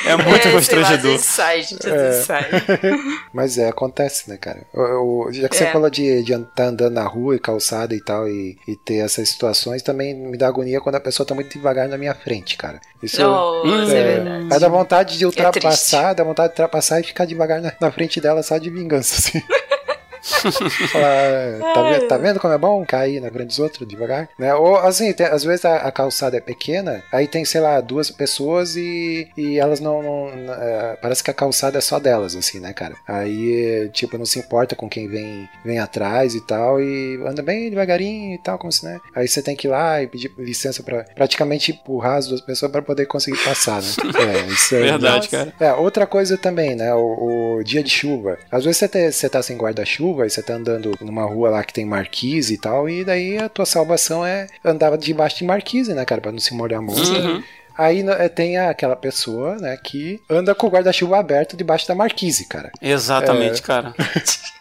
é 0.06 0.16
muito 0.22 0.46
é, 0.46 0.50
lá, 0.50 0.52
constrangedor. 0.52 1.02
vezes 1.12 1.26
sai, 1.26 1.62
gente, 1.62 1.88
vezes 1.88 2.26
sai. 2.26 2.46
Mas 3.32 3.58
é, 3.58 3.68
acontece, 3.68 4.28
né, 4.28 4.36
cara? 4.36 4.66
Eu- 4.74 5.26
eu- 5.26 5.28
já 5.32 5.48
que 5.48 5.56
você 5.56 5.64
É. 5.64 5.72
falou 5.72 5.90
de 5.90 6.02
estar 6.04 6.38
tá 6.54 6.64
andando 6.64 6.92
na 6.94 7.04
rua 7.04 7.36
e 7.36 7.38
calçada 7.38 7.94
e 7.94 8.00
tal, 8.02 8.28
e, 8.28 8.56
e 8.66 8.76
ter 8.76 8.96
essas 9.04 9.28
situações, 9.28 9.82
também 9.82 10.14
me 10.14 10.36
dá 10.36 10.48
agonia 10.48 10.80
quando 10.80 10.96
a 10.96 11.00
pessoa 11.00 11.26
tá 11.26 11.34
muito 11.34 11.50
devagar 11.52 11.88
na 11.88 11.98
minha 11.98 12.14
frente, 12.14 12.56
cara. 12.56 12.80
Isso 13.02 13.20
Nossa, 13.22 13.92
é, 13.94 13.98
é, 14.00 14.14
verdade. 14.16 14.48
Aí 14.52 14.60
dá 14.60 14.68
vontade 14.68 15.18
de 15.18 15.26
triste. 15.26 15.44
ultrapassar, 15.44 16.12
dá 16.14 16.24
vontade 16.24 16.48
de 16.48 16.52
ultrapassar 16.54 17.00
e 17.00 17.04
ficar 17.04 17.24
devagar 17.24 17.60
na, 17.60 17.72
na 17.80 17.90
frente 17.92 18.20
dela 18.20 18.42
só 18.42 18.58
de 18.58 18.70
vingança, 18.70 19.14
assim. 19.16 19.42
Falar, 20.22 21.72
tá, 21.74 21.82
ve- 21.90 22.06
tá 22.06 22.18
vendo 22.18 22.40
como 22.40 22.54
é 22.54 22.58
bom 22.58 22.84
cair 22.84 23.20
na 23.20 23.28
dos 23.38 23.58
outros 23.58 23.86
devagar? 23.86 24.28
Né? 24.38 24.54
Ou 24.54 24.76
assim, 24.76 25.12
tem- 25.12 25.26
às 25.26 25.44
vezes 25.44 25.64
a, 25.64 25.76
a 25.76 25.92
calçada 25.92 26.36
é 26.36 26.40
pequena, 26.40 27.02
aí 27.12 27.26
tem, 27.28 27.44
sei 27.44 27.60
lá, 27.60 27.80
duas 27.80 28.10
pessoas 28.10 28.74
e, 28.76 29.28
e 29.36 29.58
elas 29.58 29.80
não. 29.80 30.02
não- 30.02 30.54
é, 30.54 30.96
parece 31.00 31.22
que 31.22 31.30
a 31.30 31.34
calçada 31.34 31.78
é 31.78 31.80
só 31.80 31.98
delas, 31.98 32.34
assim, 32.34 32.58
né, 32.58 32.72
cara? 32.72 32.94
Aí, 33.06 33.88
tipo, 33.92 34.18
não 34.18 34.26
se 34.26 34.38
importa 34.38 34.74
com 34.74 34.88
quem 34.88 35.08
vem, 35.08 35.48
vem 35.64 35.78
atrás 35.78 36.34
e 36.34 36.40
tal, 36.46 36.80
e 36.80 37.20
anda 37.26 37.42
bem 37.42 37.68
devagarinho 37.70 38.34
e 38.34 38.38
tal, 38.38 38.58
como 38.58 38.72
se, 38.72 38.84
né? 38.84 38.98
Aí 39.14 39.28
você 39.28 39.40
tem 39.42 39.54
que 39.56 39.66
ir 39.66 39.70
lá 39.70 40.02
e 40.02 40.06
pedir 40.06 40.32
licença 40.38 40.82
pra 40.82 41.04
praticamente 41.14 41.70
empurrar 41.72 42.16
as 42.16 42.26
duas 42.26 42.40
pessoas 42.40 42.70
pra 42.72 42.82
poder 42.82 43.06
conseguir 43.06 43.38
passar, 43.44 43.80
né? 43.82 43.88
É, 44.18 44.46
isso 44.46 44.74
é, 44.74 44.80
Verdade, 44.80 45.28
cara. 45.28 45.52
é, 45.60 45.72
outra 45.72 46.06
coisa 46.06 46.36
também, 46.36 46.74
né? 46.74 46.92
O, 46.94 47.56
o 47.58 47.64
dia 47.64 47.82
de 47.82 47.90
chuva. 47.90 48.36
Às 48.50 48.64
vezes 48.64 48.78
você, 48.78 48.88
te- 48.88 49.12
você 49.12 49.28
tá 49.28 49.40
sem 49.42 49.56
guarda-chuva 49.56 50.07
e 50.26 50.30
você 50.30 50.42
tá 50.42 50.54
andando 50.54 50.96
numa 51.00 51.24
rua 51.24 51.50
lá 51.50 51.64
que 51.64 51.72
tem 51.72 51.84
marquise 51.84 52.54
e 52.54 52.58
tal, 52.58 52.88
e 52.88 53.04
daí 53.04 53.38
a 53.38 53.48
tua 53.48 53.66
salvação 53.66 54.24
é 54.24 54.46
andar 54.64 54.96
debaixo 54.96 55.38
de 55.38 55.44
marquise, 55.44 55.94
né, 55.94 56.04
cara? 56.04 56.20
Pra 56.20 56.32
não 56.32 56.38
se 56.38 56.54
molhar 56.54 56.82
muito. 56.82 57.10
Uhum. 57.10 57.42
Aí 57.76 58.02
né, 58.02 58.28
tem 58.28 58.58
aquela 58.58 58.96
pessoa, 58.96 59.56
né, 59.56 59.76
que 59.76 60.20
anda 60.28 60.52
com 60.52 60.66
o 60.66 60.70
guarda-chuva 60.70 61.16
aberto 61.16 61.56
debaixo 61.56 61.86
da 61.86 61.94
marquise, 61.94 62.44
cara. 62.46 62.72
Exatamente, 62.82 63.62
cara. 63.62 63.94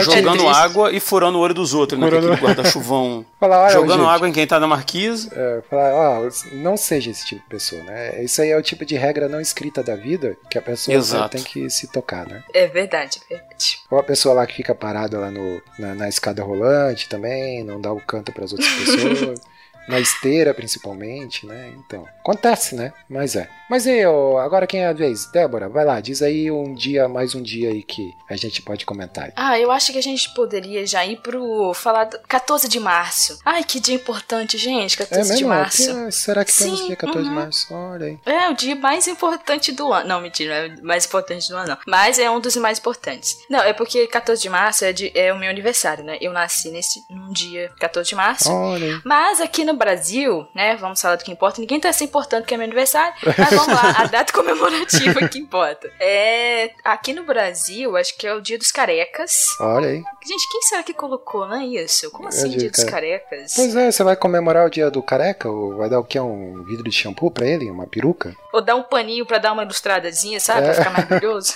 Jogando 0.00 0.48
água 0.48 0.92
e 0.92 1.00
furando 1.00 1.38
o 1.38 1.40
olho 1.40 1.54
dos 1.54 1.74
outros, 1.74 1.98
né? 1.98 2.06
Furando- 2.06 2.32
aquele 2.32 2.46
guarda-chuvão. 2.46 3.24
Jogando 3.72 4.00
gente, 4.00 4.10
água 4.10 4.28
em 4.28 4.32
quem 4.32 4.46
tá 4.46 4.58
na 4.58 4.66
marquise. 4.66 5.30
É, 5.32 5.62
falar, 5.68 5.94
ó, 5.94 6.28
não 6.52 6.76
seja 6.76 7.10
esse 7.10 7.26
tipo 7.26 7.42
de 7.42 7.48
pessoa, 7.48 7.82
né? 7.82 8.22
Isso 8.22 8.40
aí 8.40 8.50
é 8.50 8.56
o 8.56 8.62
tipo 8.62 8.84
de 8.84 8.94
regra 8.96 9.28
não 9.28 9.40
escrita 9.40 9.82
da 9.82 9.94
vida 9.96 10.36
que 10.50 10.58
a 10.58 10.62
pessoa 10.62 10.96
Exato. 10.96 11.36
tem 11.36 11.42
que 11.42 11.68
se 11.70 11.86
tocar, 11.88 12.26
né? 12.26 12.42
É 12.52 12.66
verdade, 12.66 13.20
é 13.30 13.34
verdade. 13.36 13.78
Ou 13.90 13.98
a 13.98 14.02
pessoa 14.02 14.34
lá 14.34 14.46
que 14.46 14.54
fica 14.54 14.74
parada 14.74 15.18
lá 15.18 15.30
no, 15.30 15.60
na, 15.78 15.94
na 15.94 16.08
escada 16.08 16.42
rolante 16.42 17.08
também, 17.08 17.62
não 17.64 17.80
dá 17.80 17.92
o 17.92 18.00
canto 18.00 18.32
para 18.32 18.44
as 18.44 18.52
outras 18.52 18.70
pessoas. 18.72 19.40
na 19.88 20.00
esteira, 20.00 20.52
principalmente, 20.54 21.46
né? 21.46 21.72
Então, 21.76 22.06
acontece, 22.20 22.74
né? 22.74 22.92
Mas 23.08 23.36
é. 23.36 23.48
Mas 23.68 23.86
ó, 24.06 24.38
agora 24.38 24.66
quem 24.66 24.80
é 24.80 24.86
a 24.88 24.92
vez? 24.92 25.26
Débora, 25.32 25.68
vai 25.68 25.84
lá, 25.84 26.00
diz 26.00 26.22
aí 26.22 26.50
um 26.50 26.74
dia, 26.74 27.08
mais 27.08 27.34
um 27.34 27.42
dia 27.42 27.70
aí 27.70 27.82
que 27.82 28.14
a 28.28 28.36
gente 28.36 28.60
pode 28.62 28.84
comentar. 28.84 29.24
aí. 29.26 29.32
Ah, 29.36 29.58
eu 29.58 29.70
acho 29.70 29.92
que 29.92 29.98
a 29.98 30.02
gente 30.02 30.32
poderia 30.34 30.86
já 30.86 31.04
ir 31.04 31.16
pro. 31.20 31.72
falar 31.74 32.04
do 32.04 32.18
14 32.28 32.68
de 32.68 32.78
março. 32.78 33.38
Ai, 33.44 33.64
que 33.64 33.80
dia 33.80 33.94
importante, 33.94 34.58
gente, 34.58 34.96
14 34.96 35.36
de 35.36 35.44
março. 35.44 35.94
Que- 36.06 36.12
será 36.12 36.44
que 36.44 36.52
temos 36.56 36.80
Sim, 36.80 36.86
dia 36.86 36.96
14 36.96 37.22
de 37.22 37.28
uhum. 37.28 37.34
março? 37.34 37.74
Olha 37.74 38.06
aí. 38.06 38.18
É 38.26 38.48
o 38.50 38.54
dia 38.54 38.76
mais 38.76 39.06
importante 39.08 39.72
do 39.72 39.92
ano. 39.92 40.08
Não, 40.08 40.20
mentira, 40.20 40.68
não 40.68 40.76
é 40.76 40.80
o 40.80 40.86
mais 40.86 41.06
importante 41.06 41.48
do 41.48 41.56
ano, 41.56 41.68
não. 41.68 41.78
Mas 41.86 42.18
é 42.18 42.30
um 42.30 42.40
dos 42.40 42.54
mais 42.56 42.78
importantes. 42.78 43.36
Não, 43.48 43.60
é 43.60 43.72
porque 43.72 44.06
14 44.06 44.40
de 44.42 44.48
março 44.48 44.84
é, 44.84 44.92
de- 44.92 45.10
é 45.14 45.32
o 45.32 45.38
meu 45.38 45.50
aniversário, 45.50 46.04
né? 46.04 46.18
Eu 46.20 46.32
nasci 46.32 46.70
nesse, 46.70 47.04
num 47.10 47.32
dia 47.32 47.70
14 47.80 48.08
de 48.08 48.14
março. 48.14 48.50
Olha 48.52 48.86
aí. 48.86 49.00
Mas 49.04 49.40
aqui 49.40 49.64
no 49.64 49.73
Brasil, 49.76 50.46
né? 50.54 50.76
Vamos 50.76 51.00
falar 51.00 51.16
do 51.16 51.24
que 51.24 51.32
importa. 51.32 51.60
Ninguém 51.60 51.80
tá 51.80 51.92
se 51.92 52.04
importando 52.04 52.44
que 52.44 52.54
é 52.54 52.56
meu 52.56 52.64
aniversário. 52.66 53.14
Mas 53.38 53.50
vamos 53.50 53.68
lá, 53.68 53.94
a 53.98 54.06
data 54.06 54.32
comemorativa 54.32 55.28
que 55.28 55.38
importa. 55.38 55.90
É. 56.00 56.70
Aqui 56.84 57.12
no 57.12 57.24
Brasil, 57.24 57.96
acho 57.96 58.16
que 58.16 58.26
é 58.26 58.34
o 58.34 58.40
dia 58.40 58.58
dos 58.58 58.70
carecas. 58.72 59.32
Olha 59.60 59.88
aí. 59.88 60.02
Gente, 60.26 60.48
quem 60.50 60.62
será 60.62 60.82
que 60.82 60.94
colocou, 60.94 61.46
não 61.46 61.56
é 61.56 61.64
isso? 61.66 62.10
Como 62.10 62.26
É 62.26 62.28
assim, 62.28 62.48
dia 62.50 62.58
dia 62.58 62.70
do 62.70 62.72
dos 62.74 62.84
care- 62.84 62.90
carecas? 63.20 63.52
Pois 63.54 63.76
é, 63.76 63.90
você 63.90 64.02
vai 64.04 64.16
comemorar 64.16 64.66
o 64.66 64.70
dia 64.70 64.90
do 64.90 65.02
careca? 65.02 65.48
Ou 65.50 65.76
vai 65.76 65.88
dar 65.88 65.98
o 66.00 66.04
que? 66.04 66.18
Um 66.18 66.62
vidro 66.64 66.84
de 66.84 66.92
shampoo 66.96 67.30
pra 67.30 67.46
ele? 67.46 67.70
Uma 67.70 67.86
peruca? 67.86 68.34
Ou 68.52 68.60
dar 68.60 68.76
um 68.76 68.82
paninho 68.82 69.26
pra 69.26 69.38
dar 69.38 69.52
uma 69.52 69.62
ilustradazinha, 69.64 70.38
sabe? 70.40 70.62
Pra 70.62 70.70
É. 70.70 70.74
ficar 70.74 70.90
mais 70.90 71.04
brilhoso. 71.06 71.54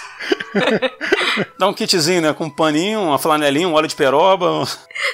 Dá 1.59 1.69
um 1.69 1.73
kitzinho, 1.75 2.21
né? 2.21 2.33
Com 2.33 2.45
um 2.45 2.51
paninho, 2.51 3.01
uma 3.01 3.19
flanelinha, 3.19 3.69
um 3.69 3.75
óleo 3.75 3.87
de 3.89 3.95
peroba. 3.95 4.65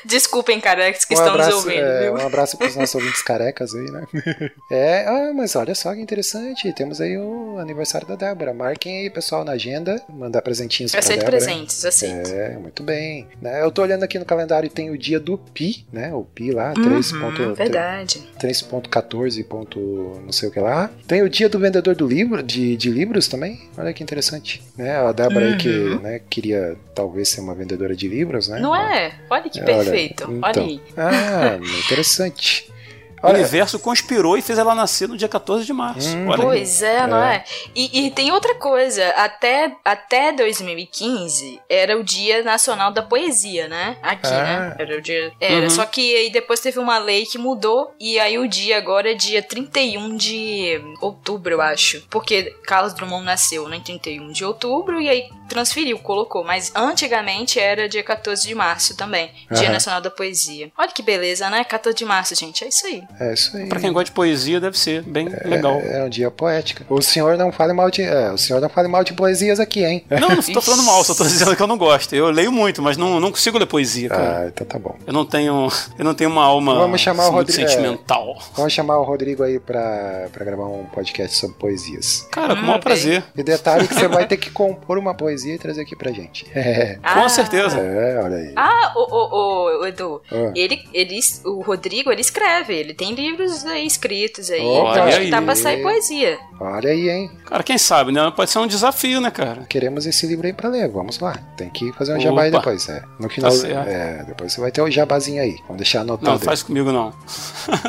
Desculpem, 0.04 0.60
carecas 0.60 1.04
que 1.04 1.14
um 1.14 1.18
estão 1.18 1.32
abraço, 1.34 1.50
nos 1.50 1.64
ouvindo, 1.64 1.84
é, 1.84 2.02
viu? 2.02 2.14
um 2.14 2.26
abraço 2.26 2.56
pros 2.56 2.74
nossos 2.94 3.02
ouvintes 3.02 3.22
carecas 3.22 3.74
aí, 3.74 3.90
né? 3.90 4.04
É, 4.70 5.04
ah, 5.06 5.32
mas 5.34 5.54
olha 5.56 5.74
só 5.74 5.94
que 5.94 6.00
interessante. 6.00 6.72
Temos 6.72 7.00
aí 7.00 7.16
o 7.18 7.58
aniversário 7.58 8.06
da 8.06 8.14
Débora. 8.16 8.54
Marquem 8.54 8.98
aí, 9.00 9.10
pessoal, 9.10 9.44
na 9.44 9.52
agenda. 9.52 10.00
Mandar 10.08 10.42
presentinhos 10.42 10.92
Eu 10.92 10.98
pra 11.00 11.04
aceito 11.06 11.20
Débora. 11.24 11.36
presentes, 11.44 11.84
aceito. 11.84 12.30
É, 12.30 12.56
muito 12.56 12.82
bem. 12.82 13.26
Né, 13.40 13.62
eu 13.62 13.70
tô 13.70 13.82
olhando 13.82 14.02
aqui 14.02 14.18
no 14.18 14.24
calendário 14.24 14.66
e 14.66 14.70
tem 14.70 14.90
o 14.90 14.98
dia 14.98 15.20
do 15.20 15.36
Pi, 15.38 15.86
né? 15.92 16.12
O 16.14 16.24
Pi 16.24 16.50
lá, 16.50 16.72
Uhum, 16.76 16.82
3. 16.82 17.12
ponto- 17.12 17.54
verdade. 17.54 18.22
3.14. 18.40 19.44
ponto 19.44 20.20
não 20.24 20.32
sei 20.32 20.48
o 20.48 20.52
que 20.52 20.60
lá. 20.60 20.90
Tem 21.06 21.22
o 21.22 21.28
dia 21.28 21.48
do 21.48 21.58
vendedor 21.58 21.94
do 21.94 22.06
livro, 22.06 22.42
de, 22.42 22.76
de 22.76 22.90
livros 22.90 23.28
também. 23.28 23.60
Olha 23.76 23.92
que 23.92 24.02
interessante. 24.02 24.62
Né? 24.76 24.96
A 24.96 25.12
Débora 25.12 25.46
aí 25.46 25.56
que 25.56 25.68
Uhum. 25.68 26.00
né, 26.00 26.20
queria 26.30 26.76
talvez 26.94 27.28
ser 27.28 27.40
uma 27.40 27.54
vendedora 27.54 27.94
de 27.94 28.08
livros, 28.08 28.48
né? 28.48 28.58
Não 28.60 28.74
é? 28.74 29.12
Olha 29.30 29.48
que 29.50 29.58
Olha, 29.60 29.66
perfeito. 29.66 30.24
Olha 30.42 30.50
então. 30.50 30.64
aí. 30.64 30.80
Ah, 30.96 31.58
interessante. 31.84 32.72
O 33.24 33.28
Olha, 33.28 33.38
universo 33.40 33.78
conspirou 33.78 34.36
e 34.36 34.42
fez 34.42 34.58
ela 34.58 34.74
nascer 34.74 35.08
no 35.08 35.16
dia 35.16 35.28
14 35.28 35.64
de 35.64 35.72
março. 35.72 36.16
Hum, 36.16 36.32
aí. 36.32 36.40
Pois 36.40 36.82
é, 36.82 37.06
não 37.06 37.22
É. 37.22 37.36
é? 37.36 37.44
E, 37.74 38.06
e 38.06 38.10
tem 38.10 38.30
outra 38.32 38.54
coisa, 38.56 39.08
até, 39.16 39.72
até 39.84 40.32
2015 40.32 41.60
era 41.68 41.98
o 41.98 42.02
Dia 42.04 42.42
Nacional 42.42 42.92
da 42.92 43.02
Poesia, 43.02 43.68
né? 43.68 43.96
Aqui, 44.02 44.26
Ah. 44.26 44.42
né? 44.42 44.76
Era 44.78 44.96
o 44.98 45.00
dia. 45.00 45.32
Era, 45.40 45.64
Uhum. 45.64 45.70
só 45.70 45.84
que 45.86 46.14
aí 46.16 46.30
depois 46.30 46.60
teve 46.60 46.78
uma 46.78 46.98
lei 46.98 47.24
que 47.26 47.38
mudou, 47.38 47.94
e 47.98 48.18
aí 48.18 48.38
o 48.38 48.46
dia 48.48 48.76
agora 48.76 49.10
é 49.10 49.14
dia 49.14 49.42
31 49.42 50.16
de 50.16 50.80
outubro, 51.00 51.52
eu 51.54 51.60
acho. 51.62 52.02
Porque 52.10 52.54
Carlos 52.66 52.92
Drummond 52.94 53.24
nasceu 53.24 53.68
né, 53.68 53.76
em 53.76 53.80
31 53.80 54.30
de 54.32 54.44
outubro, 54.44 55.00
e 55.00 55.08
aí 55.08 55.28
transferiu, 55.48 55.98
colocou. 55.98 56.44
Mas 56.44 56.72
antigamente 56.74 57.58
era 57.60 57.88
dia 57.88 58.02
14 58.02 58.46
de 58.46 58.54
março 58.54 58.96
também. 58.96 59.30
Dia. 59.50 59.70
Nacional 59.70 60.00
da 60.00 60.10
Poesia. 60.10 60.70
Olha 60.76 60.90
que 60.90 61.02
beleza, 61.02 61.48
né? 61.50 61.64
14 61.64 61.96
de 61.96 62.04
março, 62.04 62.34
gente. 62.34 62.64
É 62.64 62.68
isso 62.68 62.86
aí. 62.86 63.02
É 63.20 63.32
isso 63.34 63.56
aí. 63.56 63.66
Pra 63.68 63.80
quem 63.80 63.92
gosta 63.92 64.06
de 64.06 64.12
poesia, 64.12 64.60
deve 64.60 64.78
ser 64.78 65.02
bem 65.02 65.28
legal. 65.44 65.80
É 65.80 66.04
um 66.04 66.08
dia 66.08 66.30
poético. 66.30 66.82
O 66.92 67.00
senhor 67.02 67.36
não 67.36 67.50
fale 67.52 67.72
mal 67.72 67.90
de. 67.90 68.02
é, 68.02 68.30
o 68.30 68.38
senhor 68.38 68.60
não 68.60 68.68
fale 68.68 68.88
mal 68.88 69.02
de 69.04 69.12
poesias 69.12 69.60
aqui, 69.60 69.84
hein? 69.84 70.04
Não, 70.10 70.28
não 70.30 70.42
tô 70.42 70.60
falando 70.62 70.82
mal, 70.84 71.02
só 71.04 71.14
tô 71.14 71.24
dizendo 71.24 71.54
que 71.56 71.62
eu 71.62 71.66
não 71.66 71.78
gosto. 71.78 72.14
Eu 72.14 72.30
leio 72.30 72.50
muito, 72.52 72.80
mas 72.82 72.96
não, 72.96 73.20
não 73.20 73.30
consigo 73.30 73.58
ler 73.58 73.66
poesia, 73.66 74.08
cara. 74.08 74.40
Ah, 74.40 74.46
então 74.46 74.66
tá 74.66 74.78
bom. 74.78 74.96
Eu 75.06 75.12
não 75.12 75.24
tenho, 75.24 75.68
eu 75.98 76.04
não 76.04 76.14
tenho 76.14 76.30
uma 76.30 76.44
alma 76.44 76.74
Vamos 76.74 77.00
chamar 77.00 77.28
o 77.28 77.32
muito 77.32 77.48
Rodrigo- 77.48 77.68
é. 77.68 77.68
sentimental. 77.72 78.38
Vamos 78.56 78.72
chamar 78.72 78.98
o 78.98 79.04
Rodrigo 79.04 79.42
aí 79.42 79.58
pra, 79.60 80.28
pra 80.32 80.44
gravar 80.44 80.66
um 80.66 80.84
podcast 80.86 81.36
sobre 81.36 81.56
poesias. 81.56 82.26
Cara, 82.30 82.54
com 82.54 82.60
o 82.60 82.64
Hum, 82.64 82.66
maior 82.66 82.80
prazer. 82.80 83.24
E 83.36 83.42
detalhe 83.42 83.86
que 83.88 83.94
você 83.94 84.08
vai 84.08 84.26
ter 84.26 84.36
que 84.36 84.50
compor 84.50 84.98
uma 84.98 85.14
poesia 85.14 85.54
e 85.54 85.58
trazer 85.58 85.82
aqui 85.82 85.94
pra 85.96 86.10
gente. 86.12 86.46
É, 86.54 86.98
Com 87.14 87.28
certeza. 87.28 87.78
é 87.78 88.20
olha 88.22 88.36
aí. 88.36 88.52
Ah, 88.56 88.92
o, 88.96 89.00
o, 89.00 89.80
o, 89.82 89.86
Edu, 89.86 90.22
Ah. 90.30 90.52
ele, 90.54 90.82
ele, 90.92 91.18
o 91.44 91.60
Rodrigo, 91.62 92.10
ele 92.10 92.20
escreve, 92.20 92.74
ele 92.74 92.93
tem 92.94 93.14
livros 93.14 93.64
aí 93.66 93.86
escritos 93.86 94.50
aí, 94.50 94.60
Olha 94.60 94.90
então 94.92 95.04
acho 95.04 95.20
que 95.20 95.30
dá 95.30 95.42
pra 95.42 95.54
sair 95.56 95.82
poesia. 95.82 96.38
Olha 96.60 96.90
aí, 96.90 97.10
hein? 97.10 97.30
Cara, 97.46 97.62
quem 97.62 97.76
sabe, 97.76 98.12
né? 98.12 98.32
Pode 98.34 98.50
ser 98.50 98.58
um 98.60 98.66
desafio, 98.66 99.20
né, 99.20 99.30
cara? 99.30 99.64
Queremos 99.68 100.06
esse 100.06 100.26
livro 100.26 100.46
aí 100.46 100.52
pra 100.52 100.68
ler. 100.68 100.88
Vamos 100.88 101.18
lá. 101.18 101.34
Tem 101.56 101.68
que 101.68 101.92
fazer 101.92 102.14
um 102.16 102.20
jabá 102.20 102.42
aí 102.42 102.48
Opa. 102.50 102.58
depois. 102.58 102.88
É. 102.88 103.02
No 103.18 103.28
final. 103.28 103.50
certo. 103.50 103.88
é, 103.88 104.24
depois 104.24 104.52
você 104.52 104.60
vai 104.60 104.70
ter 104.70 104.80
o 104.80 104.90
jabazinho 104.90 105.42
aí. 105.42 105.56
Vamos 105.62 105.76
deixar 105.78 106.00
anotado. 106.02 106.26
Não, 106.26 106.32
aí. 106.34 106.38
faz 106.44 106.62
comigo 106.62 106.92
não. 106.92 107.12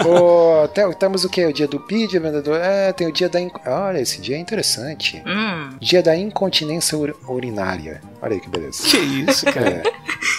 Ô, 0.05 0.67
tem- 0.73 0.91
temos 0.93 1.23
o 1.23 1.29
que? 1.29 1.45
O 1.45 1.53
dia 1.53 1.67
do 1.67 1.79
Pi, 1.79 2.07
dia 2.07 2.19
do 2.19 2.25
vendedor. 2.25 2.59
É, 2.59 2.91
tem 2.91 3.07
o 3.07 3.11
dia 3.11 3.29
da. 3.29 3.39
inc- 3.39 3.55
Olha, 3.65 3.99
esse 3.99 4.19
dia 4.19 4.35
é 4.35 4.39
interessante. 4.39 5.21
Hum, 5.25 5.69
Dia 5.79 6.01
da 6.01 6.15
incontinência 6.17 6.97
ur- 6.97 7.15
urinária. 7.27 8.01
Olha 8.21 8.33
aí 8.33 8.39
que 8.39 8.49
beleza. 8.49 8.83
Que 8.89 8.97
isso, 8.97 9.45
cara. 9.45 9.69
É, 9.69 9.83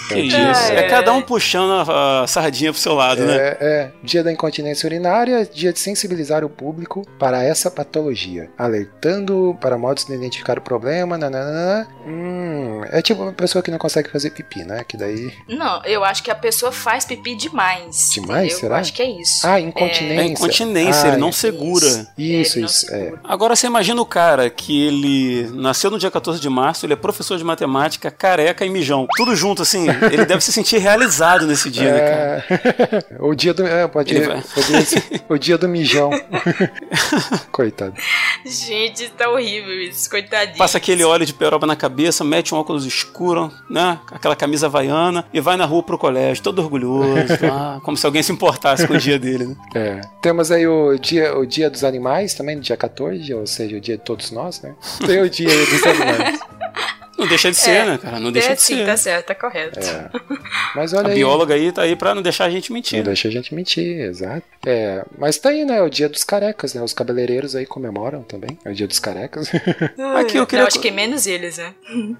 Que 0.08 0.28
dia- 0.28 0.52
isso. 0.52 0.72
É. 0.72 0.76
É 0.86 0.88
cada 0.88 1.12
um 1.12 1.20
puxando 1.22 1.90
a, 1.90 2.22
a 2.22 2.26
sardinha 2.26 2.72
pro 2.72 2.80
seu 2.80 2.94
lado, 2.94 3.24
né? 3.24 3.36
É, 3.36 3.56
é, 3.60 3.90
dia 4.02 4.22
da 4.22 4.32
incontinência 4.32 4.86
urinária, 4.86 5.44
dia 5.44 5.72
de 5.72 5.80
sensibilizar 5.80 6.44
o 6.44 6.48
público 6.48 7.06
para 7.18 7.42
essa 7.42 7.70
patologia, 7.70 8.48
alertando 8.56 9.56
para 9.60 9.76
modos 9.76 10.04
de 10.04 10.14
identificar 10.14 10.58
o 10.58 10.62
problema, 10.62 11.18
nananana. 11.18 11.88
Hum, 12.06 12.45
é 12.92 13.02
tipo 13.02 13.22
uma 13.22 13.32
pessoa 13.32 13.62
que 13.62 13.70
não 13.70 13.78
consegue 13.78 14.08
fazer 14.10 14.30
pipi, 14.30 14.64
né? 14.64 14.84
Que 14.86 14.96
daí. 14.96 15.32
não, 15.48 15.82
eu 15.84 16.04
acho 16.04 16.22
que 16.22 16.30
a 16.30 16.34
pessoa 16.34 16.70
faz 16.72 17.04
pipi 17.04 17.34
demais. 17.34 18.10
Demais, 18.12 18.44
entendeu? 18.44 18.58
será? 18.58 18.74
Eu 18.76 18.80
acho 18.80 18.92
que 18.92 19.02
é 19.02 19.10
isso. 19.10 19.46
Ah, 19.46 19.60
incontinência. 19.60 20.20
É 20.20 20.24
incontinência, 20.26 21.04
Ah, 21.04 21.08
ele 21.08 21.16
não 21.18 21.32
segura. 21.32 21.86
Isso, 22.18 22.54
Ele 22.58 22.60
não 22.60 22.66
isso. 22.66 22.86
É. 22.94 22.98
segura. 22.98 23.20
Agora 23.24 23.56
você 23.56 23.66
imagina 23.66 24.00
o 24.00 24.06
cara 24.06 24.48
que 24.50 24.86
ele 24.86 25.48
nasceu 25.52 25.90
no 25.90 25.98
dia 25.98 26.10
14 26.10 26.40
de 26.40 26.48
março, 26.48 26.84
ele 26.86 26.92
é 26.92 26.96
professor 26.96 27.38
de 27.38 27.44
matemática, 27.44 28.10
careca 28.10 28.64
e 28.64 28.68
mijão. 28.70 29.06
Tudo 29.16 29.34
junto, 29.36 29.62
assim. 29.62 29.86
Ele 30.12 30.24
deve 30.24 30.42
se 30.42 30.52
sentir 30.52 30.78
realizado 30.78 31.46
nesse 31.46 31.70
dia, 31.70 31.92
né, 31.92 32.00
cara? 32.00 32.44
É, 33.10 33.16
o 33.20 33.34
dia 33.34 33.52
do. 33.54 33.66
É, 33.66 33.86
pode 33.88 34.18
vai- 34.20 34.42
o 35.28 35.36
dia 35.38 35.56
do 35.58 35.68
mijão. 35.68 36.10
Coitado. 37.50 37.94
Gente, 38.44 39.08
tá 39.10 39.28
horrível 39.30 39.80
isso, 39.82 40.08
coitadinho. 40.10 40.58
Passa 40.58 40.78
aquele 40.78 41.04
óleo 41.04 41.24
de 41.26 41.32
peroba 41.34 41.66
na 41.66 41.76
cabeça, 41.76 42.22
mete 42.24 42.54
um 42.54 42.58
óculos 42.58 42.75
escuro, 42.84 43.52
né? 43.70 43.98
Aquela 44.10 44.34
camisa 44.36 44.66
havaiana 44.66 45.24
e 45.32 45.40
vai 45.40 45.56
na 45.56 45.64
rua 45.64 45.82
pro 45.82 45.96
colégio, 45.96 46.42
todo 46.42 46.58
orgulhoso, 46.60 47.34
ah, 47.50 47.80
como 47.82 47.96
se 47.96 48.04
alguém 48.04 48.22
se 48.22 48.32
importasse 48.32 48.86
com 48.86 48.94
o 48.94 48.98
dia 48.98 49.18
dele, 49.18 49.46
né? 49.46 49.56
É. 49.74 50.00
Temos 50.20 50.50
aí 50.50 50.66
o 50.66 50.98
dia, 50.98 51.36
o 51.36 51.46
dia 51.46 51.70
dos 51.70 51.84
animais 51.84 52.34
também, 52.34 52.56
no 52.56 52.62
dia 52.62 52.76
14, 52.76 53.32
ou 53.34 53.46
seja, 53.46 53.76
o 53.76 53.80
dia 53.80 53.96
de 53.96 54.02
todos 54.02 54.30
nós, 54.30 54.60
né? 54.60 54.74
Tem 55.06 55.20
o 55.20 55.30
dia 55.30 55.48
aí 55.48 55.66
dos 55.66 55.82
animais. 55.84 56.40
Não 57.18 57.26
deixa 57.26 57.50
de 57.50 57.56
ser, 57.56 57.70
É, 57.70 57.84
né, 57.86 57.98
cara? 57.98 58.20
Não 58.20 58.30
deixa 58.30 58.52
é, 58.52 58.54
de 58.54 58.60
sim, 58.60 58.76
ser. 58.76 58.86
tá 58.86 58.96
certo, 58.96 59.26
tá 59.28 59.34
correto. 59.34 59.80
É. 59.80 60.10
Mas 60.74 60.92
A 60.92 60.98
olha 60.98 61.08
aí. 61.08 61.14
bióloga 61.14 61.54
aí 61.54 61.72
tá 61.72 61.82
aí 61.82 61.96
pra 61.96 62.14
não 62.14 62.20
deixar 62.20 62.44
a 62.44 62.50
gente 62.50 62.70
mentir. 62.70 62.98
Não 62.98 63.04
né? 63.04 63.06
deixa 63.06 63.28
a 63.28 63.30
gente 63.30 63.54
mentir, 63.54 64.00
exato. 64.02 64.42
É, 64.66 65.04
mas 65.16 65.38
tá 65.38 65.50
aí, 65.50 65.64
né? 65.64 65.80
O 65.80 65.88
dia 65.88 66.08
dos 66.08 66.24
carecas, 66.24 66.74
né? 66.74 66.82
Os 66.82 66.92
cabeleireiros 66.92 67.54
aí 67.54 67.64
comemoram 67.64 68.22
também. 68.22 68.58
É 68.64 68.70
o 68.70 68.74
dia 68.74 68.88
dos 68.88 68.98
carecas. 68.98 69.48
Aqui 70.18 70.36
eu 70.36 70.44
queria. 70.44 70.62
Não, 70.62 70.66
acho 70.66 70.80
que 70.80 70.90
menos 70.90 71.24
eles, 71.24 71.58
né? 71.58 71.72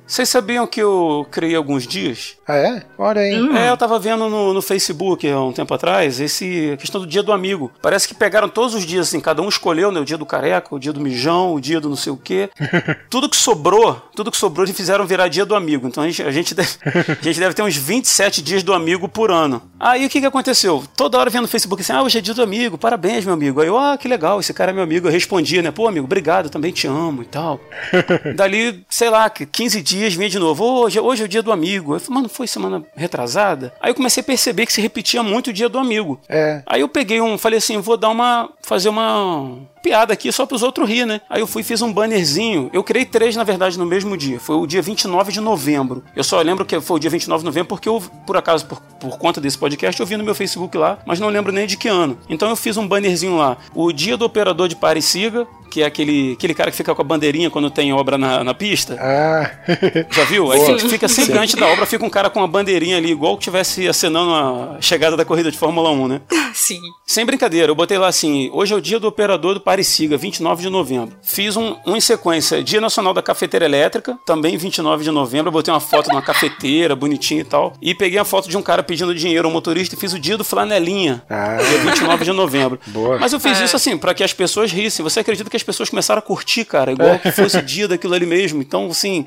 Vocês 0.07 0.28
sabiam 0.28 0.64
que 0.64 0.80
eu 0.80 1.26
criei 1.28 1.57
alguns 1.57 1.84
dias? 1.88 2.36
ah, 2.47 2.57
é? 2.57 2.82
Olha 2.97 3.20
aí. 3.20 3.36
Hum. 3.36 3.57
É, 3.57 3.68
eu 3.68 3.76
tava 3.76 3.99
vendo 3.99 4.28
no, 4.28 4.55
no 4.55 4.62
Facebook 4.62 5.28
há 5.28 5.40
um 5.40 5.53
tempo 5.53 5.74
atrás 5.74 6.20
esse 6.20 6.70
a 6.74 6.76
questão 6.76 7.01
do 7.01 7.07
dia 7.07 7.20
do 7.20 7.32
amigo. 7.32 7.72
Parece 7.82 8.07
que 8.07 8.14
pegaram 8.14 8.49
todos 8.49 8.74
os 8.74 8.86
dias, 8.86 9.09
assim, 9.09 9.18
cada 9.18 9.42
um 9.42 9.49
escolheu, 9.49 9.90
né? 9.90 9.99
O 9.99 10.05
dia 10.05 10.16
do 10.16 10.24
careca, 10.24 10.72
o 10.72 10.78
dia 10.78 10.92
do 10.92 11.01
mijão, 11.01 11.53
o 11.53 11.61
dia 11.61 11.80
do 11.80 11.88
não 11.88 11.97
sei 11.97 12.12
o 12.12 12.16
quê. 12.16 12.49
tudo 13.11 13.28
que 13.28 13.36
sobrou, 13.36 14.01
tudo 14.14 14.30
que 14.30 14.36
sobrou, 14.36 14.64
eles 14.64 14.76
fizeram 14.76 15.05
virar 15.05 15.26
dia 15.26 15.44
do 15.44 15.57
amigo. 15.57 15.88
Então 15.88 16.05
a 16.05 16.07
gente, 16.07 16.22
a 16.22 16.30
gente, 16.30 16.55
deve, 16.55 16.70
a 16.84 17.24
gente 17.24 17.40
deve 17.40 17.55
ter 17.55 17.62
uns 17.62 17.76
27 17.76 18.40
dias 18.40 18.62
do 18.62 18.72
amigo 18.72 19.09
por 19.09 19.32
ano. 19.32 19.61
Aí 19.80 20.07
o 20.07 20.09
que 20.09 20.20
que 20.20 20.26
aconteceu? 20.26 20.84
Toda 20.97 21.18
hora 21.18 21.28
vendo 21.28 21.42
no 21.42 21.49
Facebook 21.49 21.82
assim, 21.82 21.92
ah, 21.92 22.05
hoje 22.05 22.18
é 22.18 22.20
dia 22.20 22.36
do 22.37 22.43
amigo, 22.43 22.78
parabéns, 22.78 23.24
meu 23.24 23.34
amigo. 23.34 23.61
Aí 23.61 23.68
eu, 23.68 23.78
ah, 23.78 23.99
que 23.99 24.07
legal, 24.07 24.41
esse 24.41 24.55
cara 24.55 24.70
é 24.70 24.74
meu 24.74 24.82
amigo. 24.82 25.09
Eu 25.09 25.12
respondia, 25.12 25.62
né? 25.62 25.70
Pô, 25.70 25.89
amigo, 25.89 26.05
obrigado, 26.05 26.49
também 26.49 26.72
te 26.72 26.87
amo 26.87 27.22
e 27.22 27.26
tal. 27.26 27.61
Dali, 28.37 28.84
sei 28.89 29.11
lá, 29.11 29.28
15 29.28 29.82
dias 29.82 30.14
vinha 30.14 30.28
de 30.28 30.39
novo. 30.39 30.64
Hoje, 30.64 31.01
hoje 31.01 31.22
é 31.22 31.24
o 31.24 31.28
dia 31.28 31.43
do 31.43 31.53
amigo. 31.53 31.95
Eu 31.95 32.01
falei, 32.01 32.14
mano, 32.16 32.28
foi 32.28 32.47
semana 32.47 32.82
retrasada? 32.95 33.72
Aí 33.80 33.91
eu 33.91 33.95
comecei 33.95 34.20
a 34.20 34.24
perceber 34.24 34.66
que 34.66 34.72
se 34.72 34.80
repetia 34.80 35.22
muito 35.22 35.49
o 35.49 35.53
dia 35.53 35.68
do 35.68 35.78
amigo. 35.78 36.20
É. 36.28 36.62
Aí 36.66 36.80
eu 36.80 36.89
peguei 36.89 37.20
um, 37.20 37.37
falei 37.37 37.59
assim, 37.59 37.78
vou 37.78 37.97
dar 37.97 38.11
uma, 38.11 38.51
fazer 38.62 38.89
uma 38.89 39.59
piada 39.87 40.12
aqui 40.12 40.32
só 40.32 40.45
pros 40.45 40.64
outros 40.64 40.89
rir, 40.89 41.07
né? 41.07 41.20
Aí 41.30 41.41
eu 41.41 41.47
fui 41.47 41.62
fiz 41.62 41.80
um 41.80 41.93
bannerzinho. 41.93 42.68
Eu 42.72 42.82
criei 42.82 43.05
três, 43.05 43.37
na 43.37 43.45
verdade, 43.45 43.78
no 43.78 43.87
mesmo 43.87 44.16
dia. 44.16 44.41
Foi 44.41 44.57
o 44.57 44.66
dia 44.66 44.82
29 44.82 45.30
de 45.30 45.41
novembro. 45.41 46.03
Eu 46.16 46.24
só 46.24 46.41
lembro 46.43 46.64
que 46.64 46.80
foi 46.80 46.97
o 46.97 46.99
dia 46.99 47.09
29 47.09 47.43
de 47.43 47.45
novembro 47.45 47.68
porque 47.68 47.89
eu, 47.89 48.03
por 48.26 48.37
acaso, 48.37 48.66
por, 48.66 48.80
por 48.80 49.16
conta 49.16 49.41
desse 49.41 49.57
podcast, 49.57 50.01
eu 50.01 50.05
vi 50.05 50.16
no 50.16 50.24
meu 50.24 50.34
Facebook 50.34 50.76
lá, 50.76 50.99
mas 51.07 51.20
não 51.20 51.28
lembro 51.28 51.53
nem 51.53 51.68
de 51.68 51.76
que 51.76 51.87
ano. 51.87 52.18
Então 52.28 52.49
eu 52.49 52.57
fiz 52.57 52.76
um 52.76 52.87
bannerzinho 52.87 53.37
lá. 53.37 53.59
O 53.72 53.93
dia 53.93 54.16
do 54.16 54.24
operador 54.24 54.66
de 54.66 54.74
Pareciga, 54.74 55.47
que 55.71 55.83
é 55.83 55.87
aquele, 55.87 56.33
aquele 56.33 56.55
cara 56.55 56.71
que 56.71 56.77
fica 56.77 56.95
com 56.95 57.03
a 57.03 57.05
bandeirinha 57.05 57.51
quando 57.51 57.71
tem 57.71 57.93
obra 57.93 58.17
na, 58.17 58.43
na 58.45 58.55
pista. 58.55 58.97
Ah, 59.01 59.51
Já 60.11 60.25
viu? 60.25 60.51
Aí 60.51 60.61
fica, 60.64 60.89
fica 60.89 61.09
sempre 61.09 61.39
antes 61.39 61.55
da 61.55 61.67
obra, 61.67 61.87
fica 61.87 62.05
um 62.05 62.11
cara 62.11 62.31
com 62.31 62.39
uma 62.41 62.49
bandeirinha 62.49 62.97
ali, 62.97 63.11
igual 63.11 63.37
que 63.37 63.45
tivesse 63.45 63.87
acenando 63.89 64.33
a 64.33 64.77
chegada 64.81 65.17
da 65.17 65.25
corrida 65.25 65.51
de 65.51 65.59
Fórmula 65.59 65.91
1, 65.91 66.09
né? 66.09 66.21
Sim. 66.55 66.81
Sem 67.07 67.25
brincadeira, 67.27 67.71
eu 67.71 67.75
botei 67.75 67.99
lá 67.99 68.09
assim: 68.09 68.51
hoje 68.53 68.73
é 68.73 68.77
o 68.77 68.81
dia 68.81 68.99
do 68.99 69.07
operador 69.07 69.55
do 69.55 69.61
Pareciga, 69.61 70.17
29 70.17 70.62
de 70.62 70.71
novembro. 70.71 71.17
Fiz 71.23 71.57
um, 71.57 71.77
um 71.87 71.97
em 71.97 72.01
sequência: 72.01 72.62
Dia 72.62 72.81
Nacional 72.81 73.12
da 73.12 73.23
Cafeteira 73.23 73.64
Elétrica, 73.67 74.19
também 74.25 74.57
29 74.57 75.05
de 75.05 75.11
novembro. 75.11 75.49
Eu 75.49 75.53
botei 75.53 75.73
uma 75.73 75.81
foto 75.81 76.07
de 76.09 76.12
uma 76.12 76.23
cafeteira 76.23 76.97
bonitinha 76.97 77.41
e 77.43 77.45
tal. 77.45 77.75
E 77.81 77.95
peguei 77.95 78.19
a 78.19 78.25
foto 78.25 78.49
de 78.49 78.57
um 78.57 78.62
cara 78.62 78.83
pedindo 78.83 79.14
dinheiro 79.14 79.47
ao 79.47 79.53
motorista 79.53 79.95
e 79.95 79.99
fiz 79.99 80.12
o 80.12 80.19
dia 80.19 80.37
do 80.37 80.45
Flanelinha, 80.45 81.23
Ah. 81.29 81.57
dia 81.57 81.79
29 81.79 82.25
de 82.25 82.33
novembro. 82.33 82.79
Boa. 82.89 83.19
Mas 83.19 83.33
eu 83.33 83.41
fiz 83.41 83.61
isso 83.61 83.77
assim, 83.77 83.97
pra 83.97 84.14
que 84.14 84.25
as 84.25 84.33
pessoas 84.33 84.73
rissem. 84.73 85.03
Você 85.03 85.21
acredita 85.21 85.49
que 85.51 85.56
as 85.57 85.63
pessoas 85.63 85.91
começaram 85.91 86.19
a 86.19 86.23
curtir, 86.23 86.65
cara, 86.65 86.93
igual 86.93 87.19
que 87.19 87.33
fosse 87.33 87.57
o 87.59 87.63
dia 87.63 87.89
daquilo 87.89 88.15
ali 88.15 88.27
mesmo. 88.27 88.63
Então, 88.63 88.89
assim. 88.91 89.27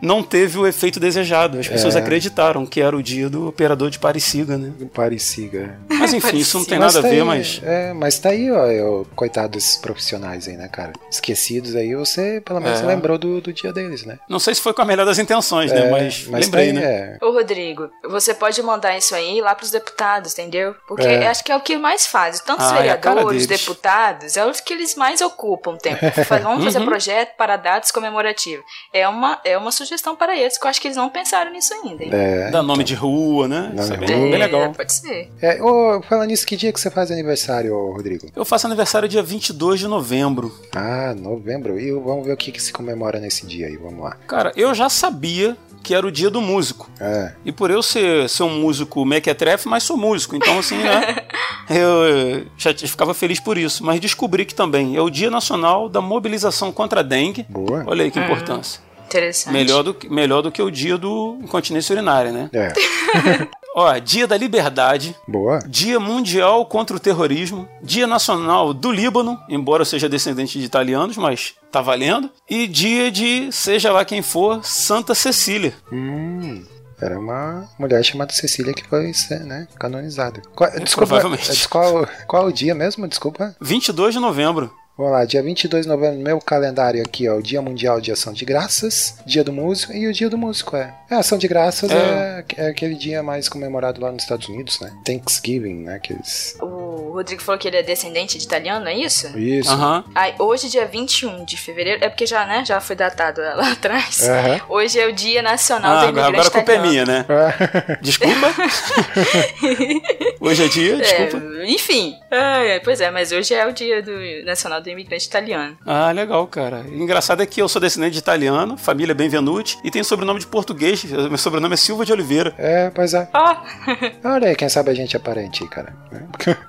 Não 0.00 0.22
teve 0.22 0.58
o 0.58 0.66
efeito 0.66 1.00
desejado. 1.00 1.58
As 1.58 1.68
pessoas 1.68 1.96
É. 1.96 1.98
acreditaram 1.98 2.64
que 2.66 2.80
era 2.80 2.96
o 2.96 3.02
dia 3.02 3.28
do 3.28 3.48
operador 3.48 3.90
de 3.90 3.98
Pareciga, 3.98 4.56
né? 4.56 4.72
Pareciga. 4.94 5.78
Mas 5.88 6.12
enfim, 6.14 6.36
isso 6.36 6.58
não 6.58 6.64
tem 6.64 6.78
Mas 6.78 6.94
nada 6.94 6.98
a 7.00 7.02
tá 7.02 7.14
ver, 7.14 7.20
aí, 7.22 7.26
mas. 7.26 7.60
É, 7.64 7.92
mas 7.92 8.18
tá 8.18 8.28
aí, 8.30 8.50
ó, 8.50 9.00
ó, 9.00 9.04
coitado 9.16 9.48
desses 9.50 9.76
profissionais 9.76 10.46
aí, 10.46 10.56
né, 10.56 10.68
cara? 10.68 10.92
Esquecidos 11.10 11.74
aí, 11.74 11.94
você 11.94 12.40
pelo 12.44 12.60
menos 12.60 12.80
É. 12.80 12.84
lembrou 12.86 13.18
do, 13.18 13.40
do 13.40 13.52
dia 13.52 13.72
deles, 13.72 14.04
né? 14.04 14.18
Não 14.28 14.38
sei 14.38 14.54
se 14.54 14.60
foi 14.60 14.72
com 14.74 14.82
a 14.82 14.84
melhor 14.84 15.04
das 15.06 15.18
intenções, 15.18 15.72
né? 15.72 15.86
É, 15.86 15.90
Mas, 15.90 16.24
tá 16.26 16.38
lembrei, 16.38 16.66
aí, 16.68 16.72
né? 16.72 16.82
é. 17.20 17.24
Ô, 17.24 17.30
Rodrigo, 17.32 17.90
você 18.08 18.34
pode 18.34 18.62
mandar 18.62 18.96
isso 18.96 19.14
aí 19.14 19.40
lá 19.40 19.54
pros 19.54 19.70
deputados, 19.70 20.32
entendeu? 20.32 20.74
Porque 20.86 21.06
É. 21.06 21.26
acho 21.28 21.42
que 21.42 21.50
é 21.52 21.56
o 21.56 21.60
que 21.60 21.76
mais 21.76 22.06
faz. 22.06 22.40
Tanto 22.40 22.60
os 22.62 22.68
Ah, 22.70 22.76
é 22.84 22.90
a 22.90 22.96
vereadores, 22.96 23.46
deputados, 23.46 24.36
é 24.36 24.44
os 24.46 24.60
que 24.60 24.72
eles 24.74 24.94
mais 24.94 25.20
ocupam 25.20 25.76
tempo. 25.76 25.98
Vamos 26.42 26.64
fazer 26.64 26.78
Uhum. 26.78 26.86
projeto 26.86 27.36
para 27.36 27.56
datas 27.56 27.90
comemorativas. 27.90 28.64
É 28.92 29.08
uma, 29.08 29.40
é 29.44 29.56
uma 29.56 29.70
sugestão 29.72 29.87
para 30.16 30.36
eles, 30.36 30.58
que 30.58 30.66
eu 30.66 30.70
acho 30.70 30.80
que 30.80 30.88
eles 30.88 30.96
não 30.96 31.08
pensaram 31.08 31.52
nisso 31.52 31.72
ainda. 31.74 32.04
hein? 32.04 32.10
É, 32.12 32.50
Dá 32.50 32.62
nome 32.62 32.84
de 32.84 32.94
rua, 32.94 33.46
né? 33.48 33.70
Nome 33.74 33.80
Isso 33.80 33.92
é 33.94 33.96
bem, 33.96 34.08
rua. 34.16 34.30
bem 34.30 34.38
legal. 34.38 34.72
pode 34.72 34.92
ser. 34.92 35.30
é 35.40 35.62
ô, 35.62 36.02
falando 36.02 36.28
nisso, 36.28 36.46
que 36.46 36.56
dia 36.56 36.72
que 36.72 36.80
você 36.80 36.90
faz 36.90 37.10
aniversário, 37.10 37.74
Rodrigo? 37.92 38.26
Eu 38.34 38.44
faço 38.44 38.66
aniversário 38.66 39.08
dia 39.08 39.22
22 39.22 39.80
de 39.80 39.86
novembro. 39.88 40.54
Ah, 40.74 41.14
novembro. 41.16 41.78
E 41.78 41.92
vamos 41.92 42.26
ver 42.26 42.32
o 42.32 42.36
que, 42.36 42.52
que 42.52 42.60
se 42.62 42.72
comemora 42.72 43.18
nesse 43.20 43.46
dia 43.46 43.66
aí, 43.66 43.76
vamos 43.76 44.02
lá. 44.02 44.16
Cara, 44.26 44.52
eu 44.56 44.74
já 44.74 44.88
sabia 44.88 45.56
que 45.82 45.94
era 45.94 46.06
o 46.06 46.10
dia 46.10 46.28
do 46.28 46.40
músico. 46.40 46.90
É, 47.00 47.32
E 47.44 47.52
por 47.52 47.70
eu 47.70 47.82
ser, 47.82 48.28
ser 48.28 48.42
um 48.42 48.60
músico 48.60 49.04
mequetrefe, 49.06 49.68
mas 49.68 49.84
sou 49.84 49.96
músico. 49.96 50.36
Então, 50.36 50.58
assim, 50.58 50.76
né? 50.76 51.16
Eu 51.70 52.46
já 52.56 52.72
ficava 52.74 53.12
feliz 53.12 53.38
por 53.40 53.58
isso. 53.58 53.84
Mas 53.84 54.00
descobri 54.00 54.44
que 54.44 54.54
também 54.54 54.96
é 54.96 55.00
o 55.02 55.10
Dia 55.10 55.30
Nacional 55.30 55.88
da 55.88 56.00
Mobilização 56.00 56.72
contra 56.72 57.00
a 57.00 57.02
Dengue. 57.02 57.44
boa. 57.48 57.84
Olha 57.86 58.04
aí 58.04 58.10
que 58.10 58.18
importância. 58.18 58.80
Interessante. 59.08 59.52
Melhor 59.52 59.82
do, 59.82 59.94
que- 59.94 60.08
melhor 60.08 60.42
do 60.42 60.50
que 60.52 60.62
o 60.62 60.70
dia 60.70 60.96
do 60.98 61.38
incontinência 61.42 61.92
urinária, 61.94 62.30
né? 62.32 62.50
É, 62.52 62.72
Ó, 63.74 63.96
Dia 63.98 64.26
da 64.26 64.36
Liberdade, 64.36 65.14
boa. 65.26 65.60
Dia 65.68 66.00
Mundial 66.00 66.66
contra 66.66 66.96
o 66.96 67.00
Terrorismo, 67.00 67.68
Dia 67.82 68.06
Nacional 68.08 68.74
do 68.74 68.90
Líbano, 68.90 69.38
embora 69.48 69.82
eu 69.82 69.86
seja 69.86 70.08
descendente 70.08 70.58
de 70.58 70.64
italianos, 70.64 71.16
mas 71.16 71.54
tá 71.70 71.80
valendo, 71.80 72.28
e 72.50 72.66
dia 72.66 73.10
de, 73.10 73.52
seja 73.52 73.92
lá 73.92 74.04
quem 74.04 74.20
for, 74.20 74.64
Santa 74.64 75.14
Cecília. 75.14 75.74
Hum, 75.92 76.64
era 77.00 77.16
uma 77.20 77.68
mulher 77.78 78.02
chamada 78.04 78.32
Cecília 78.32 78.74
que 78.74 78.84
foi 78.88 79.12
né, 79.44 79.68
canonizada. 79.78 80.42
Qual, 80.56 80.68
desculpa, 80.80 81.06
provavelmente. 81.06 81.48
é, 81.52 81.68
qual, 81.68 82.08
qual 82.26 82.46
o 82.46 82.52
dia 82.52 82.74
mesmo? 82.74 83.06
Desculpa. 83.06 83.54
22 83.60 84.14
de 84.14 84.20
novembro. 84.20 84.72
Vamos 84.98 85.12
lá, 85.12 85.24
dia 85.24 85.40
22 85.40 85.86
de 85.86 85.88
novembro, 85.88 86.18
no 86.18 86.24
meu 86.24 86.40
calendário 86.40 87.00
aqui, 87.00 87.28
ó, 87.28 87.36
o 87.36 87.42
Dia 87.42 87.62
Mundial 87.62 88.00
de 88.00 88.10
Ação 88.10 88.32
de 88.32 88.44
Graças, 88.44 89.14
Dia 89.24 89.44
do 89.44 89.52
Músico 89.52 89.92
e 89.92 90.08
o 90.08 90.12
Dia 90.12 90.28
do 90.28 90.36
Músico, 90.36 90.74
é. 90.74 90.92
É, 91.08 91.14
Ação 91.14 91.38
de 91.38 91.46
Graças 91.46 91.88
é. 91.88 91.94
É. 91.94 92.44
é 92.56 92.66
aquele 92.66 92.96
dia 92.96 93.22
mais 93.22 93.48
comemorado 93.48 94.00
lá 94.00 94.10
nos 94.10 94.24
Estados 94.24 94.48
Unidos, 94.48 94.80
né? 94.80 94.92
Thanksgiving, 95.04 95.84
né? 95.84 95.94
Aqueles... 95.94 96.56
O 96.60 96.87
Rodrigo 97.12 97.42
falou 97.42 97.58
que 97.58 97.66
ele 97.68 97.76
é 97.76 97.82
descendente 97.82 98.38
de 98.38 98.44
italiano, 98.44 98.86
é 98.88 98.94
isso? 98.94 99.36
Isso. 99.38 99.70
Aham. 99.70 100.04
Ai, 100.14 100.34
hoje, 100.38 100.68
dia 100.68 100.86
21 100.86 101.44
de 101.44 101.56
fevereiro, 101.56 102.04
é 102.04 102.08
porque 102.08 102.26
já, 102.26 102.44
né, 102.46 102.64
já 102.64 102.80
foi 102.80 102.96
datado 102.96 103.40
lá 103.40 103.72
atrás. 103.72 104.28
Aham. 104.28 104.60
Hoje 104.68 104.98
é 105.00 105.06
o 105.06 105.12
Dia 105.12 105.42
Nacional 105.42 105.90
Ah, 105.96 106.00
do 106.02 106.10
Imigrante 106.10 106.28
agora 106.34 106.48
a 106.48 106.50
culpa 106.50 106.72
é 106.72 106.78
minha, 106.78 107.04
né? 107.04 107.24
É. 107.28 107.98
Desculpa. 108.00 108.46
Hoje 110.40 110.64
é 110.64 110.68
dia, 110.68 110.96
desculpa. 110.96 111.36
É, 111.60 111.70
enfim. 111.70 112.14
Ai, 112.30 112.80
pois 112.80 113.00
é, 113.00 113.10
mas 113.10 113.32
hoje 113.32 113.52
é 113.54 113.66
o 113.66 113.72
dia 113.72 114.02
do 114.02 114.12
Nacional 114.44 114.80
do 114.80 114.88
Imigrante 114.88 115.26
Italiano. 115.26 115.76
Ah, 115.84 116.10
legal, 116.12 116.46
cara. 116.46 116.84
Engraçado 116.88 117.42
é 117.42 117.46
que 117.46 117.60
eu 117.60 117.68
sou 117.68 117.80
descendente 117.80 118.12
de 118.12 118.18
italiano, 118.18 118.76
família 118.76 119.14
Benvenuti, 119.14 119.78
e 119.82 119.90
tenho 119.90 120.04
sobrenome 120.04 120.40
de 120.40 120.46
português. 120.46 121.04
Meu 121.04 121.38
sobrenome 121.38 121.74
é 121.74 121.76
Silva 121.76 122.04
de 122.04 122.12
Oliveira. 122.12 122.54
É, 122.56 122.90
pois 122.90 123.14
é. 123.14 123.28
Olha 124.24 124.48
aí, 124.48 124.56
quem 124.56 124.68
sabe 124.68 124.90
a 124.90 124.94
gente 124.94 125.16
é 125.16 125.18
parente 125.18 125.62
aí, 125.64 125.68
cara. 125.68 125.92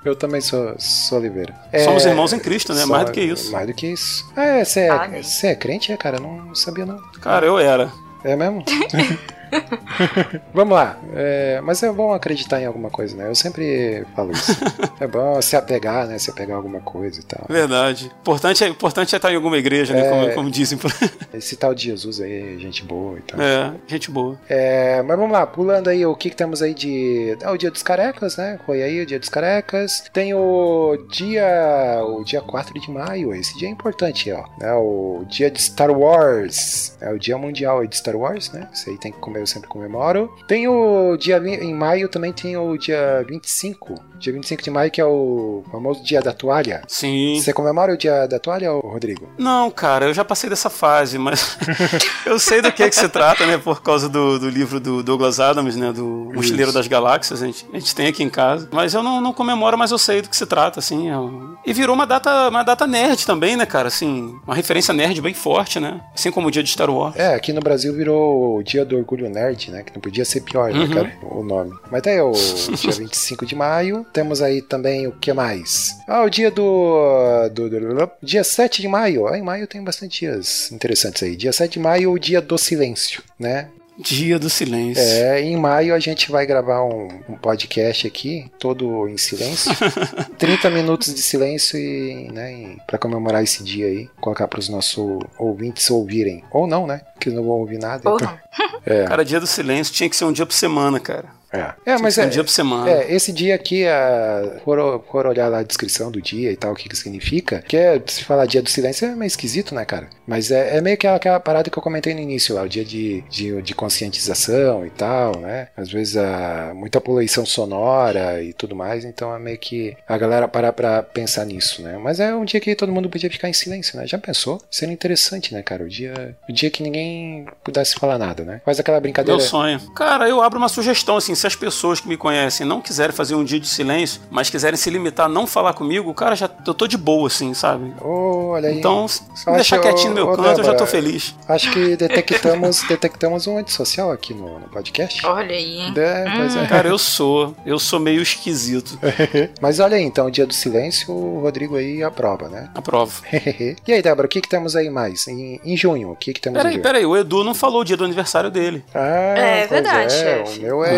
Eu 0.04 0.14
também 0.20 0.40
sou, 0.40 0.74
sou 0.78 1.18
Oliveira. 1.18 1.54
É, 1.72 1.82
Somos 1.84 2.04
irmãos 2.04 2.32
em 2.32 2.38
Cristo, 2.38 2.72
né? 2.74 2.82
só- 2.82 2.86
Mais 2.86 3.06
do 3.06 3.12
que 3.12 3.20
isso. 3.22 3.50
Mais 3.50 3.66
do 3.66 3.74
que 3.74 3.86
isso. 3.88 4.30
É, 4.36 4.64
você 4.64 4.80
é, 4.80 4.88
Amém. 4.90 5.22
você 5.22 5.48
é 5.48 5.54
crente, 5.56 5.90
é, 5.92 5.96
cara? 5.96 6.20
Não 6.20 6.54
sabia, 6.54 6.86
não. 6.86 6.98
Cara, 7.20 7.44
eu 7.46 7.58
era. 7.58 7.90
É 8.22 8.36
mesmo? 8.36 8.62
Vamos 10.52 10.74
lá. 10.74 10.98
É, 11.14 11.60
mas 11.62 11.82
é 11.82 11.90
bom 11.92 12.12
acreditar 12.12 12.60
em 12.60 12.66
alguma 12.66 12.90
coisa, 12.90 13.16
né? 13.16 13.28
Eu 13.28 13.34
sempre 13.34 14.04
falo 14.14 14.32
isso. 14.32 14.52
É 15.00 15.06
bom 15.06 15.40
se 15.40 15.56
apegar, 15.56 16.06
né? 16.06 16.18
Se 16.18 16.30
apegar 16.30 16.54
a 16.54 16.58
alguma 16.58 16.80
coisa 16.80 17.20
e 17.20 17.22
tal. 17.22 17.46
Verdade. 17.48 18.12
Importante 18.20 18.62
é, 18.62 18.68
importante 18.68 19.14
é 19.14 19.16
estar 19.16 19.32
em 19.32 19.36
alguma 19.36 19.56
igreja, 19.56 19.94
né? 19.94 20.06
É. 20.06 20.10
Como, 20.10 20.34
como 20.34 20.50
dizem 20.50 20.76
por 20.76 20.92
aí. 20.92 21.10
Esse 21.38 21.56
tal 21.56 21.74
de 21.74 21.84
Jesus 21.84 22.20
aí, 22.20 22.58
gente 22.58 22.84
boa 22.84 23.18
e 23.18 23.22
tal. 23.22 23.40
É, 23.40 23.72
gente 23.86 24.10
boa. 24.10 24.38
É, 24.46 25.00
mas 25.02 25.16
vamos 25.16 25.32
lá, 25.32 25.46
pulando 25.46 25.88
aí, 25.88 26.04
o 26.04 26.14
que, 26.14 26.28
que 26.28 26.36
temos 26.36 26.60
aí 26.60 26.74
de. 26.74 27.34
Ah, 27.42 27.52
o 27.52 27.56
dia 27.56 27.70
dos 27.70 27.82
carecas, 27.82 28.36
né? 28.36 28.60
Foi 28.66 28.82
aí 28.82 29.00
o 29.00 29.06
dia 29.06 29.18
dos 29.18 29.30
carecas. 29.30 30.04
Tem 30.12 30.34
o 30.34 30.98
dia. 31.10 32.02
O 32.04 32.22
dia 32.22 32.42
4 32.42 32.78
de 32.78 32.90
maio, 32.90 33.34
esse 33.34 33.56
dia 33.58 33.68
é 33.68 33.70
importante, 33.70 34.30
ó. 34.32 34.44
É 34.60 34.74
o 34.74 35.24
dia 35.26 35.50
de 35.50 35.62
Star 35.62 35.90
Wars. 35.90 36.96
É 37.00 37.10
o 37.10 37.18
dia 37.18 37.38
mundial 37.38 37.80
aí 37.80 37.88
de 37.88 37.96
Star 37.96 38.16
Wars, 38.16 38.52
né? 38.52 38.68
Isso 38.72 38.90
aí 38.90 38.98
tem 38.98 39.10
que 39.10 39.18
comer, 39.18 39.39
eu 39.40 39.46
sempre 39.46 39.68
comemoro. 39.68 40.32
Tem 40.46 40.68
o 40.68 41.16
dia. 41.16 41.38
Em 41.38 41.74
maio 41.74 42.08
também 42.08 42.32
tem 42.32 42.56
o 42.56 42.76
dia 42.76 43.24
25. 43.28 43.94
Dia 44.18 44.32
25 44.32 44.62
de 44.62 44.70
maio, 44.70 44.90
que 44.90 45.00
é 45.00 45.04
o 45.04 45.62
famoso 45.70 46.02
dia 46.04 46.20
da 46.20 46.32
toalha. 46.32 46.82
Sim. 46.86 47.40
Você 47.40 47.52
comemora 47.52 47.92
o 47.94 47.96
dia 47.96 48.26
da 48.26 48.38
toalha, 48.38 48.70
Rodrigo? 48.70 49.28
Não, 49.38 49.70
cara, 49.70 50.06
eu 50.06 50.14
já 50.14 50.24
passei 50.24 50.50
dessa 50.50 50.68
fase, 50.68 51.18
mas 51.18 51.56
eu 52.26 52.38
sei 52.38 52.60
do 52.60 52.70
que, 52.70 52.82
é 52.82 52.88
que 52.88 52.94
se 52.94 53.08
trata, 53.08 53.46
né? 53.46 53.56
Por 53.58 53.82
causa 53.82 54.08
do, 54.08 54.38
do 54.38 54.48
livro 54.48 54.78
do 54.78 55.02
Douglas 55.02 55.40
Adams, 55.40 55.76
né? 55.76 55.92
Do 55.92 56.30
Mochileiro 56.34 56.72
das 56.72 56.86
Galáxias, 56.86 57.42
a 57.42 57.46
gente, 57.46 57.66
a 57.72 57.78
gente 57.78 57.94
tem 57.94 58.06
aqui 58.08 58.22
em 58.22 58.28
casa. 58.30 58.68
Mas 58.72 58.92
eu 58.94 59.02
não, 59.02 59.20
não 59.20 59.32
comemoro, 59.32 59.78
mas 59.78 59.90
eu 59.90 59.98
sei 59.98 60.20
do 60.22 60.28
que 60.28 60.36
se 60.36 60.46
trata, 60.46 60.78
assim. 60.80 61.08
é 61.08 61.16
um- 61.18 61.54
E 61.66 61.72
virou 61.72 61.94
uma 61.94 62.06
data, 62.06 62.48
uma 62.48 62.62
data 62.62 62.86
nerd 62.86 63.24
também, 63.24 63.56
né, 63.56 63.64
cara? 63.64 63.88
Assim, 63.88 64.38
uma 64.46 64.54
referência 64.54 64.92
nerd 64.92 65.20
bem 65.22 65.32
forte, 65.34 65.80
né? 65.80 66.00
Assim 66.14 66.30
como 66.30 66.48
o 66.48 66.50
dia 66.50 66.62
de 66.62 66.68
Star 66.70 66.90
Wars. 66.90 67.16
É, 67.16 67.34
aqui 67.34 67.52
no 67.52 67.60
Brasil 67.60 67.94
virou 67.94 68.56
o 68.58 68.62
Dia 68.62 68.84
do 68.84 68.96
Orgulho 68.98 69.29
Nerd, 69.30 69.70
né? 69.70 69.82
Que 69.82 69.92
não 69.94 70.00
podia 70.00 70.24
ser 70.24 70.40
pior, 70.42 70.72
né, 70.72 70.80
Uhum. 70.80 70.92
cara? 70.94 71.12
O 71.22 71.42
nome. 71.42 71.72
Mas 71.90 72.02
tá 72.02 72.10
aí, 72.10 72.20
o 72.20 72.32
dia 72.76 72.92
25 72.92 73.46
de 73.46 73.54
maio. 73.54 74.04
Temos 74.12 74.42
aí 74.42 74.60
também 74.60 75.06
o 75.06 75.12
que 75.12 75.32
mais? 75.32 75.96
Ah, 76.06 76.22
o 76.24 76.28
dia 76.30 76.50
do. 76.50 77.48
do, 77.52 77.70
do- 77.70 77.94
do- 77.94 78.10
dia 78.22 78.44
7 78.44 78.82
de 78.82 78.88
maio. 78.88 79.26
Ah, 79.26 79.38
em 79.38 79.42
maio 79.42 79.66
tem 79.66 79.82
bastante 79.82 80.20
dias 80.20 80.70
interessantes 80.72 81.22
aí. 81.22 81.36
Dia 81.36 81.52
7 81.52 81.72
de 81.74 81.78
maio, 81.78 82.12
o 82.12 82.18
dia 82.18 82.40
do 82.40 82.58
silêncio, 82.58 83.22
né? 83.38 83.68
Dia 84.00 84.38
do 84.38 84.48
silêncio. 84.48 85.02
É, 85.02 85.40
em 85.40 85.56
maio 85.56 85.94
a 85.94 85.98
gente 85.98 86.30
vai 86.30 86.46
gravar 86.46 86.82
um, 86.84 87.08
um 87.28 87.36
podcast 87.36 88.06
aqui, 88.06 88.50
todo 88.58 89.08
em 89.08 89.16
silêncio. 89.16 89.70
30 90.38 90.70
minutos 90.70 91.14
de 91.14 91.20
silêncio 91.20 91.78
e, 91.78 92.30
né, 92.32 92.76
para 92.86 92.98
comemorar 92.98 93.42
esse 93.42 93.62
dia 93.62 93.86
aí, 93.86 94.08
colocar 94.20 94.48
para 94.48 94.60
os 94.60 94.68
nossos 94.68 95.20
ouvintes 95.38 95.90
ouvirem. 95.90 96.42
Ou 96.50 96.66
não, 96.66 96.86
né? 96.86 97.02
Que 97.18 97.30
não 97.30 97.42
vão 97.42 97.58
ouvir 97.60 97.78
nada. 97.78 98.02
então-. 98.04 98.38
É. 98.86 99.04
Cara, 99.04 99.24
dia 99.24 99.40
do 99.40 99.46
silêncio 99.46 99.92
tinha 99.92 100.08
que 100.08 100.16
ser 100.16 100.24
um 100.24 100.32
dia 100.32 100.46
por 100.46 100.54
semana, 100.54 100.98
cara. 100.98 101.39
É, 101.52 101.74
é 101.84 101.98
mas 101.98 102.16
é, 102.16 102.26
um 102.26 102.28
dia 102.28 102.44
por 102.44 102.50
semana. 102.50 102.90
É, 102.90 103.12
esse 103.12 103.32
dia 103.32 103.54
aqui, 103.54 103.86
a, 103.86 104.60
for, 104.64 105.04
for 105.10 105.26
olhar 105.26 105.48
lá 105.48 105.58
a 105.58 105.62
descrição 105.62 106.10
do 106.10 106.20
dia 106.20 106.50
e 106.50 106.56
tal, 106.56 106.72
o 106.72 106.76
que 106.76 106.88
que 106.88 106.96
significa, 106.96 107.62
que 107.66 107.76
é, 107.76 108.00
se 108.06 108.24
falar 108.24 108.46
dia 108.46 108.62
do 108.62 108.70
silêncio 108.70 109.06
é 109.06 109.14
meio 109.14 109.26
esquisito, 109.26 109.74
né, 109.74 109.84
cara? 109.84 110.08
Mas 110.26 110.50
é, 110.50 110.76
é 110.76 110.80
meio 110.80 110.96
que 110.96 111.06
aquela, 111.06 111.16
aquela 111.16 111.40
parada 111.40 111.70
que 111.70 111.78
eu 111.78 111.82
comentei 111.82 112.14
no 112.14 112.20
início 112.20 112.54
lá, 112.54 112.62
o 112.62 112.68
dia 112.68 112.84
de, 112.84 113.22
de, 113.28 113.60
de 113.62 113.74
conscientização 113.74 114.86
e 114.86 114.90
tal, 114.90 115.38
né? 115.38 115.68
Às 115.76 115.90
vezes 115.90 116.16
a, 116.16 116.72
muita 116.74 117.00
poluição 117.00 117.44
sonora 117.44 118.42
e 118.42 118.52
tudo 118.52 118.76
mais, 118.76 119.04
então 119.04 119.34
é 119.34 119.38
meio 119.38 119.58
que 119.58 119.96
a 120.08 120.16
galera 120.16 120.46
parar 120.46 120.72
pra 120.72 121.02
pensar 121.02 121.44
nisso, 121.44 121.82
né? 121.82 121.98
Mas 121.98 122.20
é 122.20 122.34
um 122.34 122.44
dia 122.44 122.60
que 122.60 122.74
todo 122.74 122.92
mundo 122.92 123.08
podia 123.08 123.30
ficar 123.30 123.48
em 123.48 123.52
silêncio, 123.52 123.98
né? 123.98 124.06
Já 124.06 124.18
pensou? 124.18 124.60
Seria 124.70 124.92
interessante, 124.92 125.52
né, 125.52 125.62
cara? 125.62 125.84
O 125.84 125.88
dia, 125.88 126.36
o 126.48 126.52
dia 126.52 126.70
que 126.70 126.82
ninguém 126.82 127.46
pudesse 127.64 127.94
falar 127.94 128.18
nada, 128.18 128.44
né? 128.44 128.60
Faz 128.64 128.78
aquela 128.78 129.00
brincadeira. 129.00 129.38
Meu 129.38 129.46
sonho. 129.46 129.80
Cara, 129.94 130.28
eu 130.28 130.42
abro 130.42 130.58
uma 130.58 130.68
sugestão, 130.68 131.16
assim, 131.16 131.34
se 131.40 131.46
as 131.46 131.54
pessoas 131.56 132.00
que 132.00 132.08
me 132.08 132.16
conhecem 132.16 132.66
não 132.66 132.80
quiserem 132.80 133.14
fazer 133.14 133.34
um 133.34 133.44
dia 133.44 133.58
de 133.60 133.66
silêncio, 133.68 134.20
mas 134.30 134.50
quiserem 134.50 134.76
se 134.76 134.88
limitar 134.90 135.26
a 135.26 135.28
não 135.28 135.46
falar 135.46 135.72
comigo, 135.74 136.12
cara, 136.14 136.34
já 136.34 136.48
eu 136.66 136.74
tô 136.74 136.86
de 136.86 136.96
boa, 136.96 137.26
assim, 137.26 137.52
sabe? 137.54 137.92
Ô, 138.00 138.50
olha 138.52 138.68
aí. 138.68 138.78
Então, 138.78 139.06
se 139.08 139.22
me 139.22 139.28
Acho- 139.34 139.52
deixar 139.52 139.78
quietinho 139.80 140.10
no 140.10 140.14
meu 140.14 140.28
canto, 140.28 140.40
eu 140.60 140.64
já 140.64 140.72
tô 140.72 140.84
Débora, 140.84 140.86
feliz. 140.86 141.34
Acho 141.48 141.70
que 141.72 141.96
detectamos, 141.96 142.82
detectamos 142.88 143.46
um 143.46 143.58
antissocial 143.58 144.10
aqui 144.10 144.34
no, 144.34 144.58
no 144.60 144.68
podcast. 144.68 145.24
Olha 145.26 145.54
aí, 145.54 145.78
hein? 145.80 145.94
É, 145.96 146.24
pois 146.36 146.56
é. 146.56 146.66
Cara, 146.66 146.88
eu 146.88 146.98
sou. 146.98 147.54
Eu 147.64 147.78
sou 147.78 147.98
meio 148.00 148.22
esquisito. 148.22 148.98
Mas 149.60 149.80
olha 149.80 149.96
aí, 149.96 150.02
então, 150.02 150.26
o 150.26 150.30
dia 150.30 150.46
do 150.46 150.52
silêncio, 150.54 151.12
o 151.12 151.40
Rodrigo 151.40 151.76
aí 151.76 152.02
aprova, 152.02 152.48
né? 152.48 152.70
Aprovo. 152.74 153.22
e 153.32 153.92
aí, 153.92 154.02
Débora, 154.02 154.26
o 154.26 154.28
que, 154.28 154.40
que 154.40 154.48
temos 154.48 154.76
aí 154.76 154.90
mais? 154.90 155.26
Em, 155.28 155.60
em 155.64 155.76
junho, 155.76 156.10
o 156.10 156.16
que, 156.16 156.32
que 156.32 156.40
temos 156.40 156.58
em 156.60 156.62
Peraí, 156.62 156.78
peraí, 156.78 157.06
o 157.06 157.16
Edu 157.16 157.42
não 157.44 157.54
falou 157.54 157.80
o 157.80 157.84
dia 157.84 157.96
do 157.96 158.04
aniversário 158.04 158.50
dele. 158.50 158.84
Ah, 158.94 159.34
É 159.36 159.58
pois 159.66 159.70
verdade, 159.70 160.14
é, 160.14 160.18
chefe. 160.44 160.58
O 160.58 160.62
meu 160.62 160.84
é 160.84 160.90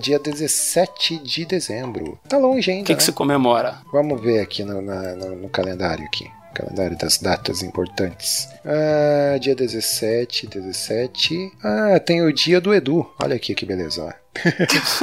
dia 0.00 0.18
17 0.18 1.18
de 1.18 1.44
dezembro. 1.44 2.18
Tá 2.28 2.36
longe 2.38 2.70
ainda, 2.70 2.82
O 2.82 2.86
que, 2.86 2.94
que 2.94 3.00
né? 3.00 3.04
se 3.06 3.12
comemora? 3.12 3.78
Vamos 3.92 4.20
ver 4.20 4.40
aqui 4.40 4.62
no, 4.64 4.80
na- 4.82 5.14
no- 5.14 5.36
no 5.36 5.48
calendário 5.48 6.04
aqui. 6.04 6.30
Calendário 6.54 6.96
das 6.98 7.18
datas 7.18 7.62
importantes. 7.62 8.48
Ah, 8.64 9.38
dia 9.38 9.54
17, 9.54 10.46
17. 10.48 11.52
Ah, 11.62 12.00
tem 12.00 12.22
o 12.22 12.32
dia 12.32 12.60
do 12.60 12.74
Edu. 12.74 13.08
Olha 13.22 13.36
aqui 13.36 13.54
que 13.54 13.64
beleza, 13.66 14.02
ó. 14.04 14.12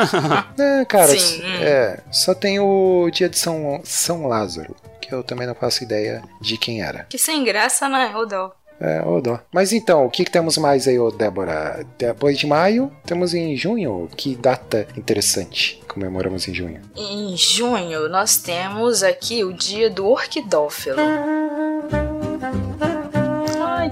ah, 0.01 0.86
cara, 0.88 1.07
Sim. 1.18 1.41
é, 1.61 1.99
só 2.11 2.34
tem 2.34 2.59
o 2.59 3.09
dia 3.11 3.30
de 3.30 3.38
São, 3.38 3.80
São 3.84 4.28
Lázaro, 4.28 4.76
que 5.01 5.13
eu 5.13 5.24
também 5.24 5.47
não 5.47 5.55
faço 5.55 5.84
ideia 5.84 6.22
de 6.41 6.57
quem 6.57 6.82
era. 6.82 7.05
Que 7.09 7.18
sem 7.18 7.43
graça, 7.43 7.88
né, 7.88 8.11
Rodol? 8.13 8.53
É, 8.80 9.01
ô 9.03 9.21
dó. 9.21 9.39
Mas 9.53 9.71
então, 9.71 10.05
o 10.05 10.09
que, 10.09 10.26
que 10.26 10.32
temos 10.32 10.57
mais 10.57 10.88
aí, 10.88 10.99
ô 10.99 11.11
Débora? 11.11 11.86
Depois 11.97 12.38
de 12.38 12.45
maio, 12.45 12.91
temos 13.05 13.34
em 13.34 13.55
junho. 13.55 14.09
Que 14.15 14.36
data 14.36 14.88
interessante 14.97 15.82
comemoramos 15.88 16.47
em 16.47 16.53
junho. 16.53 16.82
Em 16.95 17.38
junho, 17.38 18.09
nós 18.09 18.38
temos 18.38 19.01
aqui 19.01 19.45
o 19.45 19.53
dia 19.53 19.89
do 19.89 20.05
orquidófilo. 20.05 20.97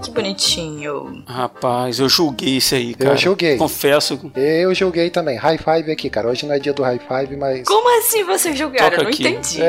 Que 0.04 0.12
bonitinho. 0.12 1.24
Rapaz, 1.26 2.00
eu 2.00 2.10
julguei 2.10 2.58
isso 2.58 2.76
aí, 2.76 2.94
cara. 2.94 3.16
julguei. 3.16 3.58
Confesso. 3.58 4.20
Eu 4.36 4.74
julguei 4.74 5.10
também. 5.10 5.38
High 5.38 5.58
five 5.58 5.92
aqui, 5.92 6.10
cara. 6.10 6.28
Hoje 6.28 6.46
não 6.46 6.54
é 6.54 6.60
dia 6.60 6.74
do 6.74 6.84
high 6.84 7.00
five, 7.00 7.36
mas. 7.38 7.68
Como 7.68 8.00
assim 8.00 8.24
vocês 8.24 8.58
julgaram? 8.58 8.90
Toca 8.90 9.02
Eu 9.02 9.04
não 9.04 9.10
aqui. 9.12 9.28
entendi. 9.28 9.62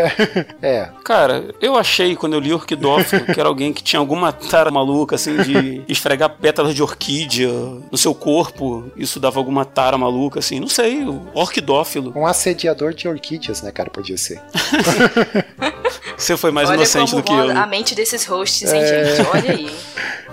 É. 0.62 0.88
Cara, 1.04 1.54
eu 1.60 1.76
achei 1.76 2.16
quando 2.16 2.32
eu 2.34 2.40
li 2.40 2.52
Orquidófilo 2.52 3.26
que 3.26 3.38
era 3.38 3.48
alguém 3.48 3.72
que 3.72 3.82
tinha 3.82 4.00
alguma 4.00 4.32
tara 4.32 4.70
maluca, 4.70 5.16
assim, 5.16 5.36
de 5.36 5.82
esfregar 5.88 6.30
pétalas 6.30 6.74
de 6.74 6.82
orquídea 6.82 7.50
no 7.90 7.96
seu 7.98 8.14
corpo. 8.14 8.84
Isso 8.96 9.20
dava 9.20 9.38
alguma 9.38 9.64
tara 9.64 9.96
maluca, 9.98 10.38
assim. 10.40 10.58
Não 10.60 10.68
sei, 10.68 11.04
Orquidófilo. 11.34 12.12
Um 12.16 12.26
assediador 12.26 12.92
de 12.94 13.06
orquídeas, 13.08 13.62
né, 13.62 13.70
cara? 13.70 13.90
Podia 13.90 14.16
ser. 14.16 14.40
Você 16.16 16.36
foi 16.36 16.50
mais 16.50 16.68
Olha 16.68 16.76
inocente 16.76 17.14
do 17.14 17.22
que 17.22 17.32
eu. 17.32 17.48
né? 17.48 17.54
a 17.60 17.66
mente 17.66 17.94
desses 17.94 18.24
hosts, 18.26 18.72
hein, 18.72 18.80
É. 18.82 19.04
gente? 19.16 19.28
Olha 19.28 19.50
aí. 19.52 19.74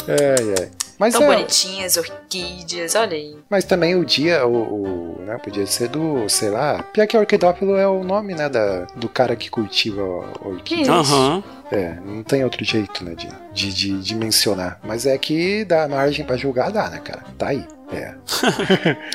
É, 0.07 0.63
é. 0.63 0.69
Mas, 0.97 1.13
Tão 1.13 1.23
é, 1.23 1.35
bonitinhas, 1.35 1.95
orquídeas, 1.97 2.95
olha 2.95 3.15
aí. 3.15 3.35
mas 3.49 3.63
também 3.63 3.95
o 3.95 4.03
dia, 4.05 4.45
o, 4.47 5.15
o, 5.17 5.21
né, 5.21 5.37
podia 5.37 5.65
ser 5.67 5.89
do, 5.89 6.27
sei 6.27 6.49
lá. 6.49 6.81
Pior 6.91 7.05
que 7.07 7.15
orquidófilo 7.17 7.75
é 7.75 7.87
o 7.87 8.03
nome, 8.03 8.33
né, 8.33 8.49
da, 8.49 8.85
do 8.95 9.07
cara 9.09 9.35
que 9.35 9.49
cultiva 9.49 10.01
orquídea. 10.43 10.63
Que 10.63 10.81
isso? 10.81 10.91
Aham. 10.91 11.43
É, 11.71 11.95
não 12.03 12.23
tem 12.23 12.43
outro 12.43 12.63
jeito, 12.65 13.03
né, 13.03 13.13
de, 13.15 13.27
de, 13.53 13.73
de, 13.73 13.99
de 14.01 14.15
mencionar. 14.15 14.79
Mas 14.83 15.05
é 15.05 15.15
que 15.19 15.63
dá 15.65 15.87
margem 15.87 16.25
pra 16.25 16.35
julgar, 16.37 16.71
dá, 16.71 16.89
né, 16.89 16.99
cara? 16.99 17.23
Tá 17.37 17.47
aí. 17.49 17.65
É. 17.91 18.15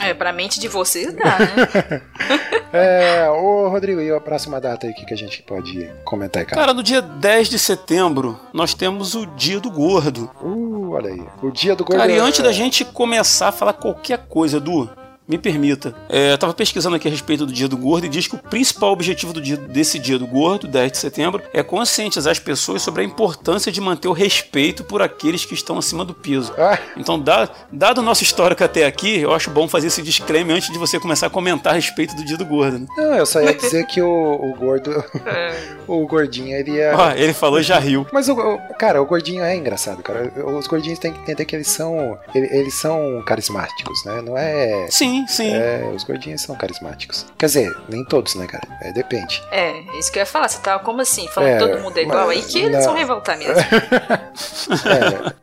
É, 0.09 0.15
pra 0.15 0.33
mente 0.33 0.61
de 0.61 0.69
vocês 0.69 1.13
dá, 1.15 1.39
né? 1.39 2.03
É, 2.73 3.31
ô 3.31 3.69
Rodrigo, 3.69 4.01
e 4.03 4.11
a 4.11 4.21
próxima 4.21 4.61
data 4.61 4.87
aí 4.87 4.93
que, 4.93 5.07
que 5.07 5.15
a 5.15 5.17
gente 5.17 5.43
pode 5.43 5.91
comentar 6.05 6.41
aí, 6.41 6.47
cara? 6.47 6.61
Cara, 6.61 6.75
no 6.75 6.83
dia 6.83 7.01
10 7.01 7.49
de 7.49 7.59
setembro, 7.59 8.39
nós 8.53 8.75
temos 8.75 9.15
o 9.15 9.25
Dia 9.25 9.61
do 9.61 9.71
Gordo. 9.71 10.29
Uh, 10.43 10.91
olha 10.91 11.11
aí. 11.11 11.23
O 11.43 11.51
dia 11.51 11.75
do 11.75 11.85
gordo. 11.85 12.01
Cara, 12.01 12.13
e 12.13 12.17
é- 12.17 12.21
antes 12.21 12.41
da 12.43 12.53
gente 12.53 12.85
começar 12.85 13.49
a 13.49 13.53
falar 13.53 13.73
qualquer 13.73 14.19
coisa, 14.27 14.59
Edu, 14.59 14.91
me 15.29 15.37
permita. 15.39 15.95
É, 16.09 16.33
eu 16.33 16.39
tava 16.39 16.55
pesquisando 16.55 16.95
aqui 16.97 17.09
a 17.09 17.11
respeito 17.11 17.45
do 17.45 17.53
Dia 17.53 17.67
do 17.67 17.77
Gordo 17.77 18.07
e 18.07 18.09
diz 18.09 18.27
que 18.29 18.37
o 18.37 18.39
principal 18.39 18.93
objetivo 18.93 19.33
do 19.33 19.41
dia, 19.41 19.57
desse 19.57 19.99
Dia 19.99 20.19
do 20.19 20.27
Gordo, 20.27 20.69
10 20.69 20.93
de 20.93 20.99
setembro, 20.99 21.43
é 21.53 21.63
conscientizar 21.63 22.31
as 22.31 22.39
pessoas 22.39 22.83
sobre 22.83 23.03
a 23.03 23.05
importância 23.05 23.73
de 23.73 23.81
manter 23.81 24.09
o 24.09 24.13
respeito 24.13 24.85
por 24.85 25.03
aqueles 25.03 25.45
que 25.45 25.55
estão 25.55 25.79
acima 25.79 26.05
do 26.05 26.15
peso. 26.15 26.53
Ah, 26.57 26.79
Então, 26.97 27.19
da- 27.19 27.49
dado 27.73 27.99
o 27.99 28.03
nosso 28.03 28.23
histórico 28.23 28.63
até 28.63 28.85
aqui, 28.87 29.19
eu 29.21 29.35
acho 29.35 29.51
bom 29.51 29.67
fazer 29.67 29.89
esse 29.89 30.01
disclaimer 30.03 30.57
antes 30.57 30.71
de 30.73 30.79
você 30.79 30.99
começar 31.01 31.27
a 31.27 31.31
comentar 31.31 31.73
a 31.73 31.77
respeito 31.77 32.15
do 32.15 32.25
Dia 32.25 32.37
do 32.37 32.45
Gordo. 32.45 32.79
Né? 32.79 32.87
não, 32.97 33.15
eu 33.15 33.27
só 33.27 33.41
ia 33.41 33.53
dizer 33.55 33.85
que 33.87 34.01
o, 34.01 34.07
o 34.09 34.55
gordo. 34.55 34.91
É. 35.27 35.55
o 35.89 36.07
gordinho, 36.07 36.57
ele 36.57 36.79
é. 36.79 36.95
Ó, 36.95 37.11
ele 37.13 37.33
falou 37.35 37.59
e 37.59 37.63
já 37.63 37.79
riu. 37.79 38.07
Mas 38.13 38.29
o, 38.29 38.35
o- 38.35 38.59
cara, 38.79 39.01
o 39.03 39.07
gordinho 39.07 39.43
é 39.43 39.57
engraçado, 39.57 40.03
cara. 40.03 40.33
Os 40.57 40.67
gordinhos 40.67 40.99
têm 40.99 41.13
que 41.13 41.19
entender 41.21 41.45
que 41.45 41.57
eles 41.57 41.69
são. 41.69 42.17
ele- 42.35 42.47
Eles 42.57 42.75
são 42.75 43.23
carismáticos, 43.27 44.05
né? 44.05 44.23
Não 44.23 44.37
é. 44.37 44.87
Sim, 44.91 45.16
sim. 45.29 45.55
É, 45.55 45.89
os 45.95 46.03
gordinhos 46.03 46.43
são 46.43 46.57
carismáticos. 46.57 47.27
Quer 47.39 47.47
dizer, 47.47 47.77
nem 47.89 48.05
todos, 48.05 48.35
né, 48.35 48.47
cara? 48.47 48.67
É, 48.81 48.93
depende. 48.93 49.41
É, 49.53 49.79
isso 49.99 50.11
que 50.11 50.19
eu 50.19 50.23
ia 50.23 50.27
falar. 50.27 50.49
Você 50.49 50.59
tava 50.61 50.83
como 50.83 51.01
assim? 51.01 51.29
Falando 51.29 51.51
É, 51.51 51.59
que 51.59 51.69
todo 51.69 51.81
mundo 51.83 51.97
é 51.99 52.03
igual 52.03 52.29
aí, 52.29 52.43
que 52.43 52.59
eles 52.59 52.79
não. 52.79 52.85
vão 52.87 52.95
revoltar 52.95 53.39
mesmo. 53.39 53.55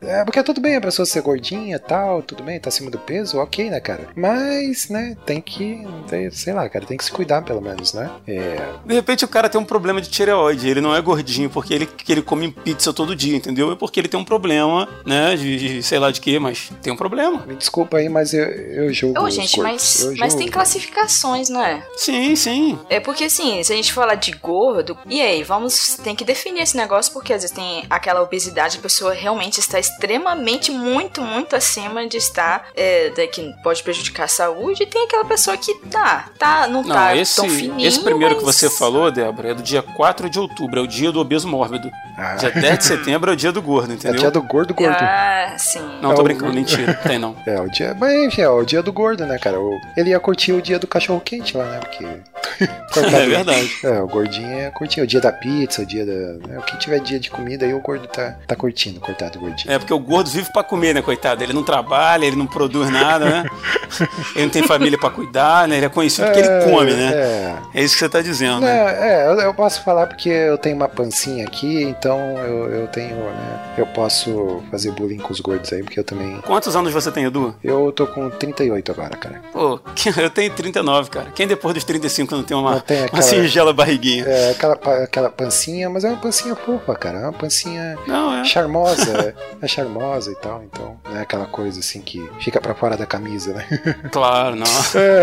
É, 0.04 0.20
é, 0.20 0.24
porque 0.24 0.42
tudo 0.42 0.60
bem 0.60 0.76
a 0.76 0.80
pessoa 0.80 1.06
ser 1.06 1.22
gordinha 1.22 1.78
tal, 1.78 2.22
tudo 2.22 2.42
bem, 2.42 2.60
tá 2.60 2.68
acima 2.68 2.90
do 2.90 2.98
peso, 2.98 3.38
ok, 3.38 3.70
né, 3.70 3.80
cara? 3.80 4.08
Mas, 4.14 4.88
né, 4.88 5.16
tem 5.24 5.40
que. 5.40 5.86
tem- 6.08 6.30
sei 6.30 6.52
lá, 6.52 6.68
cara, 6.68 6.84
tem 6.84 6.96
que 6.96 7.04
se 7.04 7.10
cuidar 7.10 7.42
pelo 7.42 7.60
menos, 7.60 7.94
né? 7.94 8.10
É. 8.26 8.58
De 8.84 8.94
repente 8.94 9.24
o 9.24 9.28
cara 9.28 9.48
tem 9.48 9.60
um 9.60 9.64
problema 9.64 10.00
de 10.00 10.08
tireoide. 10.10 10.68
Ele 10.68 10.80
não 10.80 10.94
é 10.94 11.00
gordinho 11.00 11.48
porque 11.50 11.72
ele, 11.74 11.86
que 11.86 12.12
ele 12.12 12.22
come 12.22 12.50
pizza 12.52 12.92
todo 12.92 13.16
dia, 13.16 13.36
entendeu? 13.36 13.72
É 13.72 13.76
porque 13.76 13.98
ele 14.00 14.08
tem 14.08 14.18
um 14.20 14.24
problema, 14.24 14.88
né? 15.06 15.34
De, 15.36 15.56
de 15.56 15.82
sei 15.82 15.98
lá 15.98 16.10
de 16.10 16.20
quê, 16.20 16.38
mas 16.38 16.70
tem 16.82 16.92
um 16.92 16.96
problema. 16.96 17.44
Me 17.46 17.56
desculpa 17.56 17.96
aí, 17.98 18.08
mas 18.08 18.32
eu, 18.34 18.44
eu 18.44 18.92
julgo. 18.92 19.20
Ô, 19.20 19.24
os 19.24 19.34
gente. 19.34 19.56
Mas, 19.64 20.00
Eu 20.00 20.14
mas 20.18 20.34
tem 20.34 20.48
classificações, 20.48 21.48
não 21.48 21.62
é? 21.64 21.82
Sim, 21.96 22.36
sim. 22.36 22.78
É 22.88 23.00
porque 23.00 23.24
assim, 23.24 23.62
se 23.62 23.72
a 23.72 23.76
gente 23.76 23.92
falar 23.92 24.14
de 24.14 24.32
gordo, 24.32 24.96
e 25.06 25.20
aí, 25.20 25.42
vamos, 25.42 25.96
tem 26.02 26.14
que 26.14 26.24
definir 26.24 26.62
esse 26.62 26.76
negócio, 26.76 27.12
porque 27.12 27.32
às 27.32 27.42
vezes 27.42 27.54
tem 27.56 27.84
aquela 27.88 28.22
obesidade, 28.22 28.78
a 28.78 28.80
pessoa 28.80 29.12
realmente 29.12 29.58
está 29.58 29.78
extremamente, 29.78 30.70
muito, 30.70 31.20
muito 31.22 31.56
acima 31.56 32.06
de 32.06 32.16
estar, 32.16 32.68
é, 32.74 33.10
da- 33.10 33.26
que 33.26 33.52
pode 33.62 33.82
prejudicar 33.82 34.24
a 34.24 34.28
saúde, 34.28 34.82
e 34.82 34.86
tem 34.86 35.04
aquela 35.04 35.24
pessoa 35.24 35.56
que 35.56 35.74
tá, 35.90 36.28
tá 36.38 36.66
não, 36.68 36.82
Não, 36.82 36.94
tá 36.94 37.16
esse, 37.16 37.36
tão 37.36 37.48
fininho, 37.48 37.86
esse 37.86 38.00
primeiro 38.02 38.36
que 38.38 38.44
mas- 38.44 38.56
você 38.56 38.68
falou, 38.70 39.10
Débora, 39.10 39.50
é 39.50 39.54
do 39.54 39.62
dia 39.62 39.82
4 39.82 40.28
de 40.28 40.38
outubro, 40.38 40.80
é 40.80 40.82
o 40.82 40.86
dia 40.86 41.10
do 41.10 41.20
obeso 41.20 41.48
mórbido. 41.48 41.90
Ah, 42.16 42.34
Dia 42.36 42.50
10 42.50 42.78
de 42.78 42.84
setembro 42.84 43.30
é 43.30 43.34
o 43.34 43.36
dia 43.36 43.50
do 43.50 43.60
gordo, 43.60 43.90
é 43.92 43.94
entendeu? 43.96 44.16
o 44.16 44.20
dia 44.20 44.30
do 44.30 44.40
gordo 44.42 44.72
gordo. 44.74 44.96
Ah, 45.00 45.56
sim. 45.58 45.80
Não, 46.00 46.12
É 46.12 46.14
tô 46.14 46.20
o- 46.20 46.24
brincando, 46.24 46.52
mentira, 46.52 46.94
tem 46.94 47.18
não. 47.18 47.34
É, 47.46 47.60
o 47.60 47.68
dia. 47.68 47.96
Mas 47.98 48.12
enfim, 48.14 48.42
é 48.42 48.48
o 48.48 48.64
dia 48.64 48.82
do 48.82 48.92
gordo, 48.92 49.26
né, 49.26 49.36
cara? 49.38 49.53
O- 49.56 49.80
Ele 49.96 50.10
ia 50.10 50.20
curtir 50.20 50.52
o 50.52 50.60
dia 50.62 50.78
do 50.78 50.86
cachorro 50.86 51.20
quente 51.20 51.56
lá, 51.56 51.64
né? 51.64 51.80
Porque. 51.80 52.04
É 52.96 53.26
verdade. 53.26 53.70
É, 53.82 54.00
o 54.00 54.06
gordinho 54.06 54.48
ia 54.60 54.70
curtir 54.70 55.00
o 55.00 55.06
dia 55.06 55.20
da 55.20 55.32
pizza, 55.32 55.82
o 55.82 55.86
dia 55.86 56.06
da. 56.06 56.12
né, 56.46 56.58
o 56.58 56.62
que 56.62 56.76
tiver 56.78 57.00
dia 57.00 57.18
de 57.18 57.28
comida 57.28 57.66
aí, 57.66 57.74
o 57.74 57.80
gordo 57.80 58.06
tá, 58.06 58.36
tá 58.46 58.54
curtindo, 58.54 59.00
coitado 59.00 59.32
do 59.32 59.40
gordinho. 59.40 59.72
É 59.72 59.78
porque 59.78 59.92
o 59.92 59.98
gordo 59.98 60.30
vive 60.30 60.52
pra 60.52 60.62
comer, 60.62 60.94
né, 60.94 61.02
coitado? 61.02 61.42
Ele 61.42 61.52
não 61.52 61.64
trabalha, 61.64 62.24
ele 62.24 62.36
não 62.36 62.46
produz 62.46 62.88
nada, 62.90 63.24
né? 63.24 63.44
ele 64.36 64.44
não 64.44 64.50
tem 64.50 64.62
família 64.62 64.96
pra 64.98 65.10
cuidar, 65.10 65.66
né? 65.66 65.76
Ele 65.78 65.86
é 65.86 65.88
conhecido 65.88 66.26
porque 66.28 66.40
ele 66.40 66.64
come, 66.70 66.92
né? 66.92 67.12
É. 67.14 67.56
É 67.74 67.82
isso 67.82 67.94
que 67.94 68.00
você 68.00 68.08
tá 68.08 68.20
dizendo, 68.22 68.60
Não, 68.60 68.68
né? 68.68 69.22
é, 69.24 69.26
eu, 69.26 69.40
eu 69.40 69.54
posso 69.54 69.82
falar 69.82 70.06
porque 70.06 70.28
eu 70.28 70.56
tenho 70.58 70.76
uma 70.76 70.88
pancinha 70.88 71.44
aqui, 71.44 71.82
então 71.82 72.18
eu, 72.38 72.70
eu 72.72 72.86
tenho, 72.88 73.16
né? 73.16 73.74
Eu 73.76 73.86
posso 73.86 74.62
fazer 74.70 74.92
bullying 74.92 75.18
com 75.18 75.32
os 75.32 75.40
gordos 75.40 75.72
aí, 75.72 75.82
porque 75.82 75.98
eu 75.98 76.04
também. 76.04 76.40
Quantos 76.42 76.76
anos 76.76 76.92
você 76.92 77.10
tem, 77.10 77.24
Edu? 77.24 77.54
Eu 77.64 77.90
tô 77.90 78.06
com 78.06 78.30
38 78.30 78.92
agora, 78.92 79.16
cara. 79.16 79.42
Pô, 79.52 79.80
eu 80.20 80.30
tenho 80.30 80.52
39, 80.52 81.10
cara. 81.10 81.30
Quem 81.34 81.46
depois 81.46 81.74
dos 81.74 81.84
35 81.84 82.34
não 82.34 82.42
tem 82.42 82.56
uma, 82.56 82.72
Não 82.72 82.80
tem 82.80 82.98
uma 82.98 83.06
aquela- 83.06 83.22
singela 83.22 83.72
barriguinha? 83.72 84.24
É 84.26 84.50
aquela, 84.50 84.76
pa- 84.76 85.02
aquela 85.04 85.30
pancinha, 85.30 85.88
mas 85.88 86.04
é 86.04 86.08
uma 86.08 86.16
pancinha 86.16 86.54
fofa, 86.56 86.94
cara. 86.94 87.18
É 87.18 87.22
uma 87.22 87.32
pancinha 87.32 87.96
Não, 88.06 88.34
é. 88.40 88.44
charmosa. 88.44 89.34
é 89.62 89.66
charmosa 89.68 90.32
e 90.32 90.34
tal, 90.36 90.62
então 90.64 90.96
não 91.08 91.16
é 91.18 91.22
aquela 91.22 91.46
coisa 91.46 91.80
assim 91.80 92.00
que 92.00 92.26
fica 92.40 92.60
pra 92.60 92.74
fora 92.74 92.96
da 92.96 93.06
camisa, 93.06 93.52
né? 93.54 93.66
Claro, 94.10 94.56
não. 94.56 94.66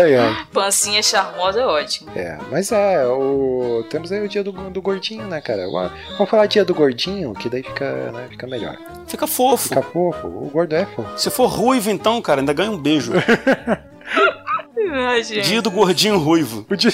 Ai, 0.02 0.16
ai. 0.16 0.46
Pancinha 0.52 1.02
charmosa 1.02 1.60
é 1.60 1.66
ótimo. 1.66 2.10
É, 2.16 2.38
mas 2.50 2.72
é, 2.72 3.06
o... 3.06 3.84
temos 3.90 4.10
aí 4.12 4.20
o 4.24 4.28
dia 4.28 4.42
do, 4.42 4.52
do 4.52 4.82
gordinho, 4.82 5.26
né, 5.26 5.40
cara? 5.40 5.66
Vamos 6.16 6.30
falar 6.30 6.46
dia 6.46 6.64
do 6.64 6.74
gordinho, 6.74 7.32
que 7.34 7.48
daí 7.48 7.62
fica, 7.62 8.10
né, 8.12 8.26
fica 8.30 8.46
melhor. 8.46 8.76
Fica 9.06 9.26
fofo. 9.26 9.68
Fica 9.68 9.82
fofo, 9.82 10.26
o 10.26 10.50
gordo 10.52 10.74
é 10.74 10.86
fofo. 10.86 11.18
Se 11.18 11.30
for 11.30 11.46
ruivo, 11.46 11.90
então, 11.90 12.20
cara, 12.22 12.40
ainda 12.40 12.52
ganha 12.52 12.70
um 12.70 12.78
beijo. 12.78 13.12
Ai. 14.94 15.22
Dia 15.22 15.62
do 15.62 15.70
gordinho 15.70 16.18
ruivo. 16.18 16.66
O 16.68 16.76
dia, 16.76 16.90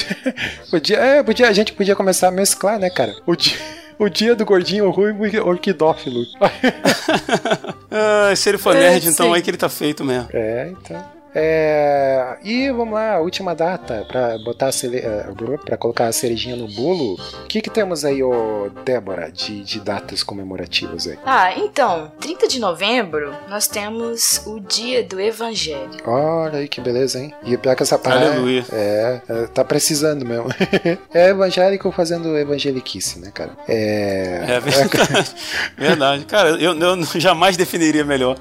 o 0.73 0.79
dia, 0.79 0.97
é, 0.99 1.23
podia, 1.23 1.49
a 1.49 1.53
gente 1.53 1.73
podia 1.73 1.97
começar 1.97 2.29
a 2.29 2.31
mesclar, 2.31 2.79
né, 2.79 2.91
cara? 2.91 3.15
O 3.27 3.35
dia, 3.35 3.57
o 3.99 4.09
dia 4.09 4.35
do 4.35 4.45
gordinho 4.45 4.91
ruivo 4.91 5.27
e 5.27 5.39
orquidófilo. 5.41 6.25
Ah, 7.91 8.37
se 8.37 8.49
ele 8.51 8.59
for 8.59 8.77
É, 8.77 8.81
nerd, 8.81 9.09
então 9.09 9.29
sim. 9.29 9.35
aí 9.35 9.41
que 9.43 9.49
ele 9.49 9.57
tá 9.57 9.69
feito 9.69 10.05
mesmo. 10.05 10.29
É, 10.33 10.71
então. 10.71 11.05
É, 11.39 12.37
e 12.43 12.71
vamos 12.71 12.95
lá, 12.95 13.19
última 13.21 13.55
data 13.55 14.05
pra 14.09 14.39
botar 14.39 14.69
a 14.69 14.73
cele, 14.73 15.03
para 15.65 15.77
colocar 15.77 16.07
a 16.07 16.13
cerejinha 16.13 16.57
no 16.57 16.69
bolo. 16.69 17.15
O 17.15 17.47
que, 17.47 17.61
que 17.61 17.71
temos 17.71 18.05
aí, 18.05 18.23
ô 18.23 18.71
Débora, 18.85 19.31
de, 19.31 19.63
de 19.63 19.81
datas 19.81 20.23
comemorativas 20.23 21.07
aí? 21.07 21.19
Ah, 21.25 21.57
então, 21.57 22.11
30 22.21 22.49
de 22.49 22.61
novembro 22.61 23.35
nós 23.49 23.67
temos 23.67 24.43
o 24.47 24.61
dia 24.61 25.03
do 25.03 25.21
Evangelho. 25.21 25.99
Olha 26.05 26.59
aí 26.59 26.69
que 26.69 26.81
beleza, 26.81 27.19
hein? 27.19 27.33
E 27.45 27.57
pior 27.57 27.77
que 27.77 27.83
essa 27.83 27.99
parada. 27.99 28.33
Aleluia. 28.33 28.65
É, 28.73 29.21
é, 29.29 29.47
tá 29.47 29.65
precisando 29.65 30.25
mesmo. 30.25 30.49
é 31.13 31.29
evangélico 31.29 31.91
fazendo 31.93 32.37
evangeliquice, 32.37 33.19
né, 33.19 33.31
cara? 33.33 33.53
É. 33.69 34.45
É 34.49 34.61
verdade. 34.61 35.35
verdade. 35.77 36.25
Cara, 36.25 36.51
eu, 36.51 36.79
eu 36.79 37.03
jamais 37.17 37.57
definiria 37.57 38.05
melhor. 38.05 38.37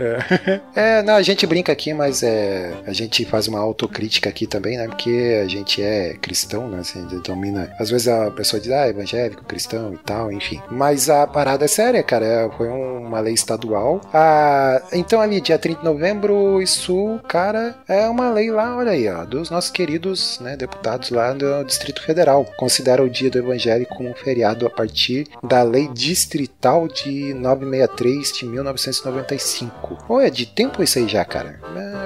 É, 0.75 1.01
não, 1.03 1.15
a 1.15 1.21
gente 1.21 1.45
brinca 1.45 1.71
aqui, 1.71 1.93
mas 1.93 2.23
é, 2.23 2.73
a 2.87 2.93
gente 2.93 3.25
faz 3.25 3.47
uma 3.47 3.59
autocrítica 3.59 4.29
aqui 4.29 4.47
também, 4.47 4.77
né? 4.77 4.87
Porque 4.87 5.39
a 5.43 5.47
gente 5.47 5.81
é 5.83 6.15
cristão, 6.21 6.67
né? 6.69 6.79
Assim, 6.79 7.05
domina. 7.23 7.71
Às 7.79 7.89
vezes 7.89 8.07
a 8.07 8.31
pessoa 8.31 8.59
diz, 8.59 8.71
ah, 8.71 8.87
evangélico, 8.87 9.43
cristão 9.43 9.93
e 9.93 9.97
tal, 9.97 10.31
enfim. 10.31 10.61
Mas 10.71 11.09
a 11.09 11.27
parada 11.27 11.65
é 11.65 11.67
séria, 11.67 12.01
cara. 12.01 12.25
é- 12.25 12.49
Foi 12.57 12.69
uma 12.69 13.19
lei 13.19 13.33
estadual. 13.33 13.99
Ah, 14.13 14.81
então, 14.93 15.19
ali, 15.21 15.41
dia 15.41 15.59
30 15.59 15.79
de 15.79 15.85
novembro, 15.85 16.61
isso, 16.61 17.19
cara, 17.27 17.75
é 17.87 18.07
uma 18.07 18.31
lei 18.31 18.49
lá, 18.49 18.75
olha 18.77 18.91
aí, 18.91 19.07
ó, 19.09 19.25
dos 19.25 19.49
nossos 19.49 19.69
queridos 19.69 20.39
né, 20.39 20.55
deputados 20.55 21.09
lá 21.09 21.33
do 21.33 21.63
Distrito 21.65 22.01
Federal. 22.01 22.45
Considera 22.57 23.03
o 23.03 23.09
dia 23.09 23.29
do 23.29 23.37
evangélico 23.39 23.95
como 23.95 24.09
um 24.09 24.13
feriado 24.15 24.65
a 24.65 24.69
partir 24.69 25.27
da 25.43 25.61
lei 25.61 25.87
distrital 25.89 26.87
de 26.87 27.33
963 27.33 28.31
de 28.33 28.45
1995. 28.45 29.97
Pô, 30.07 30.19
é 30.21 30.29
de 30.29 30.45
tempo 30.45 30.81
isso 30.81 30.99
aí 30.99 31.07
já, 31.07 31.23
cara. 31.25 31.59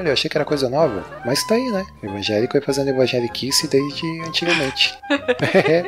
Eu 0.03 0.13
achei 0.13 0.29
que 0.29 0.37
era 0.37 0.45
coisa 0.45 0.60
nova. 0.69 1.03
Mas 1.25 1.45
tá 1.45 1.55
aí, 1.55 1.71
né? 1.71 1.85
O 2.01 2.05
evangélico 2.05 2.53
vai 2.53 2.61
fazendo 2.61 2.89
evangeliquice 2.89 3.67
desde 3.67 4.21
antigamente. 4.21 4.97
é, 5.55 5.85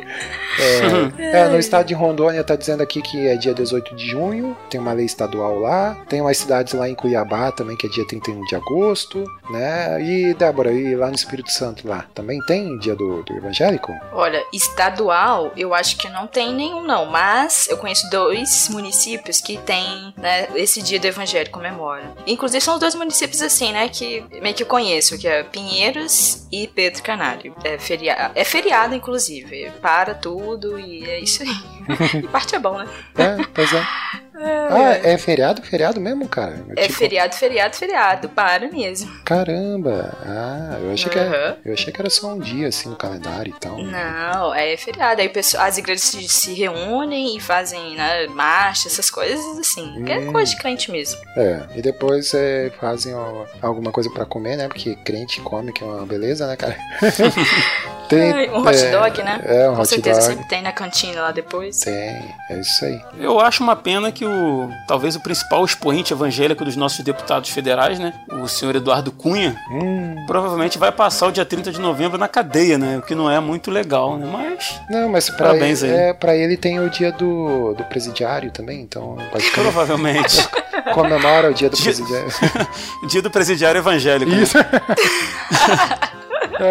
é, 1.37 1.47
no 1.47 1.59
estado 1.59 1.87
de 1.87 1.93
Rondônia 1.93 2.43
tá 2.43 2.55
dizendo 2.55 2.83
aqui 2.83 3.01
que 3.01 3.27
é 3.27 3.35
dia 3.35 3.53
18 3.53 3.95
de 3.95 4.07
junho, 4.07 4.55
tem 4.69 4.79
uma 4.79 4.93
lei 4.93 5.05
estadual 5.05 5.59
lá, 5.59 5.97
tem 6.07 6.21
umas 6.21 6.37
cidades 6.37 6.73
lá 6.73 6.87
em 6.89 6.95
Cuiabá 6.95 7.51
também 7.51 7.75
que 7.75 7.87
é 7.87 7.89
dia 7.89 8.05
31 8.07 8.41
de 8.45 8.55
agosto, 8.55 9.23
né? 9.49 10.01
E 10.01 10.33
Débora, 10.33 10.71
e 10.71 10.95
lá 10.95 11.07
no 11.07 11.15
Espírito 11.15 11.51
Santo 11.51 11.87
lá, 11.87 12.05
também 12.13 12.39
tem 12.45 12.77
dia 12.79 12.95
do, 12.95 13.23
do 13.23 13.33
evangélico? 13.35 13.93
Olha, 14.11 14.43
estadual, 14.51 15.51
eu 15.55 15.73
acho 15.73 15.97
que 15.97 16.09
não 16.09 16.27
tem 16.27 16.53
nenhum, 16.53 16.83
não. 16.83 17.05
Mas 17.05 17.67
eu 17.69 17.77
conheço 17.77 18.09
dois 18.09 18.69
municípios 18.69 19.41
que 19.41 19.57
tem, 19.57 20.13
né, 20.17 20.47
esse 20.55 20.81
dia 20.81 20.99
do 20.99 21.05
Evangelho 21.05 21.49
comemora. 21.49 22.13
Inclusive 22.25 22.61
são 22.61 22.75
os 22.75 22.79
dois 22.79 22.95
municípios 22.95 23.41
assim, 23.41 23.71
né, 23.71 23.89
que 23.89 24.23
meio 24.41 24.55
que 24.55 24.62
eu 24.63 24.67
conheço, 24.67 25.17
que 25.17 25.27
é 25.27 25.43
Pinheiros 25.43 26.47
e 26.51 26.67
Pedro 26.67 27.03
Canário. 27.03 27.55
É 27.63 27.77
feriado, 27.77 28.33
é 28.35 28.43
feriado 28.43 28.95
inclusive. 28.95 29.71
Para 29.81 30.15
tudo 30.15 30.79
e 30.79 31.03
é 31.09 31.19
isso 31.19 31.43
aí. 31.43 31.55
e 32.23 32.27
parte 32.27 32.55
é 32.55 32.59
bom, 32.59 32.77
né? 32.77 32.87
É, 33.17 33.43
pois 33.53 33.71
é. 33.73 34.22
Ah, 34.35 34.97
é 35.03 35.17
feriado, 35.17 35.61
feriado 35.61 36.01
mesmo, 36.01 36.27
cara? 36.27 36.63
É 36.75 36.83
Tipo, 36.87 36.93
feriado, 36.99 37.35
feriado, 37.35 37.75
feriado. 37.75 38.29
Para 38.29 38.67
mesmo. 38.69 39.11
Caramba! 39.23 40.17
Ah, 40.25 40.77
eu 40.81 40.91
achei, 40.91 41.09
que 41.11 41.19
era, 41.19 41.57
eu 41.63 41.73
achei 41.73 41.93
que 41.93 42.01
era 42.01 42.09
só 42.09 42.27
um 42.33 42.39
dia 42.39 42.67
assim 42.67 42.89
no 42.89 42.95
calendário 42.95 43.53
e 43.55 43.59
tal. 43.59 43.77
Não, 43.77 44.53
é 44.55 44.75
feriado. 44.77 45.21
Aí 45.21 45.31
as 45.59 45.77
igrejas 45.77 46.03
se, 46.03 46.27
se 46.27 46.53
reúnem 46.53 47.37
e 47.37 47.39
fazem 47.39 47.95
né, 47.95 48.27
marcha, 48.27 48.87
essas 48.87 49.09
coisas 49.09 49.59
assim. 49.59 50.03
Que 50.03 50.11
é 50.11 50.17
Hum. 50.19 50.31
coisa 50.31 50.49
de 50.51 50.57
crente 50.57 50.91
mesmo. 50.91 51.19
É, 51.37 51.61
e 51.75 51.81
depois 51.81 52.33
é, 52.33 52.71
fazem 52.79 53.13
ó, 53.13 53.45
alguma 53.61 53.91
coisa 53.91 54.09
pra 54.09 54.25
comer, 54.25 54.55
né? 54.57 54.67
Porque 54.67 54.95
crente 55.03 55.41
come, 55.41 55.71
que 55.71 55.83
é 55.83 55.87
uma 55.87 56.05
beleza, 56.05 56.47
né, 56.47 56.55
cara? 56.55 56.75
Tem, 58.15 58.31
Ai, 58.33 58.49
um 58.49 58.57
hot 58.65 58.77
é, 58.77 58.91
dog, 58.91 59.23
né? 59.23 59.41
É, 59.45 59.69
um 59.69 59.75
Com 59.75 59.81
hot 59.81 59.89
certeza 59.89 60.19
dog. 60.19 60.31
sempre 60.31 60.47
tem 60.49 60.61
na 60.61 60.71
cantina 60.71 61.21
lá 61.21 61.31
depois. 61.31 61.79
Tem, 61.79 61.93
é 61.93 62.59
isso 62.59 62.85
aí. 62.85 63.01
Eu 63.19 63.39
acho 63.39 63.63
uma 63.63 63.75
pena 63.75 64.11
que 64.11 64.25
o 64.25 64.69
talvez 64.87 65.15
o 65.15 65.19
principal 65.19 65.63
expoente 65.65 66.13
evangélico 66.13 66.63
dos 66.65 66.75
nossos 66.75 67.03
deputados 67.03 67.49
federais, 67.49 67.99
né, 67.99 68.13
o 68.31 68.47
senhor 68.47 68.75
Eduardo 68.75 69.11
Cunha, 69.11 69.55
Hum, 69.71 70.15
provavelmente 70.27 70.77
vai 70.77 70.91
passar 70.91 71.27
o 71.27 71.31
dia 71.31 71.45
30 71.45 71.71
de 71.71 71.79
novembro 71.79 72.17
na 72.17 72.27
cadeia, 72.27 72.77
né, 72.77 72.97
o 72.97 73.01
que 73.01 73.15
não 73.15 73.29
é 73.29 73.39
muito 73.39 73.69
legal, 73.71 74.17
né, 74.17 74.27
mas 74.31 74.79
não, 74.89 75.09
mas 75.09 75.29
pra 75.29 75.47
Parabéns 75.47 75.83
ele, 75.83 75.93
aí. 75.93 75.99
é, 75.99 76.13
pra 76.13 76.35
ele 76.35 76.55
tem 76.57 76.79
o 76.79 76.89
dia 76.89 77.11
do, 77.11 77.73
do 77.73 77.83
presidiário 77.85 78.51
também, 78.51 78.81
então 78.81 79.17
provavelmente 79.53 80.37
comemora 80.93 81.49
o 81.51 81.53
dia 81.53 81.69
do 81.69 81.75
Dia- 81.75 81.85
presidiário. 81.85 82.27
dia 83.09 83.21
do 83.21 83.29
presidiário 83.31 83.79
evangélico. 83.79 84.31
né? 84.31 84.43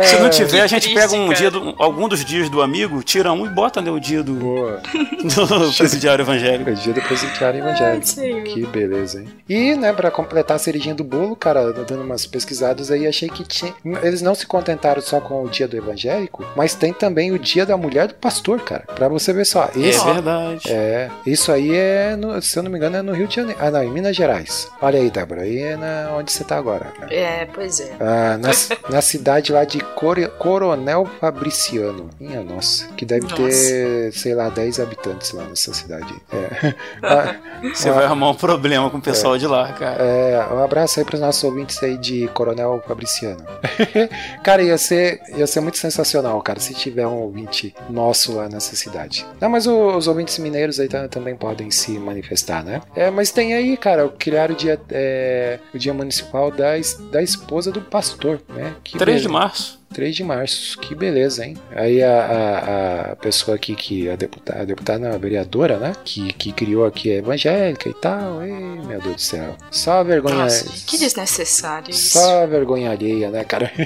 Isso. 0.01 0.11
Se 0.11 0.17
não 0.21 0.27
É, 0.27 0.31
tiver, 0.31 0.61
a 0.61 0.67
gente 0.67 0.83
triste, 0.83 0.95
pega 1.01 1.15
um 1.15 1.27
cara. 1.27 1.39
dia 1.39 1.51
do, 1.51 1.75
algum 1.79 2.09
dos 2.09 2.25
dias 2.25 2.49
do 2.49 2.63
amigo, 2.63 3.03
tira 3.03 3.33
um 3.33 3.47
e 3.47 3.49
bota 3.49 3.81
né, 3.81 3.91
o 3.91 3.99
dia 4.01 4.23
do, 4.23 4.35
Boa. 4.35 4.81
do 5.23 5.73
presidiário 5.77 6.23
evangélico. 6.23 6.71
É 6.71 6.73
o 6.73 6.77
dia 6.77 6.93
do 6.93 7.03
presidiário 7.03 7.61
evangélico. 7.61 8.07
Senhor. 8.07 8.43
Que 8.45 8.67
beleza, 8.67 9.21
hein? 9.21 9.29
E, 9.49 9.75
né, 9.75 9.93
pra 9.93 10.11
completar 10.11 10.57
a 10.57 10.59
cerejinha 10.59 10.95
do 10.95 11.05
bolo, 11.05 11.35
cara, 11.37 11.73
dando 11.73 12.03
umas 12.03 12.27
pesquisadas 12.27 12.91
aí, 12.91 13.07
achei 13.07 13.29
que 13.29 13.45
tinha. 13.45 13.75
Eles 14.03 14.23
não 14.23 14.35
se 14.35 14.47
contentaram 14.47 15.01
só 15.03 15.21
com 15.21 15.43
o 15.45 15.49
dia 15.49 15.67
do 15.69 15.77
evangélico, 15.77 16.45
mas 16.57 16.75
tem 16.75 16.93
também 16.93 17.33
o 17.33 17.39
dia 17.39 17.65
da 17.67 17.77
mulher 17.77 18.09
do 18.09 18.15
pastor, 18.15 18.61
cara. 18.61 18.85
Pra 18.95 19.09
você 19.09 19.33
ver 19.33 19.45
só. 19.45 19.69
Esse, 19.77 20.01
É 20.09 20.13
verdade. 20.15 20.63
É, 20.71 21.11
isso 21.27 21.51
aí 21.53 21.75
é, 21.75 22.17
no- 22.17 22.41
se 22.43 22.59
eu 22.59 22.63
não 22.63 22.71
me 22.71 22.77
engano, 22.79 22.97
é 22.97 23.03
no 23.03 23.13
Rio 23.13 23.27
de 23.27 23.37
Janeiro. 23.37 23.59
Ah, 23.61 23.71
não, 23.71 23.83
em 23.83 23.91
Minas 23.91 24.17
Gerais. 24.17 24.69
Olha 24.81 24.99
aí, 24.99 25.11
Débora, 25.11 25.43
aí 25.43 25.59
é 25.59 25.77
na, 25.77 26.11
onde 26.17 26.33
você 26.33 26.45
tá 26.45 26.57
agora. 26.57 26.87
cara. 26.99 27.13
É, 27.15 27.47
pois 27.53 27.81
é. 27.81 27.93
Ah, 28.01 28.39
na, 28.39 28.51
na 28.91 29.01
cidade 29.03 29.53
lá 29.53 29.65
de 29.65 29.72
Core- 29.81 30.29
Coronel 30.39 31.07
Fabriciano. 31.21 32.11
Minha 32.21 32.43
nossa, 32.43 32.87
que 32.97 33.05
deve 33.05 33.23
Nossa. 33.27 33.37
ter, 33.37 34.13
sei 34.13 34.35
lá, 34.35 34.49
10 34.49 34.81
habitantes 34.81 35.33
lá 35.33 35.45
nessa 35.45 35.73
cidade. 35.75 36.15
É. 36.33 36.75
Ah, 37.03 37.35
Você 37.75 37.91
vai 37.91 38.05
arrumar 38.05 38.31
um 38.31 38.35
problema 38.35 38.89
com 38.89 38.97
o 38.99 39.01
pessoal 39.03 39.37
de 39.37 39.47
lá, 39.47 39.73
cara. 39.73 39.97
é, 40.03 40.47
um 40.53 40.63
abraço 40.63 40.99
aí 41.01 41.05
pros 41.05 41.21
nossos 41.21 41.43
ouvintes 41.43 41.83
aí 41.83 41.97
de 41.97 42.29
Coronel 42.29 42.83
Fabriciano. 42.87 43.45
cara, 44.43 44.63
ia 44.63 44.79
ser, 44.79 45.21
ia 45.37 45.47
ser 45.47 45.61
muito 45.61 45.79
sensacional, 45.79 46.41
cara, 46.43 46.61
se 46.61 46.75
tiver 46.75 47.07
um 47.07 47.15
ouvinte 47.23 47.75
nosso 47.91 48.35
lá 48.37 48.49
nessa 48.49 48.75
cidade. 48.77 49.27
Não, 49.41 49.49
mas 49.49 49.67
o- 49.67 49.97
os 49.97 50.07
ouvintes 50.09 50.39
mineiros 50.39 50.79
aí 50.81 50.89
ta- 50.89 51.09
também 51.09 51.35
podem 51.37 51.71
se 51.71 51.93
manifestar, 51.99 52.65
né? 52.65 52.81
É, 52.95 53.11
mas 53.11 53.31
tem 53.31 53.55
aí, 53.55 53.77
cara, 53.77 54.09
criar 54.09 54.51
o 54.51 54.55
dia, 54.55 54.81
é, 54.91 55.59
o 55.75 55.79
dia 55.79 55.93
municipal 55.93 56.51
da, 56.51 56.79
es- 56.79 56.95
da 57.11 57.23
esposa 57.23 57.71
do 57.73 57.81
pastor, 57.81 58.41
né? 58.49 58.75
Que 58.85 58.93
3 58.99 59.07
beleza. 59.07 59.23
de 59.23 59.29
março. 59.33 59.62
us. 59.63 59.82
3 59.93 60.15
de 60.15 60.25
março, 60.25 60.79
que 60.79 60.95
beleza, 60.95 61.45
hein? 61.45 61.57
Aí 61.75 62.03
a, 62.03 62.11
a, 62.11 63.13
a 63.13 63.17
pessoa 63.17 63.57
aqui 63.57 63.75
que 63.75 64.09
a 64.09 64.17
deputada, 64.17 64.63
a 64.63 64.65
deputada 64.65 64.99
não, 64.99 65.15
a 65.15 65.19
vereadora, 65.19 65.77
né? 65.79 65.93
Que, 66.05 66.33
que 66.33 66.53
criou 66.53 66.85
aqui 66.85 67.11
a 67.13 67.17
evangélica 67.17 67.89
e 67.89 67.95
tal. 67.95 68.43
Ei, 68.43 68.53
meu 68.53 69.01
Deus 69.01 69.17
do 69.17 69.21
céu. 69.21 69.57
Só 69.71 70.03
vergonha. 70.03 70.37
Nossa, 70.37 70.65
que 70.87 70.99
desnecessário 70.99 71.91
isso. 71.91 72.19
Só 72.19 72.47
vergonha 72.47 72.91
alheia, 72.91 73.31
né, 73.31 73.45
cara? 73.45 73.71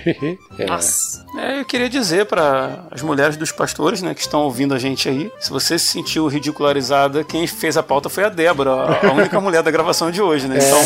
É. 0.59 0.65
Nossa. 0.65 1.27
É, 1.37 1.61
eu 1.61 1.65
queria 1.65 1.89
dizer 1.89 2.27
para 2.27 2.87
as 2.91 3.03
mulheres 3.03 3.37
dos 3.37 3.53
pastores, 3.53 4.01
né, 4.01 4.15
que 4.15 4.21
estão 4.21 4.41
ouvindo 4.41 4.75
a 4.75 4.79
gente 4.79 5.09
aí, 5.09 5.31
se 5.39 5.51
você 5.51 5.79
se 5.79 5.87
sentiu 5.87 6.27
ridicularizada, 6.29 7.23
quem 7.25 7.47
fez 7.47 7.77
a 7.77 7.83
pauta 7.83 8.09
foi 8.09 8.25
a 8.25 8.29
Débora, 8.29 8.71
a 8.71 9.13
única 9.13 9.39
mulher 9.41 9.63
da 9.63 9.71
gravação 9.71 10.11
de 10.11 10.23
hoje, 10.23 10.49
né? 10.49 10.57
Então, 10.57 10.81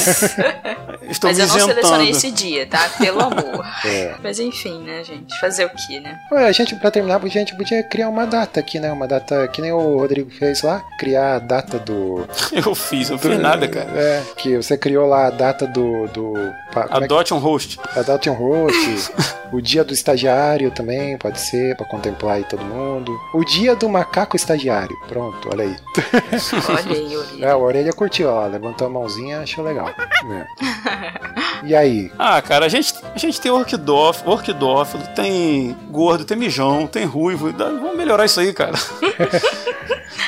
estou 1.08 1.30
Mas 1.30 1.38
me 1.38 1.44
eu 1.44 1.48
não 1.48 1.66
selecionei 1.68 2.10
esse 2.10 2.30
dia, 2.30 2.66
tá? 2.66 2.88
Pelo 2.98 3.20
amor. 3.20 3.64
É. 3.84 4.16
Mas 4.22 4.40
enfim, 4.40 4.78
né, 4.82 5.04
gente? 5.04 5.09
Fazer 5.40 5.64
o 5.64 5.70
que, 5.70 6.00
né? 6.00 6.18
Ué, 6.32 6.46
a 6.46 6.52
gente, 6.52 6.74
pra 6.76 6.90
terminar, 6.90 7.20
a 7.22 7.28
gente 7.28 7.54
podia 7.56 7.82
criar 7.82 8.08
uma 8.08 8.26
data 8.26 8.60
aqui, 8.60 8.78
né? 8.78 8.90
Uma 8.92 9.06
data 9.06 9.46
que 9.48 9.60
nem 9.62 9.72
o 9.72 9.98
Rodrigo 9.98 10.30
fez 10.30 10.62
lá. 10.62 10.82
Criar 10.98 11.36
a 11.36 11.38
data 11.38 11.78
do. 11.78 12.26
Eu 12.52 12.74
fiz, 12.74 13.10
eu 13.10 13.18
fiz 13.18 13.38
nada, 13.38 13.66
cara. 13.68 13.90
É, 13.94 14.22
que 14.36 14.56
você 14.56 14.76
criou 14.76 15.06
lá 15.06 15.26
a 15.28 15.30
data 15.30 15.66
do. 15.66 16.06
do 16.08 16.36
é 16.38 16.88
que- 16.98 17.04
Adote 17.04 17.32
um 17.34 17.38
host. 17.38 17.78
Adopt 17.96 18.28
um 18.28 18.34
host. 18.34 19.12
o 19.52 19.60
dia 19.60 19.82
do 19.84 19.92
estagiário 19.92 20.70
também 20.70 21.16
pode 21.16 21.40
ser, 21.40 21.76
pra 21.76 21.86
contemplar 21.86 22.36
aí 22.36 22.44
todo 22.44 22.64
mundo. 22.64 23.12
O 23.34 23.44
dia 23.44 23.74
do 23.74 23.88
macaco 23.88 24.36
estagiário. 24.36 24.96
Pronto, 25.08 25.48
olha 25.50 25.64
aí. 25.64 25.76
Olha 26.68 26.92
aí, 26.96 27.16
Uri. 27.16 27.44
É, 27.44 27.50
a 27.50 27.56
orelha 27.56 27.92
curtiu, 27.92 28.28
ó. 28.28 28.46
Levantou 28.46 28.86
a 28.86 28.90
mãozinha, 28.90 29.40
achou 29.40 29.64
legal. 29.64 29.88
É. 29.88 31.39
E 31.62 31.74
aí? 31.76 32.10
Ah, 32.18 32.40
cara, 32.40 32.66
a 32.66 32.68
gente, 32.68 32.94
a 33.14 33.18
gente 33.18 33.40
tem 33.40 33.50
orquidófilo, 33.50 34.30
orquidófilo, 34.32 35.02
tem 35.14 35.76
gordo, 35.90 36.24
tem 36.24 36.36
mijão, 36.36 36.86
tem 36.86 37.04
ruivo. 37.04 37.52
Vamos 37.52 37.96
melhorar 37.96 38.24
isso 38.24 38.40
aí, 38.40 38.52
cara. 38.52 38.72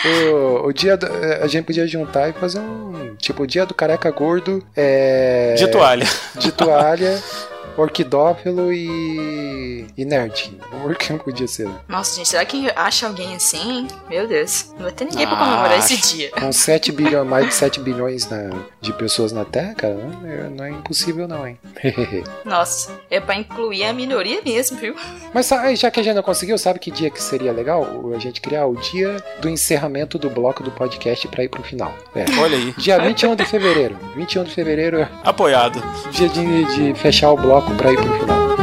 O, 0.05 0.67
o 0.69 0.73
dia 0.73 0.97
do- 0.97 1.07
a 1.41 1.47
gente 1.47 1.65
podia 1.65 1.87
juntar 1.87 2.29
e 2.29 2.33
fazer 2.33 2.59
um. 2.59 3.15
Tipo, 3.19 3.45
o 3.45 3.47
dia 3.47 3.65
do 3.65 3.73
careca 3.73 4.11
gordo 4.11 4.61
é. 4.77 5.55
De 5.57 5.69
toalha. 5.69 6.07
De 6.37 6.51
toalha, 6.51 7.23
orquidófilo 7.77 8.73
e. 8.73 9.87
e 9.97 10.05
nerd. 10.05 10.57
O 10.85 10.95
que 10.95 11.13
não 11.13 11.19
podia 11.19 11.47
ser, 11.47 11.67
né? 11.69 11.75
Nossa, 11.89 12.17
gente, 12.17 12.29
será 12.29 12.45
que 12.45 12.71
acha 12.77 13.07
alguém 13.07 13.35
assim? 13.35 13.87
Meu 14.11 14.27
Deus. 14.27 14.73
Não 14.75 14.83
vai 14.85 14.93
ter 14.93 15.05
ninguém 15.05 15.27
pra 15.27 15.37
Ah, 15.37 15.45
comemorar 15.45 15.79
esse 15.79 15.97
dia. 16.17 16.31
Com 16.33 16.53
7 16.53 16.93
bilhões, 16.93 17.27
mais 17.29 17.47
de 17.49 17.55
7 17.55 17.81
bilhões 17.81 18.29
na- 18.29 18.51
de 18.81 18.93
pessoas 18.93 19.33
na 19.33 19.45
Terra, 19.45 19.75
cara, 19.75 19.95
não 19.95 20.29
é, 20.29 20.49
não 20.51 20.65
é 20.65 20.71
impossível 20.71 21.27
não, 21.29 21.47
hein? 21.47 21.59
Nossa, 22.45 22.91
é 23.11 23.21
pra 23.21 23.35
incluir 23.37 23.85
a 23.85 23.93
minoria 23.93 24.41
mesmo, 24.45 24.77
viu? 24.79 24.95
Mas 25.33 25.49
já 25.77 25.91
que 25.91 26.01
a 26.01 26.03
gente 26.03 26.15
não 26.15 26.23
conseguiu, 26.23 26.59
sabe 26.59 26.79
que 26.79 26.91
dia 26.91 27.11
que 27.11 27.23
seria 27.23 27.53
legal? 27.53 27.87
A 28.15 28.19
gente 28.19 28.41
criar 28.41 28.67
o 28.67 28.75
dia 28.77 29.17
do 29.41 29.49
encerramento 29.49 30.19
do 30.19 30.29
bloco 30.31 30.63
do 30.63 30.71
podcast 30.71 31.27
pra 31.29 31.45
ir 31.45 31.49
pro 31.49 31.63
final. 31.63 31.93
É. 32.15 32.25
Olha 32.41 32.57
aí. 32.57 32.73
Dia 32.77 32.99
21 32.99 33.37
de 33.37 33.45
fevereiro. 33.45 33.97
21 34.17 34.45
de 34.45 34.51
fevereiro 34.55 34.99
é 34.99 35.09
Apoiado. 35.25 35.83
dia 36.11 36.29
de, 36.29 36.65
de 36.93 36.95
fechar 36.99 37.31
o 37.33 37.37
bloco 37.37 37.62
pra 37.77 37.93
ir 37.93 37.97
pro 37.97 38.13
final. 38.19 38.62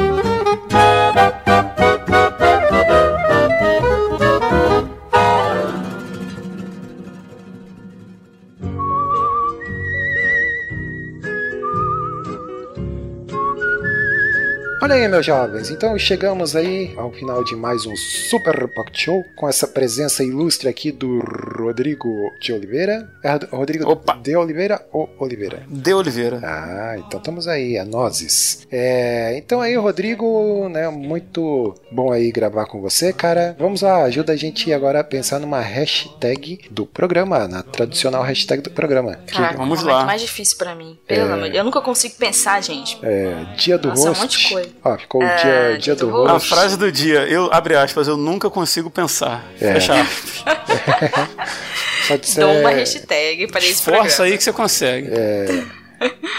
Olha 14.91 15.03
aí, 15.03 15.07
meus 15.07 15.23
jovens, 15.23 15.69
então 15.69 15.95
chegamos 15.99 16.55
aí 16.55 16.95
ao 16.97 17.11
final 17.11 17.43
de 17.43 17.55
mais 17.55 17.85
um 17.85 17.95
Super 17.95 18.67
Pocket 18.69 18.97
Show 19.03 19.23
com 19.35 19.47
essa 19.47 19.67
presença 19.67 20.23
ilustre 20.23 20.67
aqui 20.67 20.91
do 20.91 21.19
Rodrigo 21.59 22.09
de 22.41 22.51
Oliveira. 22.51 23.07
É 23.23 23.55
Rodrigo 23.55 23.87
Opa. 23.87 24.17
de 24.17 24.35
Oliveira 24.35 24.83
ou 24.91 25.07
Oliveira? 25.19 25.61
De 25.69 25.93
Oliveira. 25.93 26.39
Ah, 26.43 26.95
então 26.97 27.19
estamos 27.19 27.47
aí, 27.47 27.77
a 27.77 27.85
nozes. 27.85 28.65
É, 28.71 29.37
então 29.37 29.61
aí, 29.61 29.75
Rodrigo, 29.75 30.67
né, 30.69 30.89
muito 30.89 31.75
bom 31.91 32.11
aí 32.11 32.31
gravar 32.31 32.65
com 32.65 32.81
você, 32.81 33.13
cara. 33.13 33.55
Vamos 33.59 33.83
lá, 33.83 34.03
ajuda 34.05 34.33
a 34.33 34.35
gente 34.35 34.73
agora 34.73 35.01
a 35.01 35.03
pensar 35.03 35.37
numa 35.39 35.59
hashtag 35.61 36.61
do 36.71 36.87
programa, 36.87 37.47
na 37.47 37.61
tradicional 37.61 38.23
hashtag 38.23 38.63
do 38.63 38.71
programa. 38.71 39.17
Que 39.27 39.33
Caraca, 39.33 39.57
vamos 39.57 39.83
é 39.83 39.85
lá. 39.85 40.03
mais 40.03 40.19
difícil 40.21 40.57
pra 40.57 40.73
mim. 40.73 40.97
Pelo 41.07 41.21
É. 41.29 41.33
amor 41.33 41.35
de 41.43 41.43
Deus, 41.51 41.55
eu 41.57 41.63
nunca 41.63 41.79
consigo 41.79 42.15
pensar, 42.15 42.59
gente. 42.63 42.97
é 43.03 43.45
dia 43.55 43.77
do 43.77 43.89
Nossa, 43.89 44.01
um 44.01 44.07
host. 44.07 44.21
monte 44.23 44.37
de 44.39 44.49
coisa. 44.53 44.78
Ó, 44.83 44.97
ficou 44.97 45.21
o 45.21 45.23
É, 45.25 45.35
dia, 45.71 45.77
dia 45.77 45.95
do 45.95 46.07
do 46.09 46.27
A 46.27 46.39
frase 46.39 46.77
do 46.77 46.91
dia, 46.91 47.25
eu, 47.27 47.49
abre 47.51 47.75
aspas, 47.75 48.07
eu 48.07 48.15
nunca 48.15 48.49
consigo 48.49 48.89
pensar. 48.89 49.43
É. 49.59 49.73
Fecha 49.73 49.93
aspas. 50.01 50.43
Pode 52.07 52.27
ser 52.27 52.39
Dou 52.41 52.51
uma 52.59 52.69
hashtag 52.71 53.47
para 53.47 53.59
esse 53.59 53.83
Força 53.83 53.91
programa. 53.91 54.23
aí 54.25 54.37
que 54.37 54.43
você 54.43 54.53
consegue. 54.53 55.09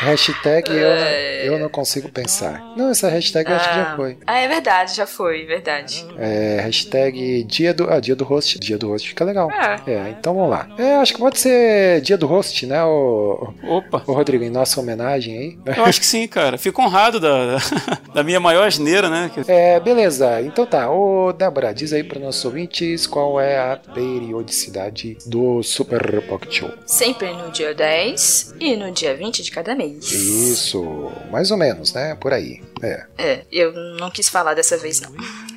Hashtag 0.00 0.70
eu, 0.70 0.86
É. 0.90 1.48
eu 1.48 1.58
não 1.58 1.68
consigo 1.68 2.08
pensar. 2.10 2.62
Não, 2.76 2.90
essa 2.90 3.08
hashtag 3.08 3.50
eu 3.50 3.56
acho 3.56 3.68
que 3.68 3.74
já 3.74 3.92
Ah. 3.92 3.96
foi. 3.96 4.18
Ah, 4.26 4.38
é 4.38 4.48
verdade, 4.48 4.94
já 4.96 5.06
foi, 5.06 5.44
verdade. 5.46 6.06
É, 6.18 6.60
hashtag 6.62 7.44
dia 7.44 7.72
do, 7.74 7.90
ah, 7.90 8.00
dia 8.00 8.14
do 8.16 8.24
host. 8.24 8.58
Dia 8.58 8.78
do 8.78 8.88
host 8.88 9.08
fica 9.08 9.24
legal. 9.24 9.50
É. 9.50 9.90
É, 9.90 10.14
então 10.18 10.34
vamos 10.34 10.50
lá. 10.50 10.68
É, 10.78 10.96
acho 10.96 11.12
que 11.14 11.18
pode 11.18 11.38
ser 11.38 12.00
dia 12.00 12.16
do 12.16 12.26
host, 12.26 12.66
né, 12.66 12.82
o, 12.84 13.52
Opa. 13.62 14.02
o 14.06 14.12
Rodrigo, 14.12 14.44
em 14.44 14.50
nossa 14.50 14.80
homenagem 14.80 15.38
aí. 15.66 15.76
Eu 15.76 15.84
acho 15.84 16.00
que 16.00 16.06
sim, 16.06 16.26
cara. 16.26 16.56
Fico 16.58 16.82
honrado 16.82 17.18
da, 17.20 17.56
da 18.14 18.22
minha 18.22 18.40
maior 18.40 18.66
asneira, 18.66 19.08
né? 19.08 19.30
É, 19.46 19.78
beleza. 19.80 20.40
Então 20.42 20.66
tá. 20.66 20.90
Ô, 20.90 21.32
Débora, 21.32 21.72
diz 21.74 21.92
aí 21.92 22.02
para 22.04 22.18
nossos 22.20 22.44
ouvintes 22.44 23.06
qual 23.06 23.40
é 23.40 23.58
a 23.58 23.76
periodicidade 23.76 25.16
do 25.26 25.62
Super 25.62 26.22
Pocket 26.22 26.52
Show. 26.52 26.70
Sempre 26.86 27.32
no 27.32 27.50
dia 27.50 27.74
10 27.74 28.54
e 28.60 28.76
no 28.76 28.90
dia 28.92 29.14
20 29.14 29.42
de 29.42 29.49
cada 29.50 29.74
mês. 29.74 30.10
Isso, 30.12 31.10
mais 31.30 31.50
ou 31.50 31.56
menos, 31.56 31.92
né? 31.92 32.16
Por 32.20 32.32
aí. 32.32 32.60
É. 32.82 33.04
É, 33.18 33.44
eu 33.50 33.72
não 33.98 34.10
quis 34.10 34.28
falar 34.28 34.54
dessa 34.54 34.76
vez, 34.76 35.00
não. 35.00 35.12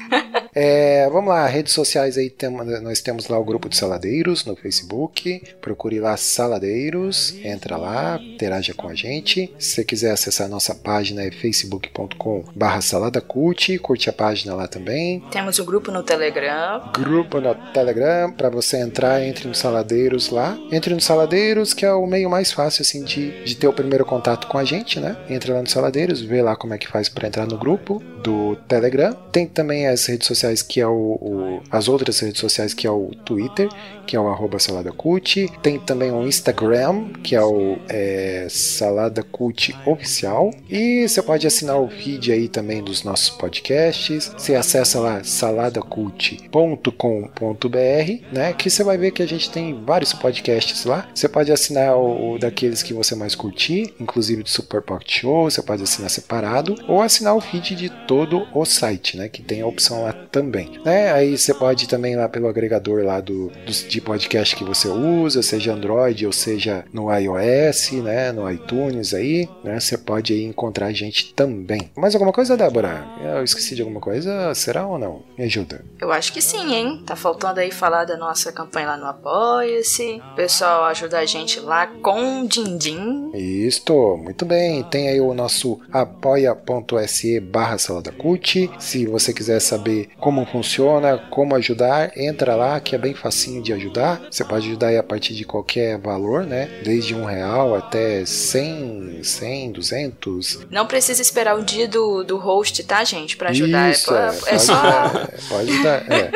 É, 0.56 1.10
vamos 1.10 1.30
lá, 1.30 1.48
redes 1.48 1.74
sociais 1.74 2.18
aí, 2.20 2.30
tem- 2.30 2.52
nós 2.52 3.02
temos 3.02 3.28
lá 3.28 3.40
o 3.40 3.44
grupo 3.44 3.68
de 3.68 3.76
Saladeiros 3.76 4.46
no 4.46 4.56
Facebook. 4.56 5.42
Procure 5.60 6.00
lá 6.00 6.16
Saladeiros, 6.16 7.34
entra 7.44 7.76
lá, 7.78 8.20
interaja 8.22 8.74
com 8.76 8.88
a 8.88 8.94
gente. 8.94 9.52
Se 9.58 9.72
você 9.76 9.84
quiser 9.84 10.12
acessar 10.12 10.46
a 10.46 10.50
nossa 10.50 10.76
página 10.76 11.24
é 11.24 11.32
facebook.com 11.32 12.44
barra 12.56 12.82
saladacult, 12.82 13.78
curte 13.80 14.10
a 14.10 14.14
página 14.14 14.54
lá 14.54 14.68
também. 14.68 15.22
Temos 15.32 15.58
o 15.58 15.66
grupo 15.66 15.92
no 15.92 16.04
Telegram. 16.04 16.92
Grupo 16.94 17.40
no 17.42 17.56
Telegram, 17.74 18.32
para 18.32 18.50
você 18.50 18.78
entrar, 18.78 19.24
entre 19.24 19.48
no 19.48 19.56
Saladeiros 19.56 20.30
lá. 20.30 20.56
Entre 20.72 20.94
no 20.94 21.02
Saladeiros, 21.02 21.74
que 21.74 21.86
é 21.86 21.94
o 21.94 22.06
meio 22.06 22.30
mais 22.30 22.52
fácil 22.52 22.84
assim 22.84 23.04
de, 23.04 23.44
de 23.44 23.56
ter 23.56 23.68
o 23.68 23.74
primeiro 23.74 24.06
contato 24.06 24.46
com 24.48 24.58
a 24.60 24.64
gente, 24.64 25.00
né? 25.00 25.18
Entra 25.30 25.56
lá 25.56 25.62
no 25.62 25.70
Saladeiros, 25.70 26.22
vê 26.22 26.42
lá 26.44 26.56
como 26.56 26.74
é 26.74 26.78
que 26.78 26.88
faz 26.88 27.10
para 27.14 27.28
entrar 27.28 27.46
no 27.48 27.58
grupo 27.58 28.02
do 28.24 28.56
Telegram. 28.68 29.14
Tem 29.32 29.46
também 29.48 29.88
as 29.88 30.06
redes 30.06 30.28
sociais 30.28 30.62
que 30.62 30.80
é 30.80 30.88
o, 30.88 31.18
o- 31.22 31.62
as 31.70 31.88
outras 31.88 32.20
redes 32.20 32.40
sociais 32.40 32.74
que 32.74 32.88
é 32.88 32.92
o 32.92 33.12
Twitter, 33.26 33.70
que 34.08 34.16
é 34.16 34.20
o 34.20 34.28
arroba 34.28 34.60
saladacult. 34.60 35.48
Tem 35.62 35.80
também 35.80 36.12
o 36.12 36.26
Instagram, 36.28 37.10
que 37.24 37.36
é 37.36 37.42
o 37.44 37.78
é, 37.90 38.48
Salada 38.50 39.24
Cult 39.24 39.76
Oficial. 39.86 40.52
E 40.70 41.08
você 41.08 41.22
pode 41.22 41.46
assinar 41.48 41.80
o 41.80 41.90
feed 41.90 42.32
aí 42.32 42.48
também 42.48 42.84
dos 42.84 43.04
nossos 43.04 43.30
podcasts. 43.30 44.32
Você 44.38 44.56
acessa 44.56 45.00
lá 45.00 45.24
saladacult.com.br, 45.24 48.22
né? 48.32 48.54
Que 48.54 48.70
você 48.70 48.84
vai 48.84 48.98
ver 48.98 49.12
que 49.12 49.24
a 49.24 49.28
gente 49.28 49.50
tem 49.50 49.84
vários 49.84 50.14
podcasts 50.14 50.86
lá. 50.86 51.08
Você 51.14 51.28
pode 51.28 51.52
assinar 51.52 51.96
o, 51.98 52.34
o 52.34 52.40
daqueles 52.40 52.82
que 52.84 52.94
você 52.94 53.16
mais 53.16 53.36
curtir, 53.36 53.94
inclusive 54.00 54.44
do 54.44 54.50
Super 54.50 54.82
Pocket 54.82 55.22
Show. 55.22 55.50
Você 55.50 55.62
pode 55.62 55.84
assinar 55.84 56.10
separado 56.10 56.76
ou 56.88 57.02
assinar 57.06 57.36
o 57.36 57.42
feed 57.42 57.76
de 57.76 57.90
todo 58.08 58.48
o 58.54 58.66
site, 58.66 59.18
né? 59.18 59.30
Que 59.30 59.42
tem 59.42 59.62
a 59.62 59.68
opção 59.68 60.04
lá 60.04 60.14
também, 60.14 60.80
né? 60.86 61.12
Aí 61.12 61.38
você 61.38 61.54
pode 61.54 61.88
também 61.88 62.14
ir 62.14 62.18
lá 62.18 62.28
pelo 62.30 62.48
agregador 62.48 63.04
lá 63.04 63.20
do, 63.20 63.52
dos- 63.66 63.88
de 63.88 64.02
podcast 64.02 64.56
que 64.56 64.64
você 64.64 64.88
usa, 64.88 65.42
seja 65.44 65.74
Android 65.74 66.26
ou 66.26 66.32
seja 66.34 66.86
no 66.94 67.10
iOS, 67.14 67.92
né? 68.04 68.32
No 68.32 68.50
iTunes 68.50 69.14
aí, 69.14 69.48
né? 69.64 69.80
Você 69.80 69.98
pode 69.98 70.34
aí 70.34 70.44
encontrar 70.44 70.88
a 70.88 70.94
gente 70.94 71.34
também. 71.34 71.90
Mais 71.96 72.14
alguma 72.16 72.32
coisa, 72.34 72.58
Débora? 72.58 73.06
Eu 73.22 73.44
esqueci 73.44 73.76
de 73.76 73.82
alguma 73.82 74.00
coisa? 74.00 74.54
Será 74.56 74.86
ou 74.88 74.98
não? 74.98 75.22
Me 75.38 75.46
ajuda. 75.46 75.84
Eu 76.00 76.12
acho 76.12 76.32
que 76.34 76.42
sim, 76.42 76.74
hein? 76.74 77.04
Tá 77.06 77.16
faltando 77.16 77.60
aí 77.60 77.72
falar 77.72 78.06
da 78.06 78.18
nossa 78.18 78.52
campanha 78.52 78.88
lá 78.88 78.98
no 78.98 79.06
Apoia-se. 79.06 80.22
O 80.32 80.36
pessoal 80.36 80.86
ajuda 80.86 81.20
a 81.20 81.26
gente 81.26 81.60
lá 81.60 81.88
com 81.88 82.46
din-din. 82.46 83.32
Isto, 83.34 84.18
muito 84.18 84.46
bem. 84.46 84.84
Tem 84.84 85.10
aí 85.10 85.20
o 85.20 85.34
nosso 85.34 85.80
apoia.se 86.94 87.40
barra 87.40 87.78
saladacult. 87.78 88.70
Se 88.80 89.06
você 89.06 89.34
quiser 89.34 89.60
saber 89.60 90.10
como 90.20 90.46
funciona, 90.46 91.18
como 91.18 91.56
ajudar, 91.56 92.12
entra 92.16 92.56
lá 92.56 92.80
que 92.80 92.96
é 92.96 92.98
bem 92.98 93.14
facinho 93.14 93.62
de 93.62 93.74
ajudar. 93.74 94.22
Você 94.30 94.44
pode 94.44 94.68
ajudar 94.68 94.88
aí 94.88 94.98
a 94.98 95.04
partir 95.04 95.34
de 95.34 95.44
qualquer 95.44 95.98
valor, 95.98 96.46
né? 96.46 96.82
Desde 96.84 97.16
um 97.16 97.26
real 97.26 97.76
até 97.76 98.26
100, 98.26 99.24
100, 99.24 99.72
200. 99.72 100.68
Não 100.70 100.86
precisa 100.86 101.22
esperar 101.22 101.58
o 101.58 101.64
dia 101.64 101.88
do, 101.88 102.24
do 102.24 102.38
host, 102.38 102.84
tá, 102.84 103.04
gente? 103.04 103.38
Pra 103.38 103.50
ajudar. 103.50 103.92
Isso, 103.92 104.14
é, 104.14 104.28
é, 104.28 104.28
é 104.28 104.32
pode, 104.32 104.62
só. 104.62 104.74
é, 104.74 105.38
pode 105.50 105.72
ajudar. 105.72 106.12
é. 106.12 106.32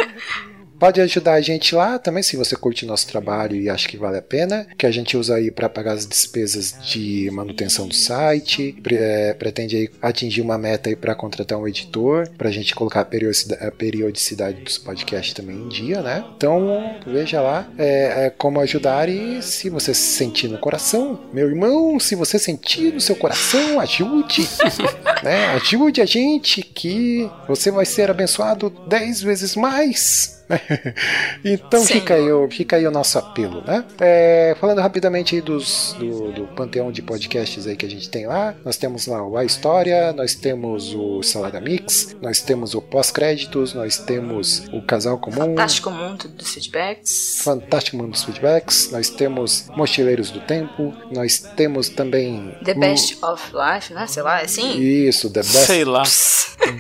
Pode 0.79 1.01
ajudar 1.01 1.33
a 1.33 1.41
gente 1.41 1.73
lá 1.73 1.97
também, 1.97 2.21
se 2.21 2.37
você 2.37 2.55
curte 2.55 2.85
nosso 2.85 3.07
trabalho 3.07 3.55
e 3.55 3.69
acha 3.69 3.87
que 3.87 3.97
vale 3.97 4.17
a 4.17 4.21
pena, 4.21 4.67
que 4.77 4.85
a 4.85 4.91
gente 4.91 5.17
usa 5.17 5.35
aí 5.35 5.49
para 5.49 5.67
pagar 5.67 5.93
as 5.93 6.05
despesas 6.05 6.75
de 6.85 7.29
manutenção 7.31 7.87
do 7.87 7.95
site, 7.95 8.75
pre- 8.83 8.95
é, 8.95 9.33
pretende 9.33 9.89
atingir 10.01 10.41
uma 10.41 10.57
meta 10.57 10.89
aí 10.89 10.95
para 10.95 11.15
contratar 11.15 11.57
um 11.57 11.67
editor, 11.67 12.29
para 12.37 12.49
a 12.49 12.51
gente 12.51 12.75
colocar 12.75 13.01
a 13.01 13.05
periodicidade, 13.05 13.65
a 13.65 13.71
periodicidade 13.71 14.61
dos 14.61 14.77
podcasts 14.77 15.33
também 15.33 15.55
em 15.55 15.67
dia, 15.67 16.01
né? 16.01 16.23
Então 16.35 16.95
veja 17.05 17.41
lá 17.41 17.67
é, 17.77 18.25
é, 18.25 18.29
como 18.29 18.59
ajudar 18.59 19.09
e 19.09 19.41
se 19.41 19.69
você 19.69 19.93
se 19.93 20.15
sentir 20.17 20.47
no 20.47 20.59
coração, 20.59 21.19
meu 21.33 21.47
irmão, 21.49 21.99
se 21.99 22.13
você 22.15 22.37
sentir 22.37 22.93
no 22.93 23.01
seu 23.01 23.15
coração, 23.15 23.79
ajude, 23.79 24.47
né? 25.23 25.47
Ajude 25.55 26.01
a 26.01 26.05
gente 26.05 26.61
que 26.61 27.29
você 27.47 27.71
vai 27.71 27.85
ser 27.85 28.11
abençoado 28.11 28.69
10 28.87 29.21
vezes 29.21 29.55
mais. 29.55 30.36
então 31.43 31.81
Sim. 31.81 31.93
fica 31.93 32.13
aí, 32.13 32.31
o, 32.31 32.49
fica 32.49 32.75
aí 32.75 32.87
o 32.87 32.91
nosso 32.91 33.17
apelo, 33.17 33.63
né? 33.65 33.83
É, 33.99 34.55
falando 34.59 34.79
rapidamente 34.79 35.35
aí 35.35 35.41
dos, 35.41 35.95
do, 35.99 36.31
do 36.31 36.47
panteão 36.47 36.91
de 36.91 37.01
podcasts 37.01 37.67
aí 37.67 37.75
que 37.75 37.85
a 37.85 37.89
gente 37.89 38.09
tem 38.09 38.25
lá, 38.27 38.55
nós 38.63 38.77
temos 38.77 39.07
lá 39.07 39.25
o 39.25 39.37
A 39.37 39.43
História, 39.43 40.13
nós 40.13 40.35
temos 40.35 40.93
o 40.93 41.21
Salada 41.21 41.59
Mix, 41.59 42.15
nós 42.21 42.41
temos 42.41 42.73
o 42.73 42.81
Pós-Créditos, 42.81 43.73
nós 43.73 43.97
temos 43.97 44.67
o 44.71 44.81
Casal 44.81 45.17
Comum, 45.17 45.37
Fantástico 45.37 45.91
mundo 45.91 46.27
dos 46.29 46.53
feedbacks. 46.53 47.41
Fantástico 47.43 47.97
Mundo 47.97 48.11
dos 48.11 48.23
Feedbacks, 48.23 48.91
nós 48.91 49.09
temos 49.09 49.67
Mochileiros 49.75 50.31
do 50.31 50.39
Tempo, 50.41 50.93
nós 51.11 51.39
temos 51.55 51.89
também 51.89 52.55
The 52.63 52.73
Best 52.73 53.17
of 53.23 53.51
Life, 53.53 53.93
né? 53.93 54.07
Sei 54.07 54.23
lá, 54.23 54.41
é 54.41 54.45
assim? 54.45 54.79
Isso, 54.79 55.29
The 55.29 55.41
Best, 55.41 55.65
Sei 55.65 55.85
lá. 55.85 56.03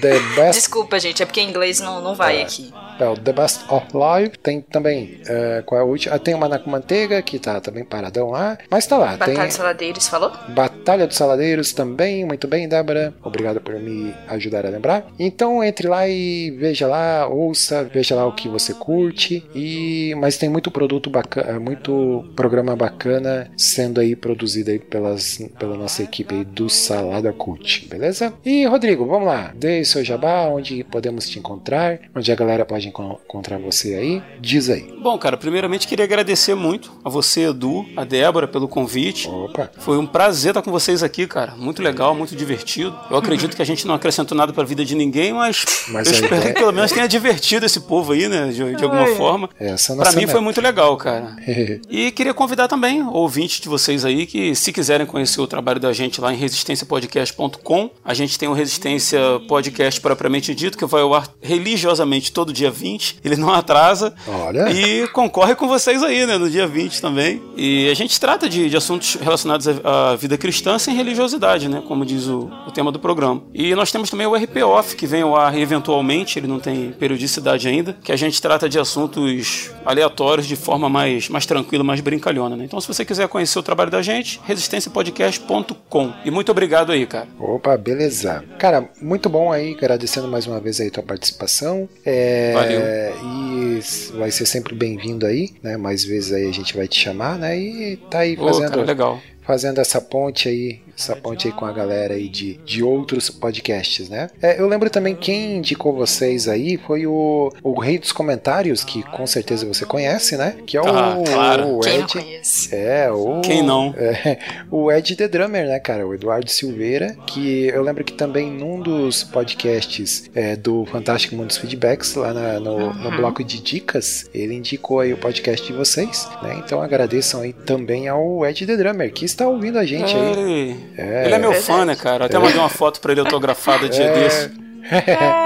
The 0.01 0.19
Best 0.35 0.59
Desculpa, 0.59 0.99
gente, 0.99 1.21
é 1.23 1.25
porque 1.25 1.41
em 1.41 1.49
inglês 1.49 1.79
não, 1.79 2.01
não 2.01 2.15
vai 2.15 2.41
aqui. 2.41 2.73
É 2.99 3.07
o 3.07 3.15
The 3.15 3.33
Best 3.33 3.56
of 3.69 3.85
Live. 3.95 4.37
Tem 4.41 4.61
também. 4.61 5.19
é, 5.27 5.63
qual 5.65 5.81
é 5.81 5.83
o 5.83 5.87
último? 5.87 6.13
Ah, 6.15 6.19
tem 6.19 6.33
o 6.33 6.37
Maná 6.37 6.59
com 6.59 6.69
Manteiga, 6.69 7.21
que 7.21 7.39
tá 7.39 7.59
também 7.59 7.83
paradão 7.83 8.29
lá. 8.31 8.57
Mas 8.69 8.85
tá 8.85 8.97
lá. 8.97 9.11
Batalha 9.17 9.35
tem 9.37 9.45
dos 9.45 9.55
Saladeiros, 9.55 10.07
falou? 10.07 10.31
Batalha 10.49 11.07
dos 11.07 11.17
Saladeiros 11.17 11.73
também. 11.73 12.25
Muito 12.25 12.47
bem, 12.47 12.67
Débora. 12.67 13.13
Obrigado 13.23 13.59
por 13.61 13.75
me 13.75 14.13
ajudar 14.29 14.65
a 14.65 14.69
lembrar. 14.69 15.05
Então 15.19 15.63
entre 15.63 15.87
lá 15.87 16.07
e 16.07 16.51
veja 16.51 16.87
lá, 16.87 17.27
ouça, 17.27 17.83
veja 17.83 18.15
lá 18.15 18.25
o 18.25 18.33
que 18.33 18.47
você 18.47 18.73
curte. 18.73 19.43
E 19.55 20.13
Mas 20.17 20.37
tem 20.37 20.49
muito 20.49 20.71
produto 20.71 21.09
bacana, 21.09 21.59
muito 21.59 22.25
programa 22.35 22.75
bacana 22.75 23.49
sendo 23.57 23.99
aí 23.99 24.15
produzido 24.15 24.71
aí 24.71 24.79
pelas, 24.79 25.37
pela 25.59 25.75
nossa 25.75 26.03
equipe 26.03 26.33
aí 26.35 26.43
do 26.45 26.69
Salada 26.69 27.31
Cult, 27.33 27.87
beleza? 27.87 28.33
E 28.45 28.65
Rodrigo, 28.65 29.05
vamos 29.05 29.27
lá. 29.27 29.51
Dê 29.55 29.83
seu 29.85 30.03
jabá, 30.03 30.45
onde 30.47 30.83
podemos 30.83 31.27
te 31.29 31.39
encontrar, 31.39 31.99
onde 32.15 32.31
a 32.31 32.35
galera 32.35 32.65
pode 32.65 32.87
encon- 32.87 33.17
encontrar 33.47 33.57
você 33.59 33.93
aí. 33.95 34.21
Diz 34.39 34.69
aí. 34.69 34.93
Bom, 35.01 35.17
cara, 35.17 35.37
primeiramente 35.37 35.87
queria 35.87 36.03
agradecer 36.05 36.53
muito 36.53 36.91
a 37.03 37.09
você, 37.09 37.47
Edu, 37.49 37.85
a 37.95 38.03
Débora, 38.03 38.47
pelo 38.47 38.67
convite. 38.67 39.27
Opa. 39.29 39.71
Foi 39.79 39.97
um 39.97 40.05
prazer 40.05 40.49
estar 40.51 40.61
com 40.61 40.71
vocês 40.71 41.01
aqui, 41.01 41.25
cara. 41.25 41.55
Muito 41.55 41.81
legal, 41.81 42.13
muito 42.13 42.35
divertido. 42.35 42.97
Eu 43.09 43.17
acredito 43.17 43.55
que 43.55 43.61
a 43.61 43.65
gente 43.65 43.87
não 43.87 43.95
acrescentou 43.95 44.37
nada 44.37 44.51
pra 44.51 44.63
vida 44.63 44.83
de 44.83 44.95
ninguém, 44.95 45.31
mas, 45.33 45.63
Mas 45.87 46.07
eu 46.07 46.13
a 46.13 46.15
espero 46.15 46.35
ideia- 46.35 46.53
que 46.53 46.59
pelo 46.59 46.73
menos 46.73 46.91
tenha 46.91 47.07
divertido 47.07 47.65
esse 47.65 47.79
povo 47.81 48.11
aí, 48.11 48.27
né? 48.27 48.47
De, 48.49 48.75
de 48.75 48.83
alguma 48.83 49.07
forma. 49.15 49.49
Essa 49.59 49.93
é 49.93 49.95
a 49.95 49.97
Pra 49.97 50.05
nossa 50.05 50.17
mim 50.17 50.25
foi 50.25 50.33
meta. 50.35 50.41
muito 50.41 50.61
legal, 50.61 50.97
cara. 50.97 51.35
E 51.89 52.11
queria 52.11 52.33
convidar 52.33 52.67
também 52.67 53.03
ouvintes 53.03 53.59
de 53.61 53.69
vocês 53.69 54.03
aí 54.03 54.25
que, 54.25 54.53
se 54.55 54.71
quiserem 54.73 55.05
conhecer 55.05 55.39
o 55.41 55.47
trabalho 55.47 55.79
da 55.79 55.93
gente 55.93 56.19
lá 56.19 56.33
em 56.33 56.37
resistenciapodcast.com, 56.37 57.89
a 58.03 58.13
gente 58.13 58.37
tem 58.37 58.47
o 58.49 58.53
Resistência 58.53 59.19
Podcast 59.47 59.99
propriamente 60.01 60.53
dito, 60.53 60.77
que 60.77 60.85
vai 60.85 61.01
ao 61.01 61.13
ar 61.13 61.29
religiosamente 61.41 62.31
todo 62.31 62.51
dia 62.51 62.69
20. 62.71 63.19
Ele 63.23 63.35
não 63.39 63.53
atrasa. 63.53 64.13
Olha. 64.27 64.69
E 64.71 65.07
concorre 65.09 65.55
com 65.55 65.67
vocês 65.67 66.03
aí, 66.03 66.25
né? 66.25 66.37
No 66.37 66.49
dia 66.49 66.67
20 66.67 67.01
também. 67.01 67.41
E 67.55 67.89
a 67.89 67.93
gente 67.93 68.19
trata 68.19 68.49
de, 68.49 68.69
de 68.69 68.77
assuntos 68.77 69.15
relacionados 69.15 69.67
à, 69.67 70.11
à 70.11 70.15
vida 70.15 70.37
cristã 70.37 70.77
sem 70.79 70.95
religiosidade, 70.95 71.69
né? 71.69 71.81
Como 71.87 72.05
diz 72.05 72.27
o, 72.27 72.49
o 72.67 72.71
tema 72.71 72.91
do 72.91 72.99
programa. 72.99 73.43
E 73.53 73.73
nós 73.75 73.91
temos 73.91 74.09
também 74.09 74.27
o 74.27 74.35
RP 74.35 74.57
Off, 74.63 74.95
que 74.95 75.07
vem 75.07 75.21
ao 75.21 75.35
ar 75.35 75.57
eventualmente, 75.57 76.39
ele 76.39 76.47
não 76.47 76.59
tem 76.59 76.91
periodicidade 76.91 77.67
ainda, 77.67 77.97
que 78.03 78.11
a 78.11 78.15
gente 78.15 78.41
trata 78.41 78.67
de 78.69 78.79
assuntos 78.79 79.71
aleatórios 79.85 80.47
de 80.47 80.55
forma 80.55 80.89
mais, 80.89 81.29
mais 81.29 81.45
tranquila, 81.45 81.83
mais 81.83 82.01
brincalhona, 82.01 82.55
né? 82.55 82.65
Então, 82.65 82.79
se 82.79 82.87
você 82.87 83.03
quiser 83.05 83.27
conhecer 83.27 83.59
o 83.59 83.63
trabalho 83.63 83.91
da 83.91 84.01
gente, 84.01 84.39
resistenciapodcast.com. 84.45 86.13
E 86.25 86.31
muito 86.31 86.51
obrigado 86.51 86.91
aí, 86.91 87.05
cara. 87.05 87.27
Opa, 87.39 87.77
beleza. 87.77 88.43
Cara, 88.57 88.89
muito 89.01 89.29
bom 89.29 89.51
aí, 89.51 89.73
agradecendo 89.73 90.27
mais 90.27 90.47
uma 90.47 90.59
vez 90.59 90.79
aí 90.79 90.89
tua 90.89 91.03
participação. 91.03 91.87
É, 92.05 92.53
Valeu. 92.53 92.79
E 93.27 93.79
vai 94.17 94.31
ser 94.31 94.45
sempre 94.45 94.73
bem-vindo 94.75 95.25
aí, 95.25 95.51
né? 95.61 95.77
Mais 95.77 96.03
vezes 96.03 96.31
aí 96.33 96.47
a 96.47 96.51
gente 96.51 96.75
vai 96.75 96.87
te 96.87 96.99
chamar, 96.99 97.37
né? 97.37 97.57
E 97.57 97.97
tá 98.09 98.19
aí 98.19 98.35
fazendo, 98.35 98.69
cara, 98.69 98.83
legal. 98.83 99.21
fazendo 99.41 99.79
essa 99.79 99.99
ponte 100.01 100.47
aí, 100.47 100.81
essa 100.97 101.15
ponte 101.15 101.47
aí 101.47 101.53
com 101.53 101.65
a 101.65 101.71
galera 101.71 102.15
aí 102.15 102.27
de, 102.27 102.55
de 102.65 102.81
outros 102.83 103.29
podcasts, 103.29 104.09
né? 104.09 104.29
É, 104.41 104.59
eu 104.59 104.67
lembro 104.67 104.89
também 104.89 105.15
quem 105.15 105.57
indicou 105.57 105.93
vocês 105.93 106.47
aí 106.47 106.77
foi 106.77 107.05
o, 107.05 107.51
o 107.63 107.79
Rei 107.79 107.97
dos 107.99 108.11
Comentários, 108.11 108.83
que 108.83 109.03
com 109.03 109.25
certeza 109.27 109.65
você 109.65 109.85
conhece, 109.85 110.35
né? 110.37 110.55
Que 110.65 110.75
é 110.77 110.81
o, 110.81 110.87
Ah, 110.87 111.17
claro. 111.25 111.77
o 111.77 111.79
Quem 111.81 111.97
não 111.99 112.03
Ed. 112.05 112.13
conhece? 112.13 112.75
É, 112.75 113.11
o. 113.11 113.41
Quem 113.41 113.61
não? 113.63 113.93
É, 113.97 114.37
o 114.71 114.91
Ed 114.91 115.15
The 115.15 115.27
Drummer, 115.27 115.67
né, 115.67 115.79
cara? 115.79 116.05
O 116.07 116.13
Eduardo 116.13 116.49
Silveira, 116.49 117.15
que 117.27 117.67
eu 117.67 117.81
lembro 117.83 118.03
que 118.03 118.13
também 118.13 118.49
num 118.51 118.79
dos 118.81 119.23
podcasts 119.23 120.29
é, 120.33 120.55
do 120.55 120.85
Fantástico 120.85 121.35
Mundo 121.35 121.47
dos 121.47 121.57
Feedbacks, 121.57 122.15
lá 122.15 122.33
na- 122.33 122.59
no, 122.59 122.93
no 122.93 123.11
bloco 123.17 123.43
de 123.43 123.61
dicas, 123.61 124.29
ele 124.33 124.53
indicou 124.55 124.99
aí 124.99 125.13
o 125.13 125.17
podcast 125.17 125.65
de 125.65 125.73
vocês, 125.73 126.27
né? 126.41 126.61
Então 126.63 126.81
agradeçam 126.81 127.41
aí 127.41 127.53
também 127.53 128.07
ao 128.07 128.45
Ed 128.45 128.65
The 128.65 128.75
Drummer, 128.77 129.11
que 129.13 129.25
está 129.25 129.47
ouvindo 129.47 129.77
a 129.77 129.85
gente 129.85 130.15
aí. 130.15 130.86
Ele, 130.97 131.25
ele 131.25 131.33
é 131.35 131.37
meu 131.37 131.51
Verdade. 131.51 131.65
fã, 131.79 131.85
né, 131.85 131.95
cara? 131.95 132.23
Eu 132.23 132.25
até 132.25 132.39
mandei 132.39 132.57
uma 132.57 132.69
foto 132.69 132.99
pra 132.99 133.11
ele 133.11 133.21
autografada 133.21 133.87
dia 133.87 134.05
É. 134.05 134.13
desse. 134.13 134.51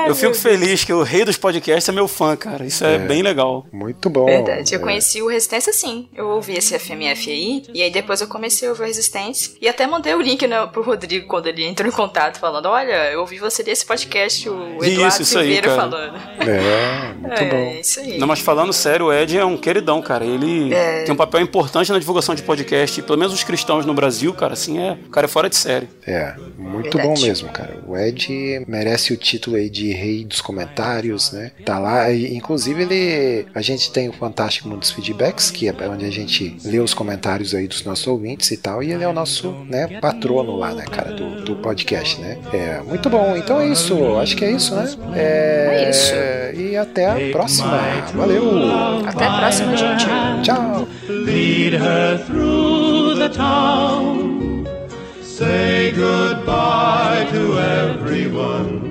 Eu 0.08 0.16
fico 0.16 0.34
feliz 0.34 0.84
que 0.84 0.94
o 0.94 1.04
rei 1.04 1.24
dos 1.26 1.38
podcasts 1.38 1.88
é 1.88 1.92
meu 1.92 2.08
fã, 2.08 2.36
cara. 2.36 2.66
Isso 2.66 2.84
é, 2.86 2.98
bem 2.98 3.22
legal. 3.22 3.66
Muito 3.72 4.10
bom. 4.10 4.26
Verdade, 4.26 4.74
eu 4.74 4.80
É. 4.80 4.82
conheci 4.84 5.22
o 5.22 5.28
Resistência 5.28 5.72
sim. 5.74 6.08
Eu 6.16 6.28
ouvi 6.30 6.54
esse 6.58 6.78
FMF 6.78 7.30
aí, 7.32 7.64
e 7.74 7.82
aí 7.82 7.90
depois 7.92 8.22
eu 8.22 8.28
comecei 8.28 8.68
a 8.68 8.72
ouvir 8.72 8.84
o 8.84 8.86
Resistência. 8.86 9.54
E 9.62 9.68
até 9.68 9.86
mandei 9.88 10.14
o 10.14 10.22
link 10.22 10.46
né, 10.48 10.66
pro 10.68 10.82
Rodrigo 10.84 11.28
quando 11.28 11.48
ele 11.48 11.66
entrou 11.66 11.88
em 11.90 11.92
contato, 11.92 12.40
falando: 12.40 12.66
Olha, 12.68 13.12
eu 13.12 13.22
ouvi 13.22 13.38
você 13.40 13.64
desse 13.64 13.86
podcast, 13.86 14.48
o 14.50 14.84
Eduardo 14.84 15.08
Isso, 15.08 15.22
isso 15.24 15.40
aí, 15.40 15.62
falando. 15.64 15.96
É, 15.96 17.14
muito 17.20 17.42
é, 17.42 17.50
bom. 17.50 17.80
isso 17.80 18.00
aí. 18.00 18.18
Não, 18.18 18.28
mas 18.28 18.40
falando 18.40 18.72
sério, 18.74 19.08
o 19.08 19.14
Ed 19.14 19.38
é 19.38 19.46
um 19.46 19.58
queridão, 19.58 20.02
cara. 20.02 20.26
Ele 20.26 20.74
É. 20.74 21.04
tem 21.04 21.14
um 21.14 21.18
papel 21.18 21.42
importante 21.42 21.92
na 21.92 22.00
divulgação 22.00 22.36
de 22.36 22.44
podcast, 22.44 23.02
pelo 23.02 23.18
menos 23.18 23.34
os 23.34 23.44
cristãos 23.44 23.86
no 23.86 23.94
Brasil, 23.94 24.34
cara, 24.34 24.54
assim, 24.54 24.80
é, 24.80 24.94
o 25.06 25.10
cara 25.10 25.26
é 25.26 25.28
fora 25.28 25.50
de 25.50 25.56
série. 25.56 25.88
É, 26.06 26.34
muito 26.58 26.96
Verdade. 26.98 27.08
bom 27.20 27.26
mesmo, 27.28 27.50
cara. 27.50 27.80
O 27.88 27.98
Ed 27.98 28.64
merece 28.68 29.14
o 29.14 29.18
título 29.18 29.31
aí 29.56 29.70
de 29.70 29.92
rei 29.92 30.24
dos 30.26 30.42
comentários, 30.42 31.32
né? 31.32 31.52
Tá 31.66 31.78
lá, 31.80 32.12
e, 32.12 32.36
inclusive 32.36 32.82
ele, 32.84 33.46
a 33.54 33.62
gente 33.62 33.92
tem 33.92 34.10
o 34.10 34.14
Fantástico 34.14 34.68
Mundo 34.68 34.80
dos 34.80 34.92
Feedbacks, 34.92 35.52
que 35.52 35.68
é 35.68 35.74
onde 35.90 36.06
a 36.06 36.12
gente 36.12 36.58
lê 36.66 36.80
os 36.80 36.94
comentários 36.94 37.54
aí 37.54 37.68
dos 37.68 37.84
nossos 37.84 38.08
ouvintes 38.08 38.50
e 38.52 38.58
tal, 38.58 38.82
e 38.82 38.92
ele 38.92 39.04
é 39.04 39.08
o 39.08 39.14
nosso, 39.14 39.52
né, 39.68 40.00
patrono 40.00 40.56
lá, 40.56 40.74
né, 40.74 40.86
cara, 40.86 41.12
do, 41.14 41.42
do 41.44 41.56
podcast, 41.58 42.20
né? 42.20 42.38
É, 42.54 42.82
muito 42.82 43.10
bom. 43.10 43.36
Então 43.36 43.60
é 43.60 43.68
isso, 43.68 44.18
acho 44.18 44.36
que 44.36 44.46
é 44.46 44.52
isso, 44.52 44.76
né? 44.76 44.90
É, 45.16 45.86
É 45.86 45.90
isso. 45.90 46.14
E 46.60 46.76
até 46.78 47.06
a 47.08 47.32
próxima. 47.32 47.80
Valeu! 48.14 48.44
Até 49.06 49.26
a 49.26 49.38
próxima, 49.40 49.76
gente. 49.78 50.06
Tchau! 50.44 50.88
Lead 51.08 51.76
her 51.76 52.20
through 52.26 53.16
the 53.18 53.30
town. 53.30 54.66
Say 55.22 55.92
goodbye 55.92 57.26
to 57.32 57.58
everyone. 57.60 58.91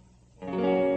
Thank 0.41 0.53
you. 0.53 0.90